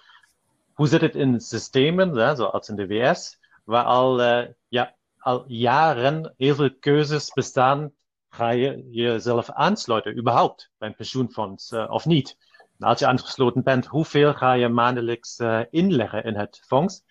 hoe 0.74 0.86
zit 0.86 1.00
het 1.00 1.14
in 1.14 1.40
systemen, 1.40 2.16
hè, 2.16 2.36
zoals 2.36 2.68
in 2.68 2.76
de 2.76 2.86
VS, 2.86 3.38
waar 3.64 3.84
al, 3.84 4.20
uh, 4.20 4.46
ja, 4.68 4.94
al 5.18 5.44
jaren 5.46 6.34
heel 6.36 6.54
veel 6.54 6.74
keuzes 6.80 7.32
bestaan. 7.32 7.92
Ga 8.28 8.50
je 8.50 8.88
jezelf 8.90 9.50
aansluiten, 9.50 10.18
überhaupt, 10.18 10.70
bij 10.78 10.88
een 10.88 10.94
pensioenfonds 10.94 11.70
uh, 11.70 11.90
of 11.90 12.04
niet? 12.04 12.36
En 12.78 12.86
als 12.86 12.98
je 12.98 13.06
aangesloten 13.06 13.62
bent, 13.62 13.86
hoeveel 13.86 14.34
ga 14.34 14.52
je 14.52 14.68
maandelijks 14.68 15.38
uh, 15.38 15.60
inleggen 15.70 16.24
in 16.24 16.34
het 16.34 16.62
fonds? 16.66 17.04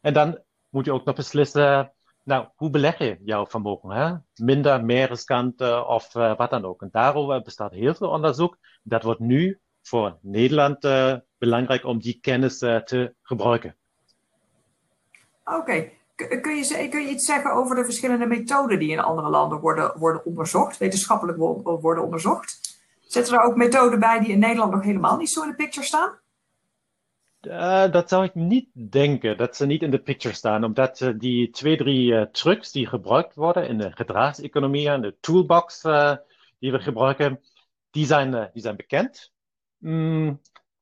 En 0.00 0.12
dan 0.12 0.38
moet 0.68 0.84
je 0.84 0.92
ook 0.92 1.04
nog 1.04 1.14
beslissen, 1.14 1.92
nou, 2.22 2.46
hoe 2.56 2.70
beleg 2.70 2.98
je 2.98 3.18
jouw 3.24 3.46
vermogen? 3.46 3.90
Hè? 3.90 4.14
Minder, 4.44 4.84
meer 4.84 5.10
of 5.86 6.12
wat 6.12 6.50
dan 6.50 6.64
ook. 6.64 6.82
En 6.82 6.88
daarover 6.92 7.42
bestaat 7.42 7.72
heel 7.72 7.94
veel 7.94 8.08
onderzoek. 8.08 8.58
Dat 8.82 9.02
wordt 9.02 9.20
nu 9.20 9.60
voor 9.82 10.18
Nederland 10.20 10.88
belangrijk 11.38 11.84
om 11.84 11.98
die 11.98 12.18
kennis 12.20 12.58
te 12.58 13.14
gebruiken. 13.22 13.76
Oké, 15.44 15.90
Kun 16.18 16.56
je, 16.56 16.88
kun 16.88 17.02
je 17.02 17.08
iets 17.08 17.24
zeggen 17.24 17.52
over 17.52 17.76
de 17.76 17.84
verschillende 17.84 18.26
methoden 18.26 18.78
die 18.78 18.90
in 18.90 19.00
andere 19.00 19.28
landen 19.28 19.60
worden, 19.60 19.98
worden 19.98 20.24
onderzocht, 20.24 20.78
wetenschappelijk 20.78 21.38
worden 21.64 22.04
onderzocht? 22.04 22.78
Zitten 23.00 23.34
er 23.34 23.44
ook 23.44 23.56
methoden 23.56 24.00
bij 24.00 24.18
die 24.18 24.28
in 24.28 24.38
Nederland 24.38 24.72
nog 24.72 24.82
helemaal 24.82 25.16
niet 25.16 25.30
zo 25.30 25.42
in 25.42 25.48
de 25.48 25.54
picture 25.54 25.86
staan? 25.86 26.18
Uh, 27.40 27.92
dat 27.92 28.08
zou 28.08 28.24
ik 28.24 28.34
niet 28.34 28.68
denken, 28.90 29.36
dat 29.36 29.56
ze 29.56 29.66
niet 29.66 29.82
in 29.82 29.90
de 29.90 29.98
picture 29.98 30.34
staan, 30.34 30.64
omdat 30.64 31.00
uh, 31.00 31.10
die 31.18 31.50
twee, 31.50 31.76
drie 31.76 32.12
uh, 32.12 32.22
trucs 32.22 32.72
die 32.72 32.86
gebruikt 32.86 33.34
worden 33.34 33.68
in 33.68 33.78
de 33.78 33.92
gedragseconomie 33.92 34.88
en 34.88 35.00
de 35.00 35.16
toolbox 35.20 35.82
die 36.58 36.72
we 36.72 36.78
gebruiken, 36.78 37.40
die 37.90 38.06
zijn, 38.06 38.50
die 38.52 38.62
zijn 38.62 38.76
bekend. 38.76 39.32
Mm, 39.78 40.40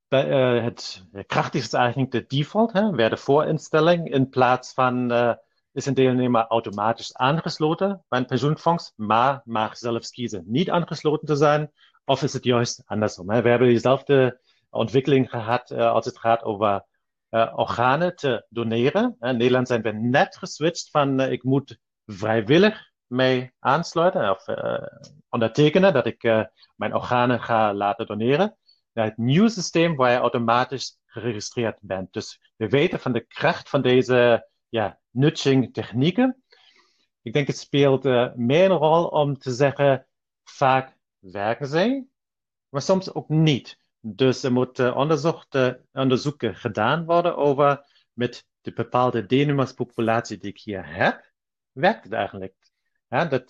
bij, 0.09 0.61
het 0.61 1.05
krachtigste 1.27 1.77
is 1.77 1.83
eigenlijk 1.83 2.11
de 2.13 2.25
default, 2.27 2.73
hè, 2.73 2.91
weer 2.91 3.11
de 3.11 3.17
voorinstelling, 3.17 4.13
in 4.13 4.29
plaats 4.29 4.73
van 4.73 5.11
is 5.73 5.87
een 5.87 5.95
deelnemer 5.95 6.47
automatisch 6.47 7.15
aangesloten 7.15 8.05
bij 8.09 8.19
een 8.19 8.27
pensioenfonds, 8.27 8.93
maar 8.97 9.41
mag 9.45 9.77
zelfs 9.77 10.11
kiezen 10.11 10.45
niet 10.47 10.71
aangesloten 10.71 11.27
te 11.27 11.37
zijn, 11.37 11.73
of 12.05 12.23
is 12.23 12.33
het 12.33 12.45
juist 12.45 12.83
andersom. 12.87 13.27
We 13.27 13.35
hebben 13.49 13.69
diezelfde 13.69 14.41
ontwikkeling 14.71 15.31
gehad 15.31 15.71
uh, 15.71 15.93
als 15.93 16.05
het 16.05 16.19
gaat 16.19 16.43
over 16.43 16.85
uh, 17.31 17.53
organen 17.57 18.17
te 18.17 18.47
doneren. 18.49 19.17
In 19.21 19.37
Nederland 19.37 19.69
zijn 19.69 19.83
we 19.83 19.93
net 19.93 20.37
geswitcht 20.37 20.91
van 20.91 21.21
uh, 21.21 21.31
ik 21.31 21.43
moet 21.43 21.79
vrijwillig 22.07 22.91
mee 23.07 23.53
aansluiten 23.59 24.31
of 24.31 24.45
ondertekenen 25.29 25.93
dat 25.93 26.07
ik 26.07 26.23
mijn 26.77 26.95
organen 26.95 27.43
ga 27.43 27.75
laten 27.75 28.07
doneren. 28.07 28.57
Naar 28.97 29.05
het 29.07 29.17
nieuwe 29.17 29.49
systeem 29.49 29.97
waar 29.97 30.11
je 30.11 30.17
automatisch 30.17 30.99
geregistreerd 31.07 31.79
bent. 31.81 32.13
Dus 32.13 32.53
we 32.57 32.69
weten 32.69 33.01
van 33.01 33.13
de 33.13 33.27
kracht 33.27 33.69
van 33.69 33.83
deze 33.83 34.49
ja, 34.69 35.01
nudging 35.11 35.73
technieken. 35.73 36.43
Ik 37.23 37.33
denk 37.33 37.47
het 37.47 37.59
speelt 37.59 38.05
meer 38.37 38.71
een 38.71 38.77
rol 38.77 39.07
om 39.07 39.39
te 39.39 39.53
zeggen, 39.53 40.07
vaak 40.45 40.97
werken 41.19 41.67
zij, 41.67 42.07
maar 42.69 42.83
soms 42.83 43.15
ook 43.15 43.29
niet. 43.29 43.79
Dus 44.01 44.43
er 44.43 44.53
moet 44.53 44.79
onderzoeken 45.93 46.55
gedaan 46.55 47.05
worden 47.05 47.37
over 47.37 47.87
met 48.13 48.47
de 48.61 48.73
bepaalde 48.73 49.27
deelnemerspopulatie 49.27 50.39
die 50.39 50.51
ik 50.51 50.61
hier 50.61 50.95
heb, 50.97 51.33
werkt 51.73 52.05
het 52.05 52.13
eigenlijk? 52.13 52.55
Dat, 53.09 53.49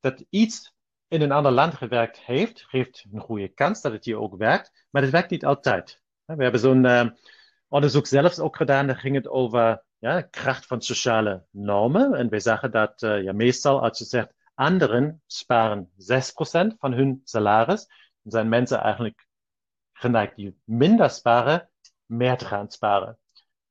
dat 0.00 0.24
iets 0.30 0.73
in 1.08 1.20
een 1.20 1.32
ander 1.32 1.52
land 1.52 1.74
gewerkt 1.74 2.20
heeft, 2.20 2.62
geeft 2.62 3.06
een 3.12 3.20
goede 3.20 3.48
kans 3.48 3.80
dat 3.80 3.92
het 3.92 4.04
hier 4.04 4.20
ook 4.20 4.36
werkt, 4.36 4.86
maar 4.90 5.02
het 5.02 5.10
werkt 5.10 5.30
niet 5.30 5.44
altijd. 5.44 6.00
We 6.24 6.42
hebben 6.42 6.60
zo'n 6.60 6.84
uh, 6.84 7.06
onderzoek 7.68 8.06
zelfs 8.06 8.38
ook 8.38 8.56
gedaan, 8.56 8.86
daar 8.86 8.96
ging 8.96 9.14
het 9.14 9.28
over 9.28 9.84
ja, 9.98 10.20
kracht 10.20 10.66
van 10.66 10.82
sociale 10.82 11.44
normen. 11.50 12.14
En 12.14 12.28
wij 12.28 12.40
zagen 12.40 12.70
dat 12.70 13.02
uh, 13.02 13.22
ja, 13.22 13.32
meestal 13.32 13.82
als 13.82 13.98
je 13.98 14.04
zegt, 14.04 14.34
anderen 14.54 15.22
sparen 15.26 15.90
6% 15.90 15.94
van 16.78 16.92
hun 16.92 17.20
salaris, 17.24 17.86
dan 18.22 18.32
zijn 18.32 18.48
mensen 18.48 18.80
eigenlijk 18.80 19.26
geneigd 19.92 20.36
die 20.36 20.60
minder 20.64 21.10
sparen, 21.10 21.70
meer 22.06 22.36
te 22.36 22.44
gaan 22.44 22.70
sparen. 22.70 23.18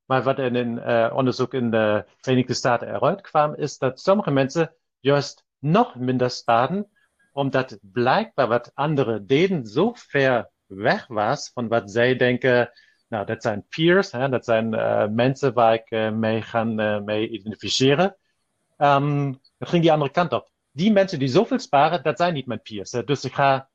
Maar 0.06 0.24
wat 0.24 0.40
in 0.40 0.56
een 0.56 0.78
uh, 0.78 1.14
onderzoek 1.16 1.54
in 1.54 1.72
de 1.72 2.06
Verenigde 2.18 2.54
Staten 2.54 2.88
eruit 2.88 3.22
kwam, 3.22 3.56
is 3.56 3.78
dat 3.78 4.00
sommige 4.00 4.32
mensen 4.32 4.76
juist 5.00 5.46
nog 5.60 5.96
minder 5.96 6.30
sparen, 6.30 6.90
omdat 7.34 7.78
blijkbaar 7.82 8.48
wat 8.48 8.72
anderen 8.74 9.28
deden 9.28 9.66
zo 9.66 9.92
ver 9.96 10.50
weg 10.66 11.08
was 11.08 11.52
van 11.54 11.68
wat 11.68 11.92
zij 11.92 12.16
denken, 12.16 12.72
nou, 13.08 13.26
dat 13.26 13.42
zijn 13.42 13.66
peers, 13.70 14.12
hè, 14.12 14.30
dat 14.30 14.46
zijn 14.46 14.74
uh, 14.74 15.08
mensen 15.08 15.54
waar 15.54 15.74
ik 15.74 15.92
uh, 15.92 16.12
mee 16.12 16.42
gaan 16.42 17.04
mee 17.04 17.30
identificeren. 17.30 18.18
Um, 18.78 19.40
dan 19.58 19.68
ging 19.68 19.82
die 19.82 19.92
andere 19.92 20.12
kant 20.12 20.34
op. 20.34 20.52
Die 20.72 20.92
mensen 20.92 21.20
die 21.20 21.28
zoveel 21.28 21.60
sparen, 21.60 22.04
dat 22.04 22.18
zijn 22.18 22.34
niet 22.34 22.46
mijn 22.46 22.62
peers. 22.62 22.90
Dus 22.90 23.24
ik 23.24 23.34
ga 23.34 23.70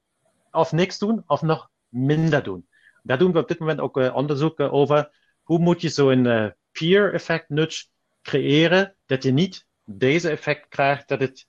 of 0.50 0.72
niks 0.72 0.98
doen 0.98 1.22
of 1.26 1.42
nog 1.42 1.70
minder 1.88 2.42
doen. 2.42 2.68
Daar 3.02 3.18
doen 3.18 3.32
we 3.32 3.38
op 3.38 3.48
dit 3.48 3.58
moment 3.58 3.80
ook 3.80 3.96
onderzoek 3.96 4.60
over. 4.60 5.10
Hoe 5.42 5.58
moet 5.58 5.80
je 5.80 5.88
zo'n 5.88 6.54
peer 6.72 7.14
effect 7.14 7.48
nudge 7.48 7.86
creëren, 8.22 8.94
dat 9.06 9.22
je 9.22 9.32
niet 9.32 9.66
deze 9.84 10.30
effect 10.30 10.68
krijgt 10.68 11.08
dat 11.08 11.20
het 11.20 11.46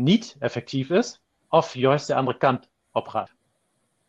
niet 0.00 0.36
effectief 0.38 0.90
is, 0.90 1.20
of 1.48 1.74
juist 1.74 2.06
de 2.06 2.14
andere 2.14 2.38
kant 2.38 2.68
op 2.92 3.08
gaat. 3.08 3.30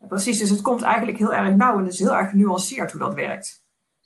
Precies, 0.08 0.38
dus 0.38 0.50
het 0.50 0.60
komt 0.60 0.82
eigenlijk 0.82 1.18
heel 1.18 1.34
erg 1.34 1.56
nauw 1.56 1.78
en 1.78 1.84
het 1.84 1.92
is 1.92 1.98
heel 1.98 2.14
erg 2.14 2.30
genuanceerd 2.30 2.90
hoe 2.92 3.00
dat 3.00 3.14
werkt. 3.14 3.62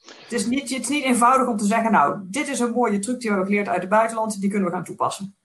Het 0.07 0.33
is, 0.33 0.47
niet, 0.47 0.71
het 0.71 0.81
is 0.81 0.89
niet 0.89 1.05
eenvoudig 1.05 1.49
om 1.49 1.57
te 1.57 1.65
zeggen, 1.65 1.93
nou, 1.93 2.19
dit 2.25 2.49
is 2.49 2.61
een 2.61 2.73
mooie 2.73 2.99
truc 2.99 3.21
die 3.21 3.31
we 3.31 3.37
hebben 3.37 3.47
geleerd 3.47 3.69
uit 3.69 3.81
het 3.81 3.91
buitenland, 3.91 4.41
die 4.41 4.51
kunnen 4.51 4.69
we 4.69 4.75
gaan 4.75 4.85
toepassen. 4.85 5.37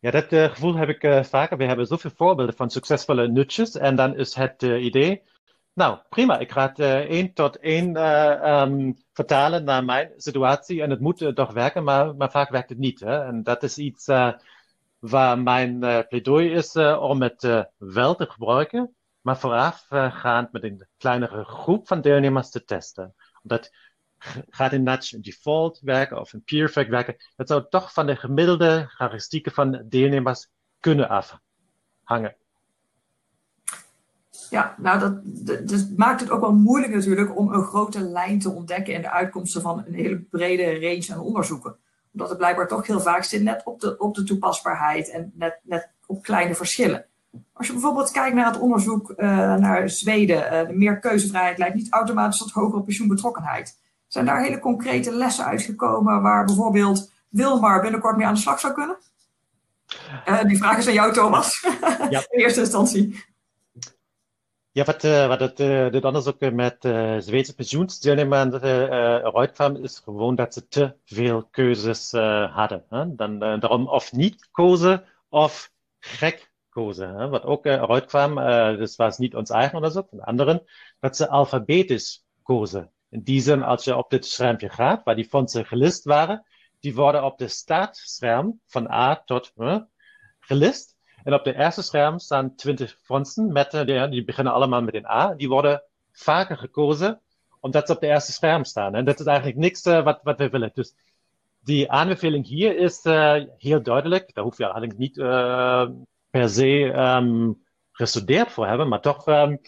Ja, 0.00 0.10
dat 0.10 0.32
uh, 0.32 0.44
gevoel 0.44 0.74
heb 0.74 0.88
ik 0.88 1.02
uh, 1.02 1.22
vaker. 1.22 1.56
We 1.56 1.64
hebben 1.64 1.86
zoveel 1.86 2.10
voorbeelden 2.16 2.54
van 2.54 2.70
succesvolle 2.70 3.28
nutjes. 3.28 3.76
En 3.76 3.96
dan 3.96 4.16
is 4.16 4.34
het 4.34 4.62
uh, 4.62 4.84
idee, 4.84 5.22
nou 5.74 5.98
prima, 6.08 6.38
ik 6.38 6.52
ga 6.52 6.72
het 6.74 6.78
één 7.08 7.32
tot 7.32 7.58
één 7.58 7.96
um, 8.50 8.96
vertalen 9.12 9.64
naar 9.64 9.84
mijn 9.84 10.10
situatie. 10.16 10.82
En 10.82 10.90
het 10.90 11.00
moet 11.00 11.30
toch 11.34 11.52
werken, 11.52 11.84
maar, 11.84 12.16
maar 12.16 12.30
vaak 12.30 12.50
werkt 12.50 12.68
het 12.68 12.78
niet. 12.78 13.00
Hè? 13.00 13.24
En 13.24 13.42
dat 13.42 13.62
is 13.62 13.78
iets 13.78 14.06
waar 14.98 15.38
mijn 15.38 15.78
pleidooi 16.08 16.50
is 16.50 16.76
om 16.76 17.22
het 17.22 17.66
wel 17.76 18.14
te 18.14 18.26
gebruiken, 18.26 18.94
maar 19.20 19.38
voorafgaand 19.38 20.52
met 20.52 20.62
een 20.62 20.86
kleinere 20.96 21.44
groep 21.44 21.86
van 21.86 22.00
deelnemers 22.00 22.50
te 22.50 22.64
testen. 22.64 23.14
Omdat 23.42 23.70
gaat 24.48 24.72
in 24.72 24.82
nudge 24.82 25.20
default 25.20 25.80
werken 25.80 26.20
of 26.20 26.32
een 26.32 26.42
peer 26.42 26.86
werken, 26.88 27.16
dat 27.36 27.48
zou 27.48 27.64
toch 27.68 27.92
van 27.92 28.06
de 28.06 28.16
gemiddelde 28.16 28.92
karakteristieken 28.96 29.52
van 29.52 29.84
deelnemers 29.88 30.48
kunnen 30.80 31.08
afhangen. 31.08 32.36
Ja, 34.50 34.74
nou 34.78 34.98
dat, 34.98 35.20
dat, 35.68 35.88
maakt 35.96 36.20
het 36.20 36.30
ook 36.30 36.40
wel 36.40 36.54
moeilijk 36.54 36.94
natuurlijk 36.94 37.36
om 37.36 37.52
een 37.52 37.62
grote 37.62 38.00
lijn 38.00 38.38
te 38.38 38.50
ontdekken 38.50 38.94
in 38.94 39.02
de 39.02 39.10
uitkomsten 39.10 39.62
van 39.62 39.84
een 39.86 39.94
hele 39.94 40.20
brede 40.20 40.72
range 40.72 41.06
aan 41.12 41.20
onderzoeken. 41.20 41.76
Omdat 42.18 42.36
het 42.36 42.38
blijkbaar 42.38 42.68
toch 42.68 42.86
heel 42.86 43.00
vaak 43.00 43.24
zit 43.24 43.42
net 43.42 43.62
op 43.64 43.80
de, 43.80 43.98
op 43.98 44.14
de 44.14 44.22
toepasbaarheid 44.22 45.10
en 45.10 45.32
net, 45.34 45.58
net 45.62 45.90
op 46.06 46.22
kleine 46.22 46.54
verschillen. 46.54 47.04
Als 47.52 47.66
je 47.66 47.72
bijvoorbeeld 47.72 48.10
kijkt 48.10 48.34
naar 48.36 48.46
het 48.46 48.58
onderzoek 48.58 49.10
uh, 49.10 49.26
naar 49.54 49.90
Zweden, 49.90 50.68
uh, 50.68 50.76
meer 50.76 50.98
keuzevrijheid 50.98 51.58
leidt 51.58 51.74
niet 51.74 51.92
automatisch 51.92 52.38
tot 52.38 52.50
hogere 52.50 52.82
pensioenbetrokkenheid. 52.82 53.78
Zijn 54.06 54.24
daar 54.24 54.42
hele 54.42 54.58
concrete 54.58 55.12
lessen 55.12 55.44
uitgekomen 55.44 56.22
waar 56.22 56.44
bijvoorbeeld 56.44 57.12
Wilmar 57.28 57.80
binnenkort 57.80 58.16
mee 58.16 58.26
aan 58.26 58.34
de 58.34 58.40
slag 58.40 58.60
zou 58.60 58.72
kunnen? 58.72 58.96
Uh, 60.28 60.42
die 60.42 60.58
vraag 60.58 60.78
is 60.78 60.86
aan 60.86 60.92
jou, 60.92 61.12
Thomas. 61.12 61.66
Ja. 62.10 62.24
In 62.30 62.40
eerste 62.40 62.60
instantie. 62.60 63.24
Ja, 64.78 64.84
wat, 64.84 65.04
uh, 65.04 65.26
wat 65.26 65.40
het, 65.40 65.60
uh, 65.60 65.90
dit 65.90 66.04
onderzoek 66.04 66.40
met 66.40 66.84
uh, 66.84 67.18
Zweedse 67.18 67.54
pensioensdeelnemers 67.54 68.62
eruit 68.62 69.52
kwam, 69.52 69.76
is 69.76 69.98
gewoon 69.98 70.34
dat 70.34 70.54
ze 70.54 70.68
te 70.68 70.94
veel 71.04 71.44
keuzes 71.50 72.12
hadden. 72.12 72.84
Hè? 72.88 73.14
Dan, 73.14 73.38
daarom 73.38 73.88
of 73.88 74.12
niet 74.12 74.48
kozen 74.50 75.04
of 75.28 75.72
gek 75.98 76.52
kozen. 76.68 77.14
Hè? 77.14 77.28
Wat 77.28 77.44
ook 77.44 77.66
eruit 77.66 78.04
kwam, 78.04 78.34
dus 78.76 78.96
was 78.96 79.18
niet 79.18 79.34
ons 79.34 79.50
eigen 79.50 79.74
onderzoek, 79.74 80.08
van 80.08 80.20
anderen, 80.20 80.62
dat 81.00 81.16
ze 81.16 81.28
alfabetisch 81.28 82.26
kozen. 82.42 82.92
In 83.10 83.22
die 83.22 83.40
zin, 83.40 83.62
als 83.62 83.84
je 83.84 83.96
op 83.96 84.10
dit 84.10 84.26
schermpje 84.26 84.68
gaat, 84.68 85.04
waar 85.04 85.14
die 85.14 85.28
fondsen 85.28 85.66
gelist 85.66 86.04
waren, 86.04 86.46
die 86.80 86.94
worden 86.94 87.24
op 87.24 87.38
de 87.38 87.48
startscherm 87.48 88.60
van 88.66 88.90
A 88.90 89.22
tot 89.24 89.52
uh, 89.56 89.78
gelist. 90.40 90.97
En 91.24 91.34
op 91.34 91.44
de 91.44 91.54
eerste 91.54 91.82
scherm 91.82 92.18
staan 92.18 92.54
20 92.54 92.98
fondsen, 93.02 93.52
met, 93.52 93.74
uh, 93.74 94.10
die 94.10 94.24
beginnen 94.24 94.52
allemaal 94.52 94.82
met 94.82 94.94
een 94.94 95.06
A. 95.06 95.34
Die 95.34 95.48
worden 95.48 95.82
vaker 96.12 96.56
gekozen, 96.56 97.20
omdat 97.60 97.86
ze 97.86 97.94
op 97.94 98.00
de 98.00 98.06
eerste 98.06 98.32
scherm 98.32 98.64
staan. 98.64 98.94
En 98.94 99.04
dat 99.04 99.20
is 99.20 99.26
eigenlijk 99.26 99.58
niks 99.58 99.86
uh, 99.86 100.04
wat, 100.04 100.20
wat 100.22 100.38
we 100.38 100.48
willen. 100.48 100.70
Dus 100.74 100.94
die 101.60 101.90
aanbeveling 101.90 102.46
hier 102.46 102.76
is 102.76 103.04
uh, 103.04 103.34
heel 103.58 103.82
duidelijk. 103.82 104.34
Daar 104.34 104.44
hoef 104.44 104.58
je 104.58 104.64
eigenlijk 104.64 104.98
niet 104.98 105.14
per 106.30 106.48
se 106.48 106.92
um, 106.96 107.62
gestudeerd 107.92 108.52
voor 108.52 108.66
hebben, 108.66 108.88
maar 108.88 109.00
toch 109.00 109.26
um, 109.26 109.60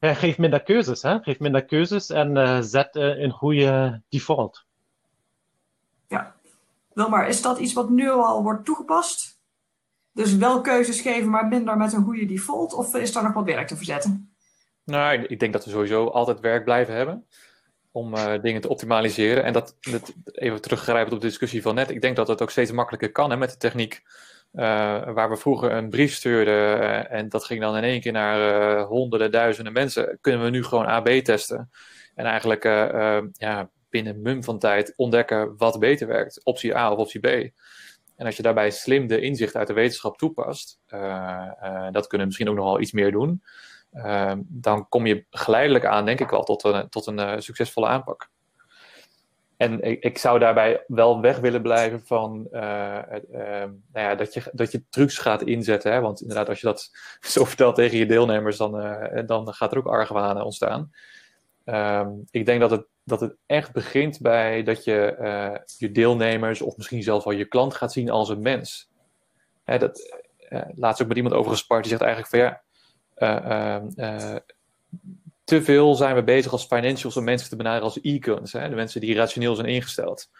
geef 0.00 0.38
minder 0.38 0.62
keuzes. 0.62 1.02
Hè? 1.02 1.18
Geef 1.20 1.38
minder 1.38 1.64
keuzes 1.64 2.10
en 2.10 2.64
zet 2.64 2.96
een 2.96 3.30
goede 3.30 4.02
default. 4.08 4.64
Ja, 6.08 6.34
wel 6.94 7.22
is 7.22 7.42
dat 7.42 7.58
iets 7.58 7.72
wat 7.72 7.90
nu 7.90 8.10
al 8.10 8.42
wordt 8.42 8.64
toegepast? 8.64 9.35
Dus 10.16 10.36
wel 10.36 10.60
keuzes 10.60 11.00
geven, 11.00 11.30
maar 11.30 11.46
minder 11.46 11.76
met 11.76 11.92
een 11.92 12.04
goede 12.04 12.26
default? 12.26 12.74
Of 12.74 12.94
is 12.94 13.12
daar 13.12 13.22
nog 13.22 13.32
wat 13.32 13.44
werk 13.44 13.66
te 13.66 13.76
verzetten? 13.76 14.34
Nou, 14.84 15.22
ik 15.22 15.40
denk 15.40 15.52
dat 15.52 15.64
we 15.64 15.70
sowieso 15.70 16.06
altijd 16.06 16.40
werk 16.40 16.64
blijven 16.64 16.94
hebben 16.94 17.26
om 17.90 18.14
uh, 18.14 18.32
dingen 18.42 18.60
te 18.60 18.68
optimaliseren. 18.68 19.44
En 19.44 19.52
dat, 19.52 19.76
dat 19.80 20.12
even 20.24 20.60
teruggrijpend 20.60 21.14
op 21.14 21.20
de 21.20 21.26
discussie 21.26 21.62
van 21.62 21.74
net, 21.74 21.90
ik 21.90 22.00
denk 22.00 22.16
dat 22.16 22.28
het 22.28 22.42
ook 22.42 22.50
steeds 22.50 22.72
makkelijker 22.72 23.12
kan 23.12 23.30
hè, 23.30 23.36
met 23.36 23.50
de 23.50 23.56
techniek. 23.56 24.02
Uh, 24.52 24.62
waar 25.12 25.30
we 25.30 25.36
vroeger 25.36 25.72
een 25.72 25.90
brief 25.90 26.14
stuurden 26.14 26.54
uh, 26.54 27.12
en 27.12 27.28
dat 27.28 27.44
ging 27.44 27.60
dan 27.60 27.76
in 27.76 27.82
één 27.82 28.00
keer 28.00 28.12
naar 28.12 28.80
honderden, 28.80 29.30
duizenden 29.30 29.72
mensen, 29.72 30.18
kunnen 30.20 30.44
we 30.44 30.50
nu 30.50 30.64
gewoon 30.64 30.86
AB 30.86 31.08
testen. 31.08 31.70
En 32.14 32.24
eigenlijk 32.24 32.64
ja, 33.32 33.70
binnen 33.90 34.14
een 34.14 34.22
mum 34.22 34.44
van 34.44 34.58
tijd 34.58 34.92
ontdekken 34.96 35.56
wat 35.56 35.78
beter 35.78 36.06
werkt, 36.06 36.44
optie 36.44 36.76
A 36.76 36.92
of 36.92 36.98
optie 36.98 37.20
B. 37.20 37.50
En 38.16 38.26
als 38.26 38.36
je 38.36 38.42
daarbij 38.42 38.70
slim 38.70 39.06
de 39.06 39.20
inzicht 39.20 39.56
uit 39.56 39.66
de 39.66 39.72
wetenschap 39.72 40.18
toepast, 40.18 40.80
dat 41.90 42.06
kunnen 42.06 42.18
we 42.18 42.24
misschien 42.24 42.48
ook 42.48 42.56
nog 42.56 42.64
wel 42.64 42.80
iets 42.80 42.92
meer 42.92 43.12
doen, 43.12 43.42
ehm, 43.92 44.40
dan 44.44 44.88
kom 44.88 45.06
je 45.06 45.24
geleidelijk 45.30 45.84
aan, 45.84 46.04
denk 46.04 46.20
ik 46.20 46.30
wel, 46.30 46.42
tot 46.42 46.64
een, 46.64 46.88
tot 46.88 47.06
een 47.06 47.42
succesvolle 47.42 47.86
aanpak. 47.86 48.30
En 49.56 49.80
ik, 49.82 50.02
ik, 50.02 50.18
zou 50.18 50.38
daarbij 50.38 50.84
wel 50.86 51.20
weg 51.20 51.38
willen 51.38 51.62
blijven 51.62 52.00
van 52.06 52.48
nou 52.50 53.72
ja, 53.92 54.14
dat, 54.14 54.34
je, 54.34 54.42
dat 54.52 54.72
je 54.72 54.82
trucs 54.90 55.18
gaat 55.18 55.42
inzetten. 55.42 55.92
Hè? 55.92 56.00
Want 56.00 56.20
inderdaad, 56.20 56.48
als 56.48 56.60
je 56.60 56.66
dat 56.66 56.90
zo 57.34 57.44
vertelt 57.44 57.74
tegen 57.74 57.98
je 57.98 58.06
deelnemers, 58.06 58.56
dan, 58.56 58.72
dan 59.26 59.54
gaat 59.54 59.72
er 59.72 59.78
ook 59.78 59.86
argwaan 59.86 60.42
ontstaan. 60.42 60.90
Ehm, 61.66 62.10
ik 62.30 62.46
denk 62.46 62.60
dat 62.60 62.70
het, 62.70 62.86
dat 63.06 63.20
het 63.20 63.36
echt 63.46 63.72
begint 63.72 64.20
bij 64.20 64.62
dat 64.62 64.84
je 64.84 65.16
uh, 65.20 65.58
je 65.78 65.92
deelnemers 65.92 66.62
of 66.62 66.76
misschien 66.76 67.02
zelfs 67.02 67.24
wel 67.24 67.34
je 67.34 67.44
klant 67.44 67.74
gaat 67.74 67.92
zien 67.92 68.10
als 68.10 68.28
een 68.28 68.42
mens. 68.42 68.90
Hè, 69.64 69.78
dat, 69.78 70.22
uh, 70.50 70.62
laatst 70.74 71.02
ook 71.02 71.08
met 71.08 71.16
iemand 71.16 71.34
over 71.34 71.50
gespart 71.50 71.82
die 71.82 71.90
zegt 71.90 72.02
eigenlijk 72.02 72.30
van 72.30 72.40
ja, 72.40 72.62
uh, 73.96 74.36
te 75.44 75.62
veel 75.62 75.94
zijn 75.94 76.14
we 76.14 76.22
bezig 76.22 76.52
als 76.52 76.64
financials 76.64 77.16
om 77.16 77.24
mensen 77.24 77.48
te 77.48 77.56
benaderen 77.56 77.84
als 77.84 78.00
icons, 78.00 78.52
hè, 78.52 78.68
de 78.68 78.74
mensen 78.74 79.00
die 79.00 79.14
rationeel 79.14 79.54
zijn 79.54 79.68
ingesteld. 79.68 80.30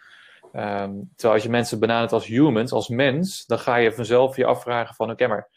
Um, 0.43 1.09
terwijl 1.15 1.33
als 1.33 1.43
je 1.43 1.49
mensen 1.49 1.79
benadert 1.79 2.13
als 2.13 2.25
humans, 2.25 2.71
als 2.71 2.87
mens, 2.87 3.45
dan 3.45 3.59
ga 3.59 3.75
je 3.75 3.93
vanzelf 3.93 4.35
je 4.35 4.45
afvragen 4.45 4.95
van 4.95 5.11
oké, 5.11 5.27
maar 5.27 5.49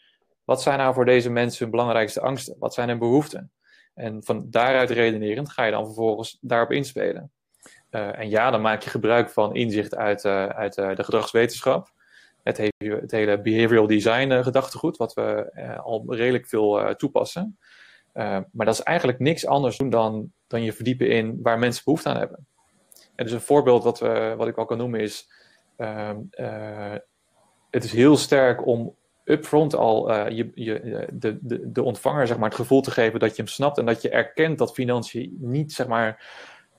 wat 0.43 0.61
zijn 0.61 0.77
nou 0.77 0.93
voor 0.93 1.05
deze 1.05 1.29
mensen 1.29 1.61
hun 1.63 1.71
belangrijkste 1.71 2.21
angsten? 2.21 2.55
Wat 2.59 2.73
zijn 2.73 2.89
hun 2.89 2.99
behoeften? 2.99 3.51
En 4.01 4.23
van 4.23 4.47
daaruit 4.49 4.89
redenerend 4.89 5.49
ga 5.49 5.63
je 5.63 5.71
dan 5.71 5.85
vervolgens 5.85 6.37
daarop 6.41 6.71
inspelen. 6.71 7.31
Uh, 7.91 8.19
en 8.19 8.29
ja, 8.29 8.51
dan 8.51 8.61
maak 8.61 8.81
je 8.81 8.89
gebruik 8.89 9.29
van 9.29 9.55
inzicht 9.55 9.95
uit, 9.95 10.23
uh, 10.23 10.45
uit 10.45 10.77
uh, 10.77 10.95
de 10.95 11.03
gedragswetenschap. 11.03 11.91
Het, 12.43 12.57
het, 12.77 13.11
hele 13.11 13.41
behavioral 13.41 13.87
design 13.87 14.43
gedachtegoed, 14.43 14.97
wat 14.97 15.13
we 15.13 15.51
al 15.83 16.15
redelijk 16.15 16.47
veel 16.47 16.95
toepassen. 16.95 17.57
maar 18.51 18.65
dat 18.65 18.73
is 18.73 18.83
eigenlijk 18.83 19.19
niks 19.19 19.45
anders 19.45 19.77
doen 19.77 19.89
dan, 19.89 20.31
dan 20.47 20.63
je 20.63 20.73
verdiepen 20.73 21.09
in 21.09 21.39
waar 21.41 21.59
mensen 21.59 21.83
behoefte 21.83 22.09
aan 22.09 22.17
hebben. 22.17 22.47
En 23.15 23.25
dus 23.25 23.33
een 23.33 23.41
voorbeeld 23.41 23.83
wat, 23.83 23.99
we, 23.99 24.33
wat 24.37 24.47
ik 24.47 24.57
al 24.57 24.65
kan 24.65 24.77
noemen 24.77 24.99
is... 24.99 25.27
Ehm, 25.77 26.17
het 27.69 27.83
is 27.83 27.91
heel 27.91 28.17
sterk 28.17 28.67
om 28.67 28.95
upfront 29.23 29.75
al 29.75 30.11
uh, 30.11 30.29
je, 30.29 30.51
je, 30.55 31.07
de, 31.13 31.37
de, 31.41 31.71
de 31.71 31.83
ontvanger 31.83 32.27
zeg 32.27 32.37
maar, 32.37 32.49
het 32.49 32.57
gevoel 32.57 32.81
te 32.81 32.91
geven 32.91 33.19
dat 33.19 33.29
je 33.29 33.41
hem 33.41 33.51
snapt 33.51 33.77
en 33.77 33.85
dat 33.85 34.01
je 34.01 34.09
erkent 34.09 34.57
dat 34.57 34.73
financiën 34.73 35.37
niet 35.39 35.73
zeg 35.73 35.87
maar, 35.87 36.25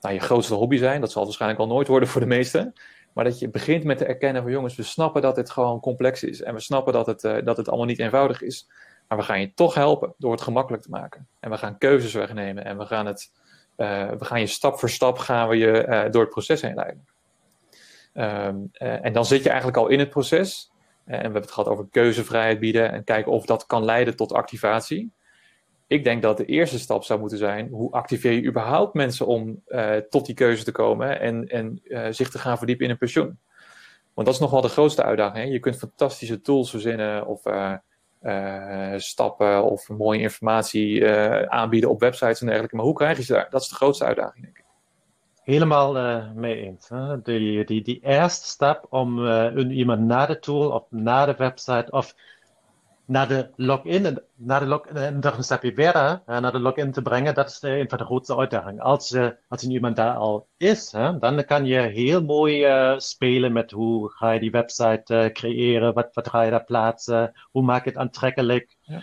nou, 0.01 0.13
je 0.13 0.19
grootste 0.19 0.53
hobby 0.53 0.77
zijn. 0.77 1.01
Dat 1.01 1.11
zal 1.11 1.23
waarschijnlijk 1.23 1.61
al 1.61 1.67
nooit 1.67 1.87
worden 1.87 2.09
voor 2.09 2.21
de 2.21 2.27
meesten. 2.27 2.73
Maar 3.13 3.23
dat 3.23 3.39
je 3.39 3.49
begint 3.49 3.83
met 3.83 3.97
te 3.97 4.05
erkennen 4.05 4.41
van 4.41 4.51
jongens, 4.51 4.75
we 4.75 4.83
snappen 4.83 5.21
dat 5.21 5.35
dit 5.35 5.49
gewoon 5.49 5.79
complex 5.79 6.23
is. 6.23 6.41
En 6.41 6.53
we 6.53 6.59
snappen 6.59 6.93
dat 6.93 7.05
het, 7.05 7.23
uh, 7.23 7.37
dat 7.43 7.57
het 7.57 7.67
allemaal 7.67 7.85
niet 7.85 7.99
eenvoudig 7.99 8.41
is. 8.41 8.69
Maar 9.07 9.17
we 9.17 9.23
gaan 9.23 9.39
je 9.39 9.53
toch 9.53 9.73
helpen 9.73 10.13
door 10.17 10.31
het 10.31 10.41
gemakkelijk 10.41 10.83
te 10.83 10.89
maken. 10.89 11.27
En 11.39 11.49
we 11.49 11.57
gaan 11.57 11.77
keuzes 11.77 12.13
wegnemen. 12.13 12.65
En 12.65 12.77
we 12.77 12.85
gaan, 12.85 13.05
het, 13.05 13.31
we 13.75 14.17
gaan 14.19 14.39
je 14.39 14.47
stap 14.47 14.79
voor 14.79 14.89
stap 14.89 15.17
gaan 15.17 15.47
we 15.47 15.57
je, 15.57 16.07
door 16.11 16.21
het 16.21 16.31
proces 16.31 16.61
heen 16.61 16.75
leiden. 16.75 17.05
Um, 18.13 18.69
en 19.01 19.13
dan 19.13 19.25
zit 19.25 19.43
je 19.43 19.49
eigenlijk 19.49 19.77
al 19.77 19.87
in 19.87 19.99
het 19.99 20.09
proces. 20.09 20.71
En 21.05 21.17
we 21.17 21.23
hebben 21.23 21.41
het 21.41 21.51
gehad 21.51 21.69
over 21.69 21.87
keuzevrijheid 21.91 22.59
bieden 22.59 22.91
en 22.91 23.03
kijken 23.03 23.31
of 23.31 23.45
dat 23.45 23.65
kan 23.65 23.85
leiden 23.85 24.15
tot 24.15 24.33
activatie. 24.33 25.11
Ik 25.87 26.03
denk 26.03 26.21
dat 26.21 26.37
de 26.37 26.45
eerste 26.45 26.79
stap 26.79 27.03
zou 27.03 27.19
moeten 27.19 27.37
zijn: 27.37 27.69
hoe 27.69 27.91
activeer 27.91 28.31
je 28.31 28.43
überhaupt 28.43 28.93
mensen 28.93 29.25
om 29.25 29.61
uh, 29.67 29.95
tot 29.95 30.25
die 30.25 30.35
keuze 30.35 30.63
te 30.63 30.71
komen 30.71 31.19
en, 31.19 31.47
en 31.47 31.81
uh, 31.83 32.07
zich 32.09 32.29
te 32.29 32.39
gaan 32.39 32.57
verdiepen 32.57 32.85
in 32.85 32.91
een 32.91 32.97
pensioen? 32.97 33.39
Want 34.13 34.27
dat 34.27 34.35
is 34.35 34.39
nog 34.39 34.51
wel 34.51 34.61
de 34.61 34.67
grootste 34.67 35.03
uitdaging. 35.03 35.45
Hè? 35.45 35.51
Je 35.51 35.59
kunt 35.59 35.77
fantastische 35.77 36.41
tools 36.41 36.69
verzinnen 36.69 37.25
of 37.27 37.41
stappen 38.95 39.63
of 39.63 39.89
mooie 39.89 40.19
informatie 40.19 41.09
aanbieden 41.47 41.89
op 41.89 41.99
websites 41.99 42.39
en 42.39 42.45
dergelijke. 42.45 42.75
Maar 42.75 42.85
hoe 42.85 42.93
krijg 42.93 43.17
je 43.17 43.23
ze 43.23 43.33
daar? 43.33 43.49
Dat 43.49 43.61
is 43.61 43.67
de 43.67 43.75
grootste 43.75 44.05
uitdaging, 44.05 44.43
denk 44.43 44.57
ik. 44.57 44.62
Helemaal 45.43 45.97
uh, 45.97 46.31
mee 46.31 46.55
eens. 46.55 46.89
Hè? 46.89 47.21
Die, 47.21 47.65
die, 47.65 47.81
die 47.81 47.99
eerste 47.99 48.47
stap 48.47 48.85
om 48.89 49.19
uh, 49.19 49.77
iemand 49.77 49.99
naar 49.99 50.27
de 50.27 50.39
tool 50.39 50.71
of 50.71 50.83
naar 50.89 51.25
de 51.25 51.35
website 51.37 51.87
of 51.89 52.15
naar 53.05 53.27
de 53.27 53.49
login, 53.55 54.21
naar 54.35 54.59
de 54.59 54.65
login 54.65 54.95
en 54.95 55.19
nog 55.19 55.37
een 55.37 55.43
stapje 55.43 55.73
verder 55.73 56.21
naar 56.25 56.51
de 56.51 56.59
login 56.59 56.91
te 56.91 57.01
brengen, 57.01 57.33
dat 57.33 57.49
is 57.49 57.61
een 57.61 57.89
van 57.89 57.97
de 57.97 58.05
grootste 58.05 58.37
uitdagingen. 58.37 58.83
Als, 58.83 59.17
als 59.47 59.63
iemand 59.63 59.95
daar 59.95 60.15
al 60.15 60.47
is, 60.57 60.91
hè, 60.91 61.17
dan 61.17 61.45
kan 61.45 61.65
je 61.65 61.79
heel 61.79 62.23
mooi 62.23 62.65
spelen 62.97 63.51
met 63.51 63.71
hoe 63.71 64.09
ga 64.11 64.31
je 64.31 64.39
die 64.39 64.51
website 64.51 65.29
creëren, 65.33 65.93
wat, 65.93 66.09
wat 66.13 66.29
ga 66.29 66.41
je 66.41 66.51
daar 66.51 66.63
plaatsen, 66.63 67.31
hoe 67.51 67.63
maak 67.63 67.83
je 67.83 67.89
het 67.89 67.99
aantrekkelijk. 67.99 68.75
Ja. 68.81 69.01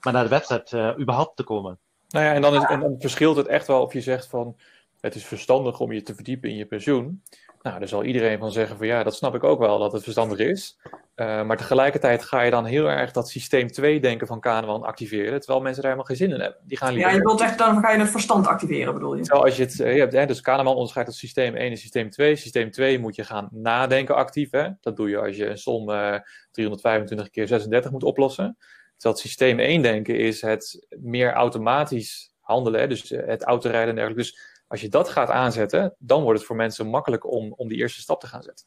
Maar 0.00 0.12
naar 0.12 0.22
de 0.22 0.28
website 0.28 0.96
überhaupt 0.98 1.36
te 1.36 1.44
komen. 1.44 1.78
Nou 2.08 2.24
ja, 2.24 2.32
en 2.32 2.42
dan, 2.42 2.54
is, 2.54 2.62
en 2.62 2.80
dan 2.80 2.96
verschilt 2.98 3.36
het 3.36 3.46
echt 3.46 3.66
wel 3.66 3.82
of 3.82 3.92
je 3.92 4.00
zegt 4.00 4.26
van 4.26 4.56
het 5.00 5.14
is 5.14 5.24
verstandig 5.24 5.80
om 5.80 5.92
je 5.92 6.02
te 6.02 6.14
verdiepen 6.14 6.50
in 6.50 6.56
je 6.56 6.66
pensioen. 6.66 7.22
Nou, 7.62 7.78
daar 7.78 7.88
zal 7.88 8.04
iedereen 8.04 8.38
van 8.38 8.52
zeggen 8.52 8.76
van 8.76 8.86
ja, 8.86 9.02
dat 9.02 9.14
snap 9.14 9.34
ik 9.34 9.44
ook 9.44 9.58
wel 9.58 9.78
dat 9.78 9.92
het 9.92 10.02
verstandig 10.02 10.38
is. 10.38 10.80
Uh, 11.16 11.44
maar 11.44 11.56
tegelijkertijd 11.56 12.24
ga 12.24 12.40
je 12.40 12.50
dan 12.50 12.64
heel 12.64 12.86
erg 12.86 13.12
dat 13.12 13.28
systeem 13.28 13.68
2 13.68 14.00
denken 14.00 14.26
van 14.26 14.40
Kahneman 14.40 14.82
activeren, 14.82 15.38
terwijl 15.38 15.62
mensen 15.62 15.82
daar 15.82 15.90
helemaal 15.90 16.16
geen 16.16 16.26
zin 16.26 16.34
in 16.34 16.40
hebben. 16.40 16.60
Die 16.64 16.76
gaan 16.76 16.94
ja, 16.94 17.10
je 17.10 17.20
wilt 17.20 17.40
echt 17.40 17.58
dan 17.58 17.80
ga 17.80 17.92
je 17.92 17.98
het 17.98 18.10
verstand 18.10 18.46
activeren, 18.46 18.94
bedoel 18.94 19.14
je? 19.14 19.22
Terwijl 19.22 19.44
als 19.44 19.56
je 19.56 19.62
het 19.62 19.78
uh, 19.78 19.98
hebt, 19.98 20.12
hè, 20.12 20.26
dus 20.26 20.40
Kahneman 20.40 20.74
onderscheidt 20.74 21.08
het 21.08 21.18
systeem 21.18 21.54
1 21.54 21.70
en 21.70 21.76
systeem 21.76 22.10
2. 22.10 22.36
Systeem 22.36 22.70
2 22.70 22.98
moet 22.98 23.16
je 23.16 23.24
gaan 23.24 23.48
nadenken 23.52 24.14
actief. 24.14 24.50
Hè? 24.50 24.68
Dat 24.80 24.96
doe 24.96 25.08
je 25.08 25.18
als 25.18 25.36
je 25.36 25.46
een 25.46 25.58
som 25.58 25.90
uh, 25.90 26.14
325 26.50 27.30
keer 27.30 27.46
36 27.46 27.90
moet 27.90 28.04
oplossen. 28.04 28.56
Terwijl 28.96 29.20
systeem 29.20 29.58
1 29.58 29.82
denken 29.82 30.18
is 30.18 30.42
het 30.42 30.86
meer 31.00 31.32
automatisch 31.32 32.30
handelen, 32.40 32.80
hè? 32.80 32.88
dus 32.88 33.10
eh, 33.10 33.26
het 33.26 33.42
autorijden 33.42 33.88
en 33.88 33.94
dergelijke. 33.94 34.22
Dus 34.22 34.49
als 34.70 34.80
je 34.80 34.88
dat 34.88 35.08
gaat 35.08 35.30
aanzetten, 35.30 35.94
dan 35.98 36.22
wordt 36.22 36.38
het 36.38 36.48
voor 36.48 36.56
mensen 36.56 36.86
makkelijk 36.86 37.32
om, 37.32 37.52
om 37.56 37.68
die 37.68 37.78
eerste 37.78 38.00
stap 38.00 38.20
te 38.20 38.26
gaan 38.26 38.42
zetten. 38.42 38.66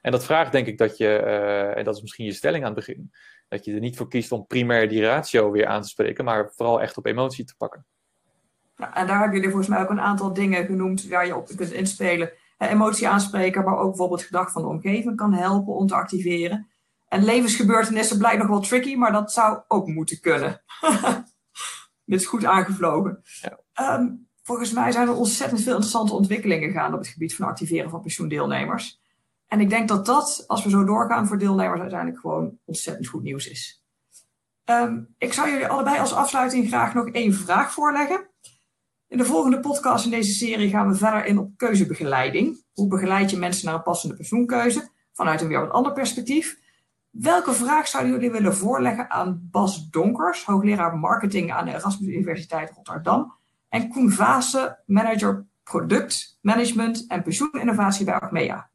En 0.00 0.10
dat 0.10 0.24
vraagt 0.24 0.52
denk 0.52 0.66
ik 0.66 0.78
dat 0.78 0.96
je, 0.96 1.22
uh, 1.24 1.76
en 1.76 1.84
dat 1.84 1.94
is 1.94 2.00
misschien 2.00 2.24
je 2.24 2.32
stelling 2.32 2.64
aan 2.64 2.74
het 2.74 2.86
begin, 2.86 3.12
dat 3.48 3.64
je 3.64 3.74
er 3.74 3.80
niet 3.80 3.96
voor 3.96 4.08
kiest 4.08 4.32
om 4.32 4.46
primair 4.46 4.88
die 4.88 5.02
ratio 5.02 5.50
weer 5.50 5.66
aan 5.66 5.82
te 5.82 5.88
spreken, 5.88 6.24
maar 6.24 6.52
vooral 6.54 6.80
echt 6.80 6.96
op 6.96 7.06
emotie 7.06 7.44
te 7.44 7.54
pakken. 7.56 7.86
En 8.76 9.06
daar 9.06 9.18
hebben 9.18 9.34
jullie 9.34 9.48
volgens 9.48 9.68
mij 9.68 9.80
ook 9.80 9.90
een 9.90 10.00
aantal 10.00 10.32
dingen 10.32 10.64
genoemd 10.64 11.08
waar 11.08 11.26
je 11.26 11.36
op 11.36 11.46
kunt 11.56 11.72
inspelen. 11.72 12.32
emotie 12.58 13.08
aanspreken, 13.08 13.64
maar 13.64 13.78
ook 13.78 13.88
bijvoorbeeld 13.88 14.22
gedrag 14.22 14.52
van 14.52 14.62
de 14.62 14.68
omgeving 14.68 15.16
kan 15.16 15.32
helpen 15.32 15.74
om 15.74 15.86
te 15.86 15.94
activeren. 15.94 16.70
En 17.08 17.24
levensgebeurtenissen 17.24 18.18
blijkt 18.18 18.38
nog 18.38 18.48
wel 18.48 18.60
tricky, 18.60 18.94
maar 18.94 19.12
dat 19.12 19.32
zou 19.32 19.62
ook 19.68 19.86
moeten 19.86 20.20
kunnen. 20.20 20.62
Dit 22.04 22.20
is 22.20 22.26
goed 22.26 22.44
aangevlogen. 22.44 23.22
Ja. 23.74 23.98
Um, 23.98 24.30
volgens 24.42 24.72
mij 24.72 24.92
zijn 24.92 25.08
er 25.08 25.14
ontzettend 25.14 25.60
veel 25.60 25.72
interessante 25.72 26.14
ontwikkelingen 26.14 26.72
gaande 26.72 26.96
op 26.96 27.02
het 27.02 27.12
gebied 27.12 27.34
van 27.34 27.46
activeren 27.46 27.90
van 27.90 28.00
pensioendeelnemers. 28.00 29.00
En 29.46 29.60
ik 29.60 29.70
denk 29.70 29.88
dat 29.88 30.06
dat, 30.06 30.44
als 30.46 30.64
we 30.64 30.70
zo 30.70 30.84
doorgaan, 30.84 31.26
voor 31.26 31.38
deelnemers 31.38 31.80
uiteindelijk 31.80 32.20
gewoon 32.20 32.58
ontzettend 32.64 33.06
goed 33.06 33.22
nieuws 33.22 33.48
is. 33.48 33.84
Um, 34.64 35.14
ik 35.18 35.32
zou 35.32 35.50
jullie 35.50 35.66
allebei 35.66 35.98
als 35.98 36.12
afsluiting 36.12 36.68
graag 36.68 36.94
nog 36.94 37.08
één 37.08 37.34
vraag 37.34 37.72
voorleggen. 37.72 38.30
In 39.08 39.18
de 39.18 39.24
volgende 39.24 39.60
podcast 39.60 40.04
in 40.04 40.10
deze 40.10 40.32
serie 40.32 40.70
gaan 40.70 40.88
we 40.88 40.94
verder 40.94 41.24
in 41.24 41.38
op 41.38 41.56
keuzebegeleiding. 41.56 42.64
Hoe 42.72 42.88
begeleid 42.88 43.30
je 43.30 43.36
mensen 43.36 43.66
naar 43.66 43.74
een 43.74 43.82
passende 43.82 44.14
pensioenkeuze 44.14 44.88
vanuit 45.12 45.40
een 45.40 45.48
weer 45.48 45.60
wat 45.60 45.70
ander 45.70 45.92
perspectief? 45.92 46.60
Welke 47.10 47.52
vraag 47.52 47.88
zouden 47.88 48.12
jullie 48.12 48.30
willen 48.30 48.54
voorleggen 48.54 49.10
aan 49.10 49.48
Bas 49.50 49.90
Donkers, 49.90 50.44
hoogleraar 50.44 50.98
marketing 50.98 51.52
aan 51.52 51.64
de 51.64 51.70
Erasmus 51.70 52.14
Universiteit 52.14 52.72
Rotterdam? 52.74 53.40
En 53.72 53.88
Koen 53.88 54.10
Vaassen, 54.10 54.78
manager 54.86 55.44
product 55.64 56.38
management 56.40 57.06
en 57.08 57.22
pensioeninnovatie 57.22 58.04
bij 58.04 58.14
Achmea. 58.14 58.68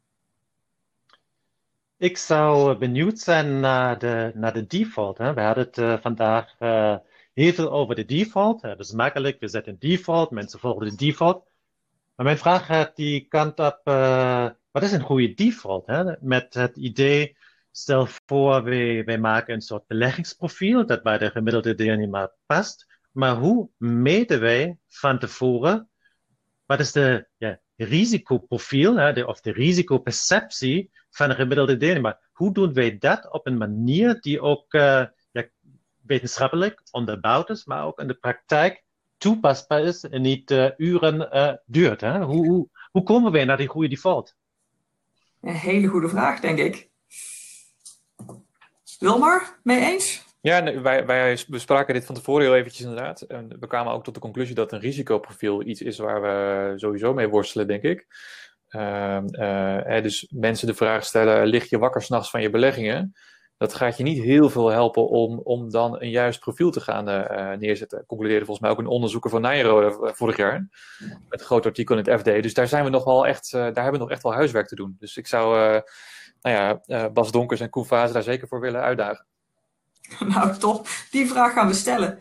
Ik 1.96 2.16
zou 2.16 2.78
benieuwd 2.78 3.18
zijn 3.18 3.60
naar 3.60 3.98
de, 3.98 4.32
naar 4.34 4.52
de 4.52 4.66
default. 4.66 5.18
Hè. 5.18 5.34
We 5.34 5.40
hadden 5.40 5.64
het 5.64 5.78
uh, 5.78 5.98
vandaag 6.00 6.54
uh, 6.60 6.96
heel 7.34 7.52
veel 7.52 7.70
over 7.70 7.94
de 7.94 8.04
default. 8.04 8.60
Dat 8.60 8.78
is 8.80 8.92
makkelijk, 8.92 9.40
we 9.40 9.48
zetten 9.48 9.76
default, 9.78 10.30
mensen 10.30 10.58
volgen 10.58 10.88
de 10.88 10.96
default. 10.96 11.44
Maar 12.14 12.26
mijn 12.26 12.38
vraag 12.38 12.66
gaat 12.66 12.96
die 12.96 13.26
kant 13.28 13.58
op, 13.58 13.80
wat 14.70 14.82
is 14.82 14.92
een 14.92 15.00
goede 15.00 15.34
default? 15.34 15.86
Hè? 15.86 16.04
Met 16.20 16.54
het 16.54 16.76
idee, 16.76 17.36
stel 17.70 18.06
voor, 18.26 18.62
wij, 18.62 19.04
wij 19.04 19.18
maken 19.18 19.54
een 19.54 19.60
soort 19.60 19.86
beleggingsprofiel 19.86 20.86
dat 20.86 21.02
bij 21.02 21.18
de 21.18 21.30
gemiddelde 21.30 21.74
deelnemer 21.74 22.32
past. 22.46 22.87
Maar 23.18 23.36
hoe 23.36 23.68
meten 23.76 24.40
wij 24.40 24.78
van 24.88 25.18
tevoren 25.18 25.90
wat 26.66 26.80
is 26.80 26.92
de 26.92 27.28
ja, 27.36 27.60
risicoprofiel 27.76 28.96
hè, 28.96 29.12
de, 29.12 29.26
of 29.26 29.40
de 29.40 29.52
risicoperceptie 29.52 30.90
van 31.10 31.30
een 31.30 31.36
gemiddelde 31.36 31.76
deelnemer? 31.76 32.18
Hoe 32.32 32.52
doen 32.52 32.72
wij 32.72 32.98
dat 32.98 33.32
op 33.32 33.46
een 33.46 33.56
manier 33.56 34.20
die 34.20 34.40
ook 34.40 34.72
ja, 34.72 35.12
wetenschappelijk 36.02 36.82
onderbouwd 36.90 37.50
is, 37.50 37.64
maar 37.64 37.84
ook 37.84 37.98
in 37.98 38.06
de 38.06 38.14
praktijk 38.14 38.84
toepasbaar 39.16 39.82
is 39.82 40.04
en 40.04 40.22
niet 40.22 40.50
uh, 40.50 40.70
uren 40.76 41.36
uh, 41.36 41.52
duurt? 41.66 42.00
Hè? 42.00 42.24
Hoe, 42.24 42.46
hoe, 42.46 42.68
hoe 42.90 43.02
komen 43.02 43.32
wij 43.32 43.44
naar 43.44 43.56
die 43.56 43.68
goede 43.68 43.88
default? 43.88 44.34
Een 45.40 45.54
hele 45.54 45.88
goede 45.88 46.08
vraag, 46.08 46.40
denk 46.40 46.58
ik. 46.58 46.88
Wilmar, 48.98 49.58
mee 49.62 49.80
eens? 49.80 50.27
Ja, 50.48 50.80
wij, 50.80 51.06
wij 51.06 51.38
bespraken 51.48 51.94
dit 51.94 52.04
van 52.04 52.14
tevoren 52.14 52.42
heel 52.42 52.56
eventjes 52.56 52.86
inderdaad. 52.86 53.20
En 53.20 53.56
we 53.60 53.66
kwamen 53.66 53.92
ook 53.92 54.04
tot 54.04 54.14
de 54.14 54.20
conclusie 54.20 54.54
dat 54.54 54.72
een 54.72 54.80
risicoprofiel 54.80 55.66
iets 55.66 55.82
is 55.82 55.98
waar 55.98 56.22
we 56.22 56.72
sowieso 56.76 57.14
mee 57.14 57.28
worstelen, 57.28 57.66
denk 57.66 57.82
ik. 57.82 58.06
Uh, 58.70 59.18
uh, 59.30 60.02
dus 60.02 60.26
mensen 60.30 60.66
de 60.66 60.74
vraag 60.74 61.04
stellen, 61.04 61.46
lig 61.46 61.70
je 61.70 61.78
wakker 61.78 62.02
s'nachts 62.02 62.30
van 62.30 62.42
je 62.42 62.50
beleggingen? 62.50 63.12
Dat 63.56 63.74
gaat 63.74 63.96
je 63.96 64.02
niet 64.02 64.22
heel 64.22 64.50
veel 64.50 64.68
helpen 64.68 65.08
om, 65.08 65.38
om 65.38 65.70
dan 65.70 66.02
een 66.02 66.10
juist 66.10 66.40
profiel 66.40 66.70
te 66.70 66.80
gaan 66.80 67.08
uh, 67.08 67.58
neerzetten. 67.58 68.06
Concludeerde 68.06 68.44
volgens 68.44 68.66
mij 68.66 68.76
ook 68.76 68.82
een 68.82 68.92
onderzoeker 68.92 69.30
van 69.30 69.40
Nijrode 69.40 70.12
vorig 70.14 70.36
jaar. 70.36 70.68
Met 71.28 71.40
een 71.40 71.46
groot 71.46 71.66
artikel 71.66 71.96
in 71.96 72.04
het 72.04 72.20
FD. 72.20 72.42
Dus 72.42 72.54
daar 72.54 72.68
zijn 72.68 72.84
we 72.84 72.90
nog 72.90 73.04
wel 73.04 73.26
echt, 73.26 73.50
daar 73.50 73.64
hebben 73.64 73.92
we 73.92 73.98
nog 73.98 74.10
echt 74.10 74.22
wel 74.22 74.34
huiswerk 74.34 74.68
te 74.68 74.74
doen. 74.74 74.96
Dus 74.98 75.16
ik 75.16 75.26
zou 75.26 75.82
nou 76.40 76.80
ja, 76.86 77.10
Bas 77.10 77.32
Donkers 77.32 77.60
en 77.60 77.70
Koen 77.70 77.86
Fase 77.86 78.12
daar 78.12 78.22
zeker 78.22 78.48
voor 78.48 78.60
willen 78.60 78.80
uitdagen. 78.80 79.26
Nou, 80.28 80.56
top. 80.56 80.88
Die 81.10 81.26
vraag 81.26 81.52
gaan 81.52 81.66
we 81.66 81.74
stellen. 81.74 82.18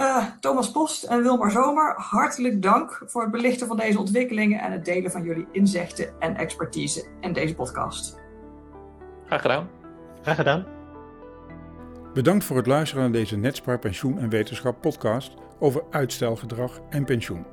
Uh, 0.00 0.24
Thomas 0.40 0.70
Post 0.70 1.02
en 1.02 1.22
Wilmar 1.22 1.50
Zomer, 1.50 1.94
hartelijk 1.96 2.62
dank 2.62 3.02
voor 3.06 3.22
het 3.22 3.30
belichten 3.30 3.66
van 3.66 3.76
deze 3.76 3.98
ontwikkelingen 3.98 4.60
en 4.60 4.72
het 4.72 4.84
delen 4.84 5.10
van 5.10 5.22
jullie 5.22 5.46
inzichten 5.52 6.20
en 6.20 6.36
expertise 6.36 7.06
in 7.20 7.32
deze 7.32 7.54
podcast. 7.54 8.16
Graag 9.26 9.40
gedaan. 9.40 9.68
Graag 10.22 10.36
gedaan. 10.36 10.66
Bedankt 12.14 12.44
voor 12.44 12.56
het 12.56 12.66
luisteren 12.66 13.02
naar 13.02 13.12
deze 13.12 13.36
Netspar 13.36 13.78
Pensioen 13.78 14.18
en 14.18 14.28
Wetenschap 14.28 14.80
podcast 14.80 15.34
over 15.58 15.82
uitstelgedrag 15.90 16.80
en 16.90 17.04
pensioen. 17.04 17.46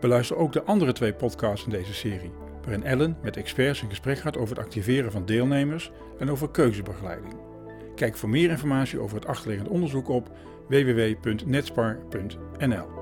Beluister 0.00 0.36
ook 0.36 0.52
de 0.52 0.62
andere 0.62 0.92
twee 0.92 1.14
podcasts 1.14 1.64
in 1.64 1.70
deze 1.70 1.94
serie, 1.94 2.32
waarin 2.62 2.84
Ellen 2.84 3.18
met 3.22 3.36
experts 3.36 3.82
in 3.82 3.88
gesprek 3.88 4.18
gaat 4.18 4.36
over 4.36 4.56
het 4.56 4.64
activeren 4.64 5.12
van 5.12 5.26
deelnemers 5.26 5.92
en 6.18 6.30
over 6.30 6.50
keuzebegeleiding. 6.50 7.51
Kijk 7.94 8.16
voor 8.16 8.28
meer 8.28 8.50
informatie 8.50 9.00
over 9.00 9.16
het 9.16 9.26
achterliggende 9.26 9.72
onderzoek 9.72 10.08
op 10.08 10.30
www.netspar.nl. 10.68 13.01